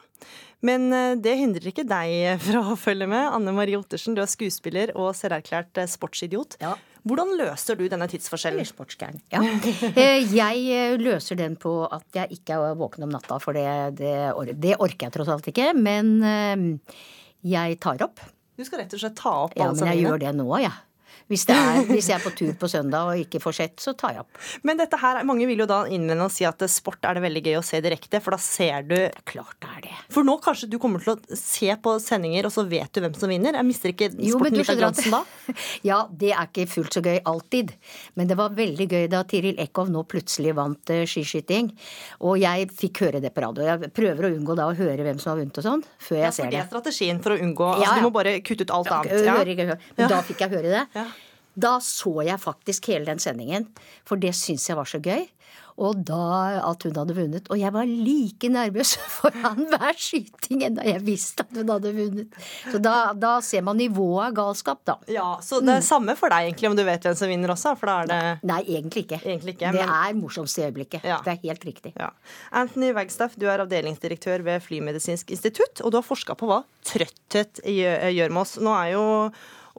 Men 0.65 0.91
eh, 0.93 1.15
det 1.21 1.37
hindrer 1.39 1.71
ikke 1.71 1.87
deg 1.87 2.39
fra 2.47 2.63
å 2.73 2.77
følge 2.79 3.09
med. 3.09 3.31
Anne 3.31 3.55
Marie 3.55 3.79
Ottersen, 3.79 4.17
du 4.17 4.23
er 4.23 4.31
skuespiller 4.31 4.93
og 4.97 5.13
selverklært 5.17 5.81
sportsidiot. 5.89 6.59
Ja. 6.63 6.75
Hvordan 7.09 7.31
løser 7.39 7.77
du 7.79 7.87
denne 7.89 8.05
tidsforskjellen? 8.11 8.67
Sportsgæren. 8.69 9.21
Ja. 9.33 9.41
Eh, 9.99 10.25
jeg 10.31 10.65
eh, 10.75 10.97
løser 11.01 11.37
den 11.39 11.55
på 11.59 11.71
at 11.89 12.05
jeg 12.15 12.39
ikke 12.39 12.59
er 12.59 12.75
våken 12.77 13.07
om 13.07 13.13
natta, 13.13 13.39
for 13.41 13.57
det, 13.57 13.97
det, 13.99 14.13
det 14.61 14.75
orker 14.77 15.07
jeg 15.07 15.15
tross 15.15 15.31
alt 15.33 15.49
ikke. 15.49 15.71
Men 15.77 16.11
eh, 16.23 16.99
jeg 17.49 17.79
tar 17.81 18.05
opp. 18.05 18.21
Du 18.59 18.65
skal 18.67 18.83
rett 18.83 18.93
og 18.93 19.01
slett 19.01 19.17
ta 19.17 19.33
opp 19.47 19.55
alle 19.55 19.73
sendingene? 19.73 19.79
Ja, 19.79 19.89
men 19.89 19.97
jeg 19.97 20.05
gjør 20.05 20.23
det 20.25 20.35
nå, 20.37 20.47
jeg. 20.59 20.69
Ja. 20.69 20.88
Hvis, 21.29 21.45
er, 21.53 21.83
hvis, 21.89 22.09
jeg 22.09 22.17
er 22.17 22.23
på 22.23 22.33
tur 22.33 22.53
på 22.57 22.69
søndag 22.71 23.11
og 23.11 23.19
ikke 23.21 23.41
får 23.43 23.57
sett, 23.59 23.75
så 23.81 23.93
tar 23.97 24.15
jeg 24.15 24.23
opp. 24.25 24.39
Men 24.65 24.79
dette 24.79 24.97
her, 24.97 25.21
mange 25.27 25.45
vil 25.49 25.61
jo 25.61 25.69
da 25.69 25.83
innvende 25.89 26.25
og 26.25 26.33
si 26.33 26.45
at 26.47 26.63
sport 26.71 27.05
er 27.05 27.17
det 27.17 27.25
veldig 27.25 27.43
gøy 27.45 27.59
å 27.59 27.65
se 27.65 27.81
direkte, 27.85 28.21
for 28.23 28.35
da 28.35 28.41
ser 28.41 28.85
du 28.87 28.95
det 28.99 29.05
er 29.13 29.25
Klart 29.29 29.59
det 29.61 29.69
er 29.69 29.83
det. 29.85 29.97
For 30.09 30.25
nå 30.25 30.35
kanskje 30.41 30.67
du 30.71 30.79
kommer 30.81 31.03
til 31.03 31.13
å 31.13 31.37
se 31.37 31.69
på 31.83 31.91
sendinger, 32.01 32.47
og 32.47 32.53
så 32.53 32.63
vet 32.67 32.89
du 32.95 33.03
hvem 33.03 33.13
som 33.17 33.29
vinner. 33.29 33.55
Jeg 33.59 33.67
mister 33.67 33.93
ikke 33.93 34.09
sporten 34.15 34.57
litt 34.57 34.71
av 34.73 34.79
glansen 34.79 35.13
da? 35.13 35.21
Ja, 35.89 35.99
det 36.09 36.31
er 36.33 36.49
ikke 36.49 36.65
fullt 36.71 36.97
så 36.97 37.03
gøy 37.05 37.19
alltid. 37.29 37.75
Men 38.17 38.29
det 38.31 38.37
var 38.39 38.55
veldig 38.57 38.87
gøy 38.89 39.05
da 39.11 39.21
Tiril 39.29 39.59
Eckhoff 39.61 39.91
nå 39.93 40.03
plutselig 40.09 40.55
vant 40.57 40.93
uh, 40.93 41.03
skiskyting. 41.09 41.71
Og 42.25 42.39
jeg 42.41 42.69
fikk 42.81 43.03
høre 43.05 43.21
det 43.23 43.31
på 43.35 43.45
radio. 43.45 43.67
Jeg 43.69 43.93
prøver 43.95 44.27
å 44.27 44.33
unngå 44.33 44.57
da 44.57 44.67
å 44.71 44.75
høre 44.77 45.05
hvem 45.05 45.21
som 45.21 45.33
har 45.33 45.41
vunnet 45.43 45.61
og 45.61 45.67
sånn, 45.69 45.85
før 46.01 46.21
jeg 46.23 46.27
ja, 46.27 46.33
ser 46.35 46.49
det. 46.49 46.57
Det 46.57 46.63
er 46.63 46.69
strategien 46.73 47.23
for 47.23 47.35
å 47.35 47.39
unngå 47.45 47.71
altså, 47.75 47.95
Du 47.99 48.07
må 48.07 48.13
bare 48.17 48.35
kutte 48.45 48.65
ut 48.65 48.75
alt 48.79 48.93
annet. 48.97 49.29
Ja. 49.29 49.79
Men 49.99 50.11
da 50.11 50.23
fikk 50.25 50.45
jeg 50.45 50.57
høre 50.57 50.73
det. 50.73 51.05
Da 51.59 51.77
så 51.83 52.19
jeg 52.25 52.41
faktisk 52.41 52.91
hele 52.91 53.09
den 53.09 53.21
sendingen, 53.23 53.67
for 54.07 54.21
det 54.21 54.35
syns 54.37 54.69
jeg 54.69 54.79
var 54.79 54.89
så 54.89 55.01
gøy. 55.03 55.27
Og 55.79 56.01
da 56.03 56.59
at 56.59 56.83
hun 56.83 56.97
hadde 56.97 57.15
vunnet. 57.15 57.47
Og 57.51 57.59
jeg 57.59 57.71
var 57.71 57.87
like 57.87 58.49
nervøs 58.51 58.95
foran 59.17 59.63
hver 59.71 59.95
skyting 59.95 60.65
enda 60.67 60.85
jeg 60.87 61.03
visste 61.07 61.45
at 61.45 61.55
hun 61.55 61.71
hadde 61.71 61.93
vunnet. 61.95 62.39
Så 62.67 62.81
da, 62.83 62.95
da 63.15 63.37
ser 63.45 63.63
man 63.65 63.79
nivået 63.79 64.29
av 64.29 64.35
galskap, 64.41 64.81
da. 64.87 64.97
Ja, 65.11 65.29
Så 65.43 65.61
det 65.63 65.77
er 65.77 65.83
mm. 65.83 65.87
samme 65.87 66.15
for 66.19 66.33
deg 66.33 66.49
egentlig 66.49 66.71
om 66.71 66.75
du 66.77 66.83
vet 66.87 67.07
hvem 67.07 67.15
som 67.17 67.31
vinner 67.31 67.53
også? 67.55 67.75
For 67.79 67.91
da 67.91 67.97
er 68.03 68.11
det 68.11 68.49
Nei, 68.49 68.59
egentlig 68.75 69.05
ikke. 69.07 69.21
Egentlig 69.23 69.55
ikke 69.55 69.71
det 69.75 69.85
men... 69.85 69.93
er 70.01 70.17
morsomst 70.19 70.59
i 70.59 70.65
øyeblikket. 70.67 71.07
Ja. 71.07 71.21
Det 71.23 71.35
er 71.35 71.39
helt 71.45 71.69
riktig. 71.69 71.93
Ja. 71.99 72.11
Anthony 72.59 72.91
Wagstaff, 72.97 73.39
du 73.39 73.47
er 73.47 73.63
avdelingsdirektør 73.63 74.43
ved 74.47 74.65
Flymedisinsk 74.65 75.31
institutt, 75.35 75.79
og 75.83 75.93
du 75.93 76.01
har 76.01 76.05
forska 76.05 76.35
på 76.39 76.49
hva 76.49 76.63
trøtthet 76.89 77.63
gjør 77.63 78.35
med 78.35 78.43
oss. 78.43 78.57
Nå 78.59 78.75
er 78.75 78.93
jo 78.97 79.05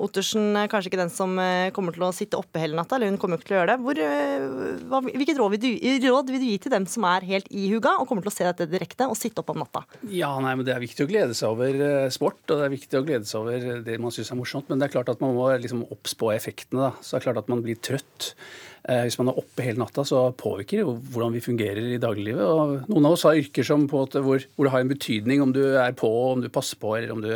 Ottersen 0.00 0.56
er 0.56 0.68
kanskje 0.70 0.88
ikke 0.90 1.00
den 1.02 1.12
som 1.12 1.34
eh, 1.42 1.70
kommer 1.76 1.92
til 1.92 2.06
å 2.06 2.12
sitte 2.16 2.38
oppe 2.40 2.62
hele 2.62 2.78
natta, 2.78 2.96
eller 2.96 3.10
hun 3.10 3.18
kommer 3.20 3.40
ikke 3.40 3.50
til 3.50 3.56
å 3.56 3.58
gjøre 3.58 3.74
det. 3.74 3.84
Hvor, 3.84 4.00
eh, 4.00 4.84
hva, 4.88 5.00
hvilket 5.04 5.40
råd 5.40 5.54
vil, 5.54 5.60
du, 5.66 6.06
råd 6.06 6.32
vil, 6.32 6.40
du, 6.40 6.46
gi 6.48 6.60
til 6.64 6.72
dem 6.72 6.86
som 6.88 7.04
er 7.10 7.26
helt 7.28 7.50
i 7.52 7.66
og 7.76 8.06
kommer 8.08 8.24
til 8.24 8.32
å 8.32 8.34
se 8.34 8.46
dette 8.46 8.68
direkte 8.70 9.08
og 9.10 9.18
sitte 9.18 9.42
oppe 9.42 9.54
om 9.54 9.60
natta? 9.62 9.84
Ja, 10.08 10.32
nei, 10.40 10.54
men 10.56 10.66
Det 10.66 10.74
er 10.74 10.82
viktig 10.82 11.04
å 11.04 11.10
glede 11.10 11.36
seg 11.36 11.52
over 11.52 11.82
eh, 11.84 12.08
sport, 12.14 12.40
og 12.48 12.56
det 12.56 12.66
er 12.66 12.74
viktig 12.76 13.00
å 13.00 13.04
glede 13.06 13.28
seg 13.28 13.42
over 13.42 13.82
det 13.84 13.98
man 14.00 14.14
syns 14.14 14.32
er 14.32 14.40
morsomt. 14.40 14.70
Men 14.70 14.80
det 14.80 14.88
er 14.88 14.96
klart 14.96 15.12
at 15.12 15.20
man 15.22 15.36
må 15.36 15.50
liksom 15.60 15.84
oppspå 15.92 16.32
effektene. 16.32 16.88
da. 16.88 16.92
Så 17.04 17.14
det 17.14 17.20
er 17.20 17.26
klart 17.28 17.42
at 17.44 17.52
man 17.52 17.64
blir 17.66 17.80
trøtt. 17.80 18.32
Hvis 18.80 19.18
man 19.20 19.28
er 19.28 19.36
oppe 19.36 19.62
hele 19.62 19.82
natta, 19.82 20.02
så 20.08 20.22
påvirker 20.40 20.80
det 20.80 20.94
hvordan 21.12 21.34
vi 21.36 21.42
fungerer 21.44 21.90
i 21.92 21.98
dagliglivet. 22.00 22.40
Og 22.40 22.88
noen 22.88 23.10
av 23.10 23.18
oss 23.18 23.26
har 23.28 23.36
yrker 23.36 23.66
som 23.66 23.84
på, 23.90 24.06
hvor, 24.16 24.46
hvor 24.56 24.66
det 24.66 24.72
har 24.72 24.86
en 24.86 24.92
betydning 24.92 25.44
om 25.44 25.52
du 25.52 25.60
er 25.68 25.92
på, 25.98 26.08
om 26.08 26.40
du 26.40 26.48
passer 26.52 26.80
på, 26.80 26.94
eller 26.96 27.12
om 27.12 27.20
du 27.20 27.34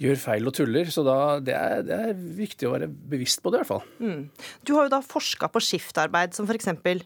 gjør 0.00 0.20
feil 0.20 0.48
og 0.48 0.56
tuller. 0.56 0.90
Så 0.92 1.04
da, 1.06 1.16
det, 1.44 1.56
er, 1.56 1.86
det, 1.86 2.00
er, 2.08 2.20
viktig 2.40 2.68
å 2.68 2.74
være 2.74 2.90
bevisst 2.90 3.42
på 3.44 3.52
det, 3.52 3.60
i 3.60 3.62
hvert 3.62 3.72
fall. 3.72 3.88
Mm. 4.00 4.52
Du 4.66 4.74
har 4.76 4.88
jo 4.88 4.94
da 4.96 5.02
forska 5.04 5.50
på 5.52 5.62
skiftarbeid, 5.64 6.36
som 6.36 6.48
f.eks. 6.48 6.70
Eh, 6.70 7.02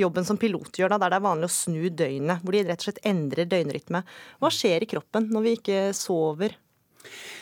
jobben 0.00 0.26
som 0.26 0.40
pilot 0.40 0.80
gjør, 0.80 0.94
da, 0.94 1.00
der 1.04 1.14
det 1.14 1.20
er 1.20 1.28
vanlig 1.28 1.50
å 1.50 1.54
snu 1.54 1.84
døgnet. 1.88 2.42
Hvor 2.42 2.56
de 2.56 2.64
rett 2.66 2.82
og 2.82 2.88
slett 2.88 3.04
endrer 3.08 3.50
døgnrytme. 3.50 4.02
Hva 4.42 4.52
skjer 4.54 4.84
i 4.84 4.90
kroppen 4.90 5.30
når 5.32 5.46
vi 5.46 5.56
ikke 5.60 5.84
sover? 5.96 6.58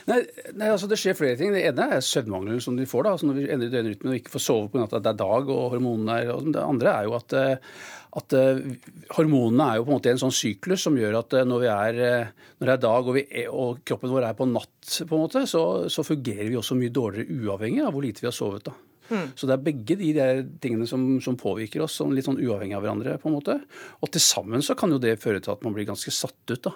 Nei, 0.08 0.22
nei, 0.56 0.70
altså 0.72 0.88
Det 0.88 0.96
skjer 1.00 1.16
flere 1.18 1.36
ting. 1.36 1.52
Det 1.52 1.66
ene 1.68 1.90
er 1.98 2.04
søvnmangelen 2.04 2.62
som 2.64 2.76
de 2.78 2.86
får. 2.88 3.04
da, 3.04 3.14
altså 3.14 3.28
Når 3.28 3.38
vi 3.38 3.46
endrer 3.52 3.72
døgnrytmen 3.74 4.12
og 4.14 4.18
ikke 4.20 4.34
får 4.36 4.44
sove 4.44 4.72
på 4.72 4.82
at 4.84 4.96
det 4.96 5.12
er 5.12 5.20
dag 5.20 5.54
og 5.54 5.70
hormonene 5.74 6.18
er 6.22 6.34
og. 6.34 6.50
Det 6.54 6.64
andre 6.64 6.94
er 6.94 7.08
jo 7.08 7.16
at 7.18 7.38
eh, 7.38 7.72
at 8.18 8.32
uh, 8.32 8.56
hormonene 9.18 9.64
er 9.68 9.78
jo 9.78 9.84
på 9.84 9.92
en 9.92 9.98
måte 9.98 10.10
en 10.10 10.20
sånn 10.22 10.32
syklus 10.32 10.86
som 10.86 10.96
gjør 10.96 11.18
at 11.20 11.34
uh, 11.36 11.42
når, 11.44 11.66
er, 11.68 11.98
når, 12.56 12.64
det 12.64 12.72
er 12.72 12.80
dag 12.82 13.10
og, 13.10 13.14
vi 13.18 13.24
er, 13.28 13.50
og, 13.52 13.82
kroppen 13.86 14.14
vår 14.14 14.30
er 14.30 14.38
på 14.38 14.46
natt, 14.48 14.78
på 14.80 15.12
en 15.12 15.24
måte, 15.26 15.42
så, 15.50 15.62
så, 15.92 16.04
fungerer 16.08 16.48
vi 16.48 16.56
også 16.58 16.78
mye 16.78 16.94
dårligere 16.94 17.36
uavhengig 17.36 17.84
av 17.84 17.92
hvor 17.92 18.06
lite 18.06 18.24
vi 18.24 18.30
har 18.30 18.34
sovet. 18.34 18.64
da. 18.64 18.74
Mm. 19.08 19.28
Så 19.36 19.48
det 19.48 19.54
er 19.54 19.64
begge 19.64 19.96
de 20.00 20.10
der 20.16 20.42
tingene 20.60 20.88
som, 20.88 21.04
som 21.24 21.36
påvirker 21.40 21.84
oss, 21.84 21.96
sånn 22.00 22.16
litt 22.16 22.28
sånn 22.28 22.40
uavhengig 22.40 22.76
av 22.76 22.84
hverandre. 22.84 23.18
på 23.20 23.30
en 23.30 23.36
måte. 23.38 23.60
Og 24.00 24.12
til 24.12 24.24
sammen 24.24 24.64
så 24.64 24.76
kan 24.78 24.92
jo 24.92 25.00
det 25.02 25.18
føre 25.22 25.44
til 25.44 25.54
at 25.54 25.64
man 25.64 25.76
blir 25.76 25.88
ganske 25.88 26.12
satt 26.12 26.38
ut. 26.48 26.62
da. 26.64 26.74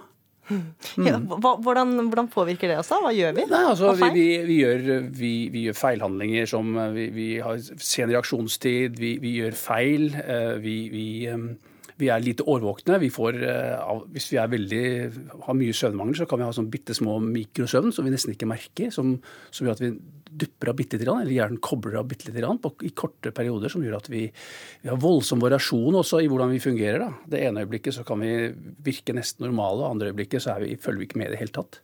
Mm. 0.52 1.08
Ja, 1.08 1.18
hvordan, 1.18 1.96
hvordan, 2.10 2.30
påvirker 2.32 2.70
det 2.70 2.78
oss, 2.82 2.92
da? 2.92 3.00
Hva 3.02 3.12
gjør 3.16 3.34
vi? 3.38 3.48
Nei, 3.50 3.64
altså, 3.72 3.92
vi, 3.98 4.12
vi, 4.14 4.28
vi, 4.46 4.60
gjør, 4.60 4.86
vi, 5.16 5.34
gjør, 5.66 5.78
feilhandlinger 5.80 6.48
som 6.50 6.72
Vi, 6.92 7.28
har 7.42 7.60
sen 7.80 8.12
reaksjonstid, 8.12 9.00
vi, 9.00 9.36
gjør 9.38 9.56
feil. 9.56 10.10
Eh, 10.22 10.56
vi, 10.62 10.76
vi 12.02 12.08
er 12.10 12.22
lite 12.22 12.46
årvåkne. 12.48 12.98
Vi 13.02 13.10
får, 13.12 13.38
eh, 13.46 14.00
hvis 14.14 14.32
vi 14.32 14.40
veldig, 14.56 14.86
har 15.46 15.58
mye 15.58 15.76
søvnmangel, 15.76 16.16
så 16.16 16.26
kan 16.26 16.40
vi 16.40 16.48
ha 16.48 16.54
sånn 16.54 16.70
bitte 16.72 16.94
små 16.96 17.18
mikrosøvn 17.22 17.92
som 17.92 18.04
vi 18.04 18.14
nesten 18.14 18.34
ikke 18.34 18.50
merker. 18.50 18.90
Som, 18.90 19.18
som 19.50 19.66
gjør 19.66 19.78
at 19.78 19.84
vi 19.84 19.92
dupper 20.32 20.72
av 20.72 20.78
bitte 20.78 20.98
litt, 20.98 21.08
eller 21.08 21.32
hjernen 21.32 21.60
kobler 21.62 21.98
av 22.00 22.08
bitte 22.08 22.30
litt 22.30 22.62
på, 22.62 22.72
i 22.86 22.92
korte 22.96 23.32
perioder. 23.34 23.72
Som 23.72 23.84
gjør 23.84 23.98
at 23.98 24.10
vi, 24.12 24.24
vi, 24.82 24.90
har 24.90 25.00
voldsom 25.00 25.42
variasjon 25.42 26.00
også 26.00 26.22
i 26.22 26.28
hvordan 26.32 26.52
vi 26.54 26.62
fungerer. 26.62 27.04
Da. 27.04 27.10
Det 27.34 27.44
ene 27.46 27.64
øyeblikket 27.64 27.98
så 27.98 28.06
kan 28.08 28.22
vi 28.24 28.50
virke 28.84 29.16
nesten 29.16 29.46
normale, 29.46 29.82
og 29.82 29.90
andre 29.92 30.12
øyeblikket 30.12 30.44
så 30.44 30.56
vi, 30.62 30.76
følger 30.80 31.02
vi 31.02 31.10
ikke 31.10 31.22
med 31.22 31.30
i 31.30 31.34
det 31.36 31.42
hele 31.42 31.56
tatt. 31.60 31.82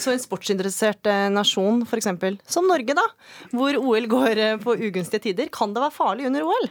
Så 0.00 0.14
en 0.14 0.22
sportsinteressert 0.22 1.08
eh, 1.10 1.26
nasjon, 1.32 1.82
f.eks. 1.84 2.08
som 2.48 2.68
Norge, 2.68 2.96
da, 2.96 3.04
hvor 3.52 3.76
OL 3.76 4.06
går 4.08 4.40
eh, 4.40 4.60
på 4.60 4.76
ugunstige 4.88 5.28
tider, 5.28 5.50
kan 5.52 5.74
det 5.76 5.82
være 5.84 5.96
farlig 5.96 6.28
under 6.30 6.46
OL? 6.48 6.70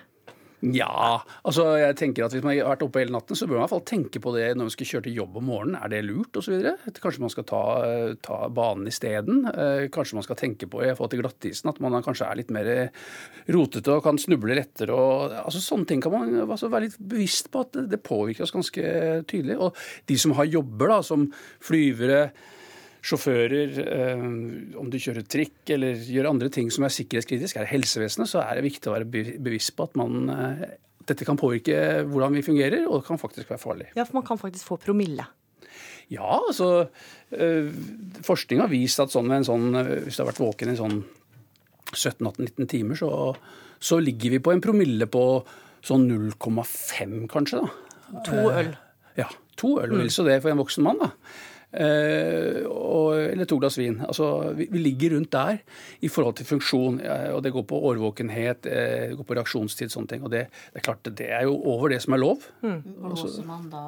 Ja, 0.59 1.21
altså 1.47 1.63
jeg 1.79 1.95
tenker 1.95 2.25
at 2.25 2.33
Hvis 2.35 2.43
man 2.43 2.57
har 2.57 2.67
vært 2.73 2.81
oppe 2.83 2.99
hele 2.99 3.13
natten, 3.15 3.37
så 3.37 3.47
bør 3.47 3.55
man 3.55 3.61
i 3.61 3.63
hvert 3.63 3.73
fall 3.77 3.85
tenke 3.87 4.19
på 4.19 4.33
det 4.35 4.49
når 4.51 4.67
man 4.67 4.73
skal 4.73 4.89
kjøre 4.89 5.05
til 5.07 5.19
jobb 5.21 5.37
om 5.39 5.47
morgenen. 5.47 5.77
Er 5.79 5.93
det 5.93 6.01
lurt 6.03 6.35
osv.? 6.39 6.57
Kanskje 6.99 7.23
man 7.23 7.31
skal 7.31 7.47
ta, 7.47 7.61
ta 8.25 8.41
banen 8.51 8.89
isteden. 8.91 9.45
Eh, 9.53 9.85
kanskje 9.93 10.19
man 10.19 10.27
skal 10.27 10.39
tenke 10.41 10.67
på 10.67 10.83
i 10.83 10.91
forhold 10.91 11.13
til 11.15 11.23
glattisen 11.23 11.71
at 11.71 11.79
man 11.83 11.95
kanskje 12.03 12.27
er 12.27 12.41
litt 12.41 12.51
mer 12.51 12.71
rotete 13.47 13.95
og 13.95 14.03
kan 14.03 14.19
snuble 14.19 14.59
lettere. 14.59 14.95
Og, 14.95 15.37
altså 15.45 15.63
Sånne 15.63 15.87
ting 15.87 16.03
kan 16.03 16.15
man 16.15 16.35
altså, 16.43 16.67
være 16.71 16.89
litt 16.89 16.99
bevisst 16.99 17.51
på 17.53 17.63
at 17.63 17.79
det 17.91 18.03
påvirker 18.03 18.43
oss 18.43 18.55
ganske 18.55 18.93
tydelig. 19.29 19.59
Og 19.63 19.79
de 20.11 20.19
som 20.19 20.35
har 20.35 20.49
jobber, 20.49 20.91
da, 20.91 21.01
som 21.05 21.29
flyvere 21.63 22.25
sjåfører, 23.05 23.79
eh, 23.85 24.23
om 24.79 24.89
du 24.91 24.99
kjører 24.99 25.25
trikk 25.27 25.71
eller 25.75 25.99
gjør 26.03 26.29
andre 26.33 26.49
ting 26.51 26.69
som 26.73 26.85
er 26.85 26.93
sikkerhetskritisk, 26.93 27.55
er 27.57 27.65
det 27.65 27.73
helsevesenet, 27.73 28.29
så 28.31 28.43
er 28.43 28.59
det 28.59 28.67
viktig 28.67 28.91
å 28.91 28.95
være 28.97 29.37
bevisst 29.39 29.75
på 29.77 29.87
at 29.87 29.95
man 29.99 30.31
eh, 30.33 30.65
dette 31.09 31.25
kan 31.25 31.39
påvirke 31.39 32.03
hvordan 32.05 32.35
vi 32.37 32.45
fungerer, 32.45 32.83
og 32.87 32.99
det 32.99 33.07
kan 33.07 33.21
faktisk 33.21 33.49
være 33.49 33.61
farlig. 33.61 33.87
Ja, 33.95 34.05
for 34.05 34.19
man 34.19 34.27
kan 34.27 34.41
faktisk 34.41 34.67
få 34.67 34.77
promille. 34.81 35.25
Ja, 36.09 36.39
altså 36.41 36.89
øh, 37.37 37.67
Forskning 38.25 38.63
har 38.63 38.71
vist 38.71 39.01
at 39.01 39.13
sånn, 39.13 39.29
en 39.31 39.45
sånn, 39.45 39.71
hvis 40.05 40.17
du 40.17 40.23
har 40.23 40.31
vært 40.31 40.41
våken 40.41 40.73
i 40.73 40.77
sånn 40.77 40.99
17-18-19 41.93 42.69
timer, 42.69 42.99
så, 42.99 43.11
så, 43.79 43.99
ligger 44.01 44.35
vi 44.35 44.41
på 44.43 44.53
en 44.53 44.61
promille 44.61 45.07
på 45.09 45.23
sånn 45.85 46.07
0,5 46.09 47.29
kanskje. 47.31 47.61
da. 47.61 48.23
To 48.27 48.49
øl. 48.51 48.73
Ja, 49.17 49.29
to 49.57 49.77
øl. 49.81 49.93
Mm. 49.93 50.03
Vel 50.03 50.11
så 50.13 50.25
det 50.27 50.41
for 50.43 50.51
en 50.51 50.61
voksen 50.61 50.85
mann. 50.85 51.01
da. 51.01 51.13
Eh, 51.69 52.65
og, 52.65 53.13
eller 53.19 53.45
to 53.49 53.59
glass 53.61 53.77
vin. 53.77 53.99
Altså, 54.05 54.29
vi, 54.57 54.69
vi, 54.73 54.81
ligger 54.81 55.15
rundt 55.15 55.31
der 55.35 55.59
i 56.01 56.09
forhold 56.09 56.39
til 56.39 56.49
funksjon. 56.49 57.01
Eh, 57.01 57.29
og 57.35 57.43
Det 57.45 57.53
går 57.53 57.67
på 57.69 57.81
årvåkenhet, 57.91 58.65
eh, 58.65 59.09
det 59.11 59.17
går 59.19 59.27
på 59.27 59.37
reaksjonstid, 59.37 59.93
sånne 59.93 60.15
ting. 60.15 60.23
Og 60.25 60.33
det, 60.33 60.47
det, 60.71 60.81
er 60.81 60.87
klart, 60.87 61.03
det 61.05 61.29
er 61.29 61.45
jo 61.49 61.59
over 61.69 61.93
det 61.93 62.01
som 62.05 62.17
er 62.17 62.23
lov. 62.25 62.47
Mm. 62.65 62.81
Blåser 63.03 63.45
man 63.47 63.69
da 63.73 63.83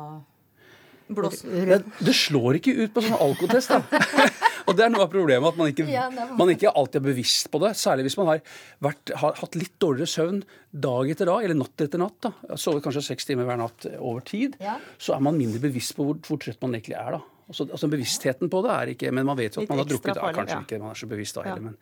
det, 1.12 1.82
det, 2.00 2.14
slår 2.16 2.62
ikke 2.62 2.74
ut 2.86 2.94
på 2.96 3.02
sånn 3.04 3.18
alkotest. 3.20 3.74
da. 3.74 3.82
og 4.68 4.78
det 4.78 4.86
er 4.86 4.94
noe 4.94 5.04
av 5.04 5.10
problemet 5.12 5.50
at 5.50 5.58
man 5.60 5.72
ikke, 5.74 6.06
man 6.40 6.54
ikke 6.54 6.72
alltid 6.72 7.02
er 7.02 7.06
bevisst 7.10 7.50
på 7.52 7.60
det. 7.64 7.74
Særlig 7.80 8.06
hvis 8.08 8.16
man 8.20 8.30
har, 8.30 8.40
vært, 8.84 9.12
har, 9.20 9.36
hatt 9.42 9.58
litt 9.60 9.76
dårligere 9.82 10.08
søvn 10.08 10.40
dag 10.72 11.12
etter 11.12 11.28
dag, 11.28 11.44
eller 11.44 11.60
natt 11.60 11.84
etter 11.84 12.00
natt. 12.02 12.16
da. 12.24 12.56
Sovet 12.56 12.86
kanskje 12.86 13.04
seks 13.10 13.28
timer 13.28 13.50
hver 13.50 13.60
natt 13.60 13.90
over 13.98 14.24
tid. 14.28 14.56
Ja. 14.64 14.78
Så 15.02 15.18
er 15.18 15.26
man 15.26 15.40
mindre 15.40 15.60
bevisst 15.66 15.98
på 15.98 16.08
hvor, 16.08 16.22
hvor 16.28 16.40
trøtt 16.40 16.62
man 16.64 16.78
egentlig 16.78 16.96
er. 17.02 17.18
da. 17.18 17.41
Altså, 17.52 17.68
altså, 17.68 17.91
Bevisstheten 17.91 18.52
på 18.52 18.64
det 18.64 18.72
er 18.72 18.93
ikke 18.93 19.12
Men 19.12 19.28
man 19.28 19.36
vet 19.36 19.58
jo 19.58 19.66
at 19.66 19.72
man 19.72 19.82
har 19.82 19.89
drukket. 19.89 20.16
Farlig, 20.16 20.38
kanskje 20.39 20.56
ja. 20.56 20.64
ikke 20.64 20.80
man 20.80 20.93
er 20.93 20.99
så 21.02 21.12
bevisst 21.12 21.38
da 21.38 21.45
heller, 21.49 21.72
men 21.72 21.78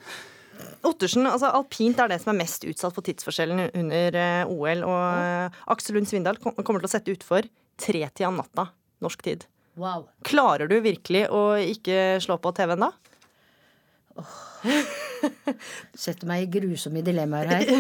Ottersen, 0.84 1.24
altså 1.24 1.54
Alpint 1.56 2.02
er 2.04 2.10
det 2.12 2.18
som 2.20 2.34
er 2.34 2.42
mest 2.42 2.66
utsatt 2.68 2.92
for 2.92 3.06
tidsforskjellen 3.06 3.70
under 3.80 4.18
uh, 4.20 4.52
OL. 4.52 4.82
Og 4.90 4.98
ja. 5.00 5.46
Aksel 5.72 5.96
Lund 5.96 6.10
Svindal 6.10 6.40
kommer 6.44 6.82
til 6.82 6.90
å 6.90 6.92
sette 6.92 7.14
utfor 7.16 7.48
tretida 7.80 8.28
om 8.28 8.42
natta 8.42 8.66
norsk 9.04 9.24
tid. 9.24 9.46
Wow. 9.80 10.10
Klarer 10.28 10.68
du 10.68 10.76
virkelig 10.84 11.30
å 11.32 11.44
ikke 11.64 12.18
slå 12.24 12.36
på 12.44 12.52
TV-en 12.58 12.90
da? 12.90 12.92
Oh. 14.20 14.36
Setter 15.96 16.28
meg 16.28 16.46
i 16.46 16.52
grusomme 16.60 17.04
dilemmaer 17.06 17.54
her. 17.54 17.72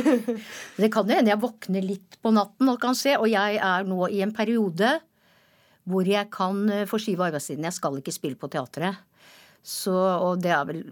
Det 0.79 0.89
kan 0.93 1.07
jo 1.07 1.17
hende 1.17 1.33
jeg 1.33 1.41
våkner 1.41 1.85
litt 1.85 2.19
på 2.23 2.31
natten 2.35 2.71
og 2.71 2.79
kan 2.81 2.95
se, 2.97 3.15
og 3.19 3.27
jeg 3.31 3.59
er 3.59 3.87
nå 3.87 4.07
i 4.07 4.23
en 4.23 4.35
periode 4.35 4.95
hvor 5.89 6.07
jeg 6.07 6.29
kan 6.33 6.63
eh, 6.73 6.87
forskyve 6.89 7.29
arbeidstiden. 7.29 7.67
Jeg 7.67 7.77
skal 7.77 7.99
ikke 7.99 8.15
spille 8.15 8.39
på 8.39 8.49
teatret. 8.51 8.99
Så, 9.65 9.93
og 9.93 10.39
det 10.43 10.53
er 10.55 10.65
vel 10.69 10.83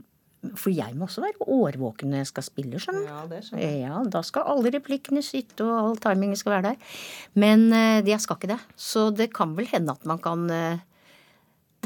For 0.59 0.69
jeg 0.69 0.93
må 0.95 1.07
også 1.07 1.23
være 1.23 1.47
årvåken 1.49 2.11
når 2.11 2.21
jeg 2.21 2.27
skal 2.29 2.45
spille, 2.45 2.79
skjønner 2.79 3.05
du? 3.05 3.07
Ja, 3.09 3.21
det 3.31 3.69
ja, 3.81 4.01
da 4.05 4.21
skal 4.23 4.45
alle 4.51 4.69
replikkene 4.75 5.23
sitte, 5.25 5.65
og 5.65 5.77
all 5.79 5.97
timingen 6.03 6.37
skal 6.39 6.53
være 6.53 6.65
der. 6.69 6.91
Men 7.33 7.65
uh, 7.73 8.05
jeg 8.05 8.21
skal 8.21 8.37
ikke 8.37 8.51
det. 8.53 8.59
Så 8.77 9.09
det 9.17 9.31
kan 9.33 9.55
vel 9.57 9.67
hende 9.71 9.95
at 9.97 10.05
man 10.07 10.21
kan 10.21 10.45
uh, 10.45 10.83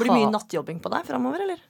blir 0.02 0.12
det 0.12 0.18
mye 0.20 0.32
nattjobbing 0.34 0.80
på 0.82 0.92
deg 0.92 1.06
framover, 1.08 1.44
eller? 1.44 1.62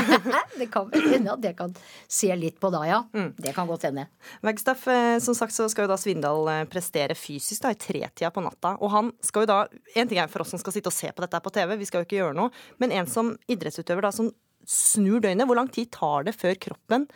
det 0.60 0.68
kan 0.72 0.90
hende 0.94 1.34
at 1.34 1.46
jeg 1.48 1.56
kan 1.58 1.74
se 2.06 2.30
litt 2.38 2.58
på 2.60 2.70
da, 2.72 2.82
ja. 2.88 3.00
Mm. 3.16 3.32
Det 3.38 3.54
kan 3.56 3.68
godt 3.70 3.88
hende. 3.88 4.06
Wagstaff, 4.46 4.86
som 5.24 5.36
sagt 5.38 5.56
så 5.56 5.68
skal 5.72 5.86
jo 5.86 5.92
da 5.92 5.98
Svindal 6.00 6.50
prestere 6.70 7.16
fysisk 7.18 7.64
da, 7.64 7.74
i 7.74 7.80
tretida 7.80 8.30
på 8.34 8.44
natta. 8.44 8.76
Og 8.80 8.92
han 8.94 9.10
skal 9.24 9.46
jo 9.46 9.50
da 9.50 9.58
En 9.98 10.08
ting 10.08 10.20
er 10.22 10.30
for 10.30 10.44
oss 10.44 10.52
som 10.54 10.60
skal 10.60 10.74
sitte 10.74 10.90
og 10.90 10.96
se 10.96 11.10
på 11.12 11.24
dette 11.24 11.40
på 11.42 11.52
TV, 11.54 11.74
vi 11.80 11.88
skal 11.88 12.02
jo 12.02 12.08
ikke 12.08 12.20
gjøre 12.20 12.36
noe. 12.38 12.54
Men 12.82 12.94
en 12.94 13.08
som 13.10 13.34
idrettsutøver 13.50 14.06
da, 14.06 14.12
som 14.14 14.30
snur 14.68 15.20
døgnet, 15.24 15.46
hvor 15.48 15.58
lang 15.58 15.70
tid 15.72 15.90
tar 15.94 16.26
det 16.28 16.36
før 16.38 16.58
kroppen 16.60 17.06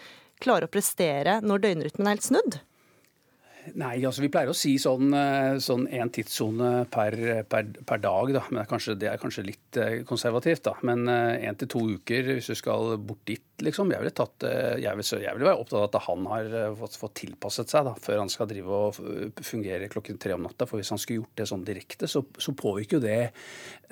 klarer 0.42 0.66
å 0.66 0.72
prestere 0.72 1.38
når 1.44 1.62
døgnrytmen 1.66 2.08
er 2.08 2.16
helt 2.16 2.26
snudd? 2.26 2.58
Nei, 3.72 3.94
altså 4.04 4.20
vi 4.20 4.28
pleier 4.32 4.50
å 4.52 4.56
si 4.56 4.74
sånn, 4.80 5.14
én 5.16 5.60
sånn 5.62 5.86
en 5.88 6.10
tidssone 6.12 6.70
per, 6.92 7.16
per, 7.48 7.70
per, 7.86 8.02
dag. 8.02 8.32
Da. 8.36 8.42
Men 8.50 8.60
det 8.60 8.64
er, 8.64 8.70
kanskje, 8.70 8.96
det 9.00 9.08
er 9.08 9.22
kanskje 9.22 9.46
litt 9.46 9.78
eh, 9.80 9.94
konservativt. 10.08 10.66
da. 10.68 10.74
Men 10.84 11.06
én 11.08 11.48
eh, 11.48 11.56
til 11.62 11.70
to 11.72 11.84
uker 11.96 12.34
hvis 12.34 12.50
du 12.52 12.58
skal 12.60 12.98
bort 13.00 13.24
dit, 13.30 13.44
liksom. 13.62 13.92
Jeg 13.94 14.02
ville, 14.02 14.14
tatt, 14.16 14.46
jeg 14.80 14.98
vil, 14.98 15.06
jeg 15.22 15.38
vil 15.38 15.46
være 15.46 15.60
opptatt 15.60 15.78
av 15.78 15.86
at 15.86 16.08
han 16.08 16.26
har 16.30 16.50
fått, 16.80 16.98
fått, 17.00 17.14
tilpasset 17.20 17.70
seg 17.70 17.86
da, 17.86 17.94
før 18.00 18.22
han 18.24 18.32
skal 18.32 18.48
drive 18.50 18.80
og 18.80 18.98
fungere 19.44 19.88
klokken 19.92 20.18
tre 20.20 20.34
om 20.36 20.42
natta. 20.46 20.66
For 20.66 20.80
hvis 20.80 20.92
han 20.94 21.00
skulle 21.02 21.22
gjort 21.22 21.38
det 21.40 21.48
sånn 21.50 21.64
direkte, 21.66 22.10
så, 22.10 22.24
så 22.38 22.54
påvirker 22.58 22.98
jo 22.98 23.04
det 23.04 23.20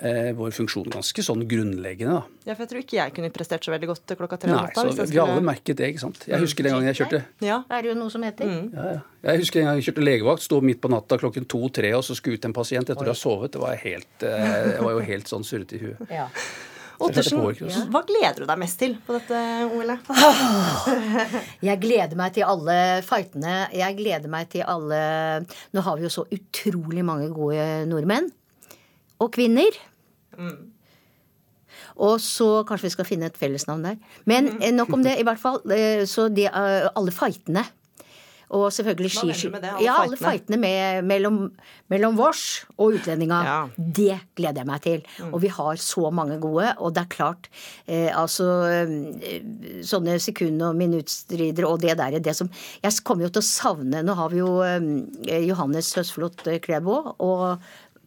eh, 0.03 0.33
vår 0.37 0.55
funksjon 0.57 0.91
ganske 0.93 1.25
sånn 1.25 1.45
grunnleggende. 1.49 2.19
da. 2.19 2.51
Ja, 2.51 2.57
for 2.57 2.65
jeg 2.65 2.73
tror 2.73 2.83
ikke 2.83 2.99
jeg 2.99 3.15
kunne 3.17 3.33
prestert 3.35 3.67
så 3.67 3.75
veldig 3.75 3.91
godt 3.93 4.15
klokka 4.19 4.41
tre 4.43 4.53
om 4.53 4.59
natta. 4.59 4.87
Nei, 4.89 4.97
så 4.97 5.07
Vi 5.11 5.21
har 5.21 5.31
alle 5.31 5.45
merket 5.47 5.79
det, 5.79 5.93
ikke 5.93 6.05
sant. 6.05 6.27
Jeg 6.29 6.43
husker 6.43 6.67
den 6.67 6.77
gangen 6.77 6.91
jeg 6.91 7.01
kjørte. 7.03 7.23
Ja. 7.45 7.63
Er 7.71 7.85
det 7.85 7.93
jo 7.93 7.97
noe 7.99 8.13
som 8.13 8.27
heter. 8.27 8.51
Mm. 8.51 8.69
Ja, 8.75 8.89
ja. 8.97 9.01
Jeg 9.23 9.45
husker 9.45 9.63
en 9.63 9.71
gang 9.71 9.79
jeg 9.79 9.87
kjørte 9.91 10.03
legevakt, 10.03 10.43
sto 10.43 10.59
midt 10.65 10.83
på 10.83 10.91
natta 10.91 11.19
klokken 11.21 11.47
to-tre 11.47 11.93
og 11.95 12.03
så 12.07 12.17
skulle 12.19 12.41
ut 12.41 12.49
en 12.49 12.57
pasient 12.57 12.91
etter 12.91 13.07
å 13.07 13.13
ha 13.13 13.19
sovet. 13.19 13.55
Det 13.55 13.63
var, 13.63 13.79
helt, 13.85 14.27
eh, 14.27 14.59
jeg 14.75 14.83
var 14.83 14.97
jo 14.97 15.07
helt 15.13 15.31
sånn 15.31 15.47
surrete 15.47 15.79
i 15.79 15.83
huet. 15.87 16.03
Ja. 16.11 16.29
Ottersen, 17.03 17.41
hva 17.93 18.03
gleder 18.09 18.43
du 18.43 18.49
deg 18.49 18.61
mest 18.61 18.79
til 18.81 18.97
på 19.07 19.17
dette 19.17 19.39
OL-et? 19.69 20.11
Jeg 21.69 21.81
gleder 21.83 22.19
meg 22.19 22.35
til 22.37 22.47
alle 22.49 22.77
fightene. 23.07 23.57
Jeg 23.77 23.97
gleder 23.99 24.33
meg 24.33 24.51
til 24.53 24.67
alle 24.69 25.01
Nå 25.73 25.85
har 25.87 25.99
vi 25.99 26.07
jo 26.07 26.13
så 26.13 26.27
utrolig 26.27 27.05
mange 27.07 27.31
gode 27.35 27.65
nordmenn. 27.91 28.29
Og 29.23 29.33
kvinner. 29.35 29.77
Mm. 30.39 30.73
Og 32.03 32.17
så 32.23 32.49
kanskje 32.69 32.89
vi 32.89 32.95
skal 32.97 33.09
finne 33.09 33.29
et 33.31 33.39
fellesnavn 33.39 33.85
der. 33.87 34.01
Men 34.29 34.55
mm. 34.57 34.67
nok 34.77 34.97
om 34.97 35.05
det. 35.05 35.19
i 35.21 35.27
hvert 35.27 35.41
fall. 35.41 35.61
Eh, 35.71 36.05
så 36.09 36.29
de, 36.33 36.49
alle 36.49 37.15
fightene 37.15 37.65
og 38.53 38.69
selvfølgelig 38.75 39.11
skiskyting. 39.15 39.67
Ja, 39.83 39.97
alle 40.03 40.19
fightene 40.21 40.59
med, 40.61 41.07
mellom, 41.09 41.39
mellom 41.93 42.19
vårs 42.19 42.65
og 42.77 42.99
utlendinga. 42.99 43.41
Ja. 43.47 43.59
Det 43.77 44.19
gleder 44.39 44.63
jeg 44.63 44.69
meg 44.69 44.83
til. 44.85 45.05
Mm. 45.19 45.33
Og 45.33 45.43
vi 45.45 45.53
har 45.57 45.81
så 45.81 46.11
mange 46.15 46.39
gode. 46.43 46.69
Og 46.79 46.95
det 46.95 47.07
er 47.07 47.13
klart, 47.13 47.49
eh, 47.87 48.11
altså 48.13 48.49
eh, 48.69 49.41
Sånne 49.87 50.19
sekund- 50.23 50.63
og 50.63 50.77
minuttstridere 50.79 51.69
og 51.69 51.81
det 51.83 51.97
der 51.99 52.19
det 52.23 52.35
som 52.37 52.51
Jeg 52.83 52.93
kommer 53.05 53.27
jo 53.27 53.33
til 53.33 53.43
å 53.43 53.47
savne 53.47 54.03
Nå 54.05 54.15
har 54.19 54.31
vi 54.33 54.41
jo 54.43 54.61
eh, 54.65 55.47
Johannes 55.47 55.93
Høsflot 55.97 56.45
Klebo 56.63 57.15
og 57.19 57.63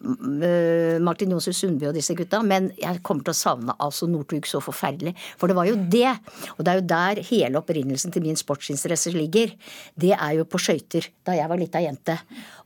Martin 0.05 1.33
Jonsrud 1.33 1.57
Sundby 1.57 1.89
og 1.89 1.95
disse 1.97 2.15
gutta, 2.17 2.41
men 2.45 2.69
jeg 2.79 3.01
kommer 3.05 3.25
til 3.25 3.33
å 3.33 3.37
savne 3.37 3.75
altså 3.81 4.07
Northug 4.09 4.47
så 4.49 4.61
forferdelig. 4.63 5.15
For 5.39 5.49
det 5.49 5.57
var 5.57 5.69
jo 5.69 5.77
det, 5.79 6.11
og 6.55 6.63
det 6.63 6.71
er 6.71 6.79
jo 6.79 6.87
der 6.91 7.21
hele 7.29 7.61
opprinnelsen 7.61 8.13
til 8.13 8.25
min 8.25 8.39
sportsinteresse 8.39 9.13
ligger. 9.15 9.55
Det 9.97 10.13
er 10.15 10.37
jo 10.39 10.47
på 10.49 10.61
skøyter, 10.61 11.09
da 11.25 11.37
jeg 11.37 11.49
var 11.51 11.61
lita 11.61 11.81
jente. 11.83 12.17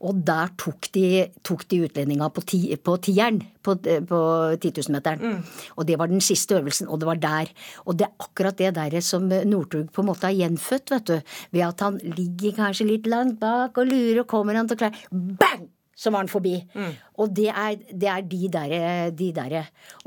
Og 0.05 0.19
der 0.27 0.53
tok 0.59 0.91
de, 0.95 1.05
tok 1.45 1.65
de 1.71 1.81
utlendinga 1.87 2.29
på, 2.33 2.43
ti, 2.47 2.61
på 2.75 2.97
tieren, 3.03 3.41
på, 3.63 3.75
på 3.79 4.21
10 4.55 4.73
000-meteren. 4.75 5.23
Mm. 5.23 5.57
Og 5.77 5.89
det 5.89 5.99
var 5.99 6.11
den 6.11 6.23
siste 6.23 6.59
øvelsen, 6.59 6.91
og 6.91 7.01
det 7.01 7.09
var 7.09 7.23
der. 7.23 7.51
Og 7.85 7.99
det 7.99 8.07
er 8.07 8.27
akkurat 8.27 8.59
det 8.59 8.75
der 8.77 8.99
som 9.05 9.27
Northug 9.27 9.91
på 9.95 10.03
en 10.03 10.11
måte 10.11 10.29
har 10.29 10.37
gjenfødt, 10.37 10.95
vet 10.95 11.09
du. 11.09 11.35
Ved 11.55 11.67
at 11.67 11.83
han 11.85 11.99
ligger 12.03 12.57
kanskje 12.63 12.91
litt 12.93 13.09
langt 13.09 13.39
bak 13.41 13.77
og 13.79 13.91
lurer, 13.91 14.23
og 14.23 14.31
kommer 14.31 14.59
han 14.59 14.69
til 14.69 14.79
å 14.79 14.85
klare 14.85 15.05
Bang! 15.11 15.69
Så 15.99 16.13
var 16.13 16.23
han 16.23 16.31
forbi. 16.31 16.55
Mm. 16.75 16.93
Og 17.19 17.33
det 17.35 17.49
er, 17.51 17.79
det 17.91 18.11
er 18.11 18.27
de 18.31 18.51
derre 18.53 18.83
de 19.11 19.31
der. 19.35 19.57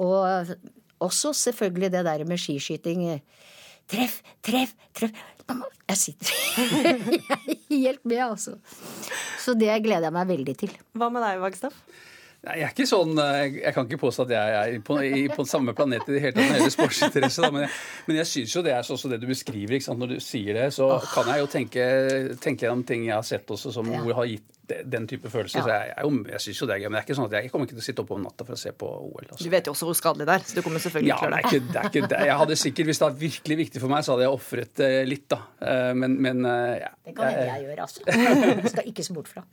Og 0.01 0.55
også 1.03 1.32
selvfølgelig 1.36 1.93
det 1.93 2.05
der 2.07 2.24
med 2.28 2.40
skiskyting. 2.40 3.05
Treff, 3.90 4.22
treff, 4.45 4.72
treff. 4.97 5.12
Jeg 5.90 5.99
sitter 5.99 6.32
Jeg 7.28 7.36
er 7.36 7.57
helt 7.68 8.05
med, 8.07 8.22
altså. 8.24 8.57
Så 9.43 9.53
det 9.59 9.74
gleder 9.84 10.09
jeg 10.09 10.14
meg 10.14 10.30
veldig 10.30 10.57
til. 10.57 10.72
Hva 10.97 11.11
med 11.12 11.24
deg, 11.26 11.43
Vagstaff? 11.43 11.76
Nei, 12.43 12.57
Jeg 12.59 12.66
er 12.66 12.72
ikke 12.72 12.86
sånn, 12.90 13.18
jeg 13.18 13.74
kan 13.74 13.86
ikke 13.86 14.01
påstå 14.03 14.24
at 14.24 14.32
jeg 14.34 14.55
er 14.61 14.78
på, 14.86 14.97
i, 15.05 15.26
på 15.30 15.45
samme 15.47 15.74
planet 15.78 16.09
i 16.09 16.16
det 16.16 16.22
hele 16.24 16.34
tatt 16.34 16.47
når 16.47 16.55
det 16.55 16.61
gjelder 16.62 16.74
sportsinteresse. 16.74 17.51
Men 17.55 17.66
jeg, 17.66 17.74
men 18.09 18.18
jeg 18.18 18.30
syns 18.32 18.57
jo 18.57 18.64
det 18.66 18.72
er 18.74 18.88
sånn 18.88 19.03
som 19.03 19.12
det 19.12 19.20
du 19.22 19.28
beskriver. 19.30 19.76
ikke 19.76 19.86
sant? 19.90 20.03
Når 20.03 20.16
du 20.16 20.24
sier 20.24 20.59
det, 20.59 20.70
så 20.74 20.88
oh. 20.97 21.07
kan 21.12 21.30
jeg 21.30 21.45
jo 21.45 21.53
tenke, 21.53 21.84
tenke 22.43 22.66
gjennom 22.66 22.86
ting 22.88 23.07
jeg 23.11 23.14
har 23.14 23.28
sett 23.28 23.53
også 23.55 23.74
som 23.76 23.93
ja. 23.93 24.03
har 24.18 24.30
gitt 24.30 24.49
den 24.62 25.06
type 25.10 25.30
følelser. 25.30 25.58
Ja. 25.58 25.64
Så 25.64 25.72
jeg, 25.72 25.92
jeg, 25.96 26.18
jeg 26.32 26.42
syns 26.44 26.60
jo 26.62 26.68
det 26.68 26.74
er 26.74 26.82
gøy. 26.82 26.88
Men 26.88 26.96
det 26.96 27.00
er 27.00 27.06
ikke 27.06 27.16
sånn 27.18 27.28
at 27.28 27.34
jeg 27.36 27.50
kommer 27.52 27.68
ikke 27.68 27.76
til 27.76 27.82
å 27.82 27.86
sitte 27.86 28.04
oppe 28.04 28.14
om 28.16 28.22
natta 28.26 28.46
for 28.46 28.56
å 28.56 28.60
se 28.60 28.72
på 28.78 28.88
OL. 28.88 29.24
Altså. 29.26 29.42
Du 29.42 29.50
vet 29.52 29.68
jo 29.68 29.74
også 29.74 29.88
hvor 29.88 29.98
skadelig 29.98 30.28
det 30.28 30.36
er, 30.36 30.44
så 30.46 30.58
du 30.58 30.62
kommer 30.66 30.84
selvfølgelig 30.84 31.10
ja, 31.10 31.16
til 31.18 31.26
å 31.26 31.30
gjøre 31.32 31.40
det. 31.40 31.80
Er 31.82 31.88
ikke, 31.90 32.10
det 32.12 32.20
jeg 32.28 32.36
hadde 32.42 32.58
sikkert, 32.62 32.90
Hvis 32.90 33.00
det 33.02 33.06
var 33.06 33.16
virkelig 33.22 33.58
viktig 33.62 33.82
for 33.82 33.92
meg, 33.92 34.06
så 34.06 34.14
hadde 34.14 34.26
jeg 34.26 34.36
ofret 34.36 34.84
uh, 34.84 34.98
litt, 35.08 35.26
da. 35.32 35.40
Uh, 35.58 35.90
men, 35.98 36.14
men 36.28 36.46
uh, 36.46 36.76
ja. 36.78 36.92
Det 37.02 37.16
kan 37.16 37.32
hende 37.32 37.48
jeg 37.48 37.66
gjør, 37.66 37.82
altså. 37.86 38.06
Jeg 38.06 38.72
skal 38.76 38.92
ikke 38.92 39.06
se 39.06 39.16
bort 39.16 39.32
fra. 39.32 39.44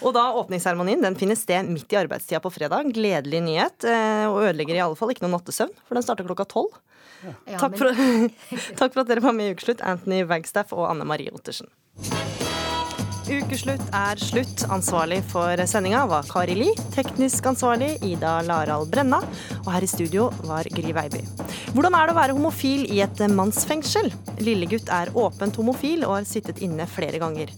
Og 0.00 0.16
da 0.16 0.24
åpningsseremonien 0.40 1.04
den 1.04 1.18
finner 1.20 1.38
sted 1.38 1.68
midt 1.68 1.92
i 1.92 2.00
arbeidstida 2.00 2.40
på 2.44 2.52
fredag. 2.54 2.88
Gledelig 2.96 3.44
nyhet. 3.44 3.86
Og 4.30 4.40
ødelegger 4.46 4.80
i 4.80 4.82
alle 4.86 4.98
fall 4.98 5.12
ikke 5.12 5.26
noe 5.26 5.36
nattesøvn, 5.36 5.76
for 5.84 5.98
den 5.98 6.06
starter 6.06 6.26
klokka 6.26 6.48
tolv. 6.50 6.80
Ja. 7.24 7.60
Takk, 7.60 7.78
takk, 8.80 8.90
for 8.92 9.04
at 9.04 9.12
dere 9.12 9.24
var 9.24 9.36
med 9.36 9.52
i 9.52 9.56
Ukeslutt, 9.56 9.84
Anthony 9.84 10.24
Wagstaff 10.28 10.74
og 10.76 10.88
Anne 10.90 11.08
Marie 11.08 11.32
Ottersen. 11.32 11.70
Ukeslutt 13.24 13.84
er 13.96 14.20
slutt. 14.20 14.66
Ansvarlig 14.68 15.22
for 15.30 15.60
sendinga 15.68 16.02
var 16.10 16.26
Kari 16.28 16.54
Li. 16.58 16.66
Teknisk 16.92 17.46
ansvarlig 17.48 17.94
Ida 18.04 18.34
Larald 18.44 18.90
Brenna. 18.92 19.22
Og 19.62 19.70
her 19.72 19.86
i 19.86 19.88
studio 19.88 20.26
var 20.44 20.68
Gry 20.74 20.92
Veiby. 20.92 21.22
Hvordan 21.72 21.96
er 21.96 22.04
det 22.04 22.12
å 22.12 22.18
være 22.18 22.34
homofil 22.36 22.84
i 22.92 23.00
et 23.04 23.22
mannsfengsel? 23.32 24.10
Lillegutt 24.44 24.92
er 24.92 25.12
åpent 25.16 25.56
homofil 25.56 26.04
og 26.04 26.18
har 26.18 26.28
sittet 26.28 26.60
inne 26.64 26.84
flere 26.90 27.22
ganger. 27.22 27.52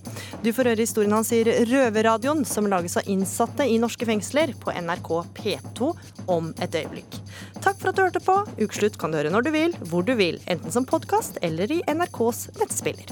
Du 0.44 0.52
får 0.54 0.70
høre 0.70 0.86
historien 0.86 1.16
hans 1.16 1.32
i 1.34 1.42
Røverradioen, 1.42 2.44
som 2.46 2.70
lages 2.70 2.94
av 3.00 3.10
innsatte 3.10 3.66
i 3.66 3.80
norske 3.82 4.06
fengsler 4.06 4.54
på 4.62 4.70
NRK 4.70 5.10
P2 5.40 5.90
om 6.30 6.52
et 6.62 6.78
øyeblikk. 6.78 7.18
Takk 7.58 7.80
for 7.80 7.90
at 7.90 7.98
du 7.98 8.04
hørte 8.04 8.22
på. 8.22 8.38
Ukeslutt 8.62 9.00
kan 9.02 9.10
du 9.10 9.18
høre 9.18 9.34
når 9.34 9.48
du 9.48 9.52
vil, 9.56 9.74
hvor 9.90 10.06
du 10.06 10.14
vil, 10.14 10.38
enten 10.46 10.70
som 10.70 10.86
podkast 10.86 11.42
eller 11.42 11.74
i 11.74 11.82
NRKs 11.90 12.52
nettspiller. 12.60 13.10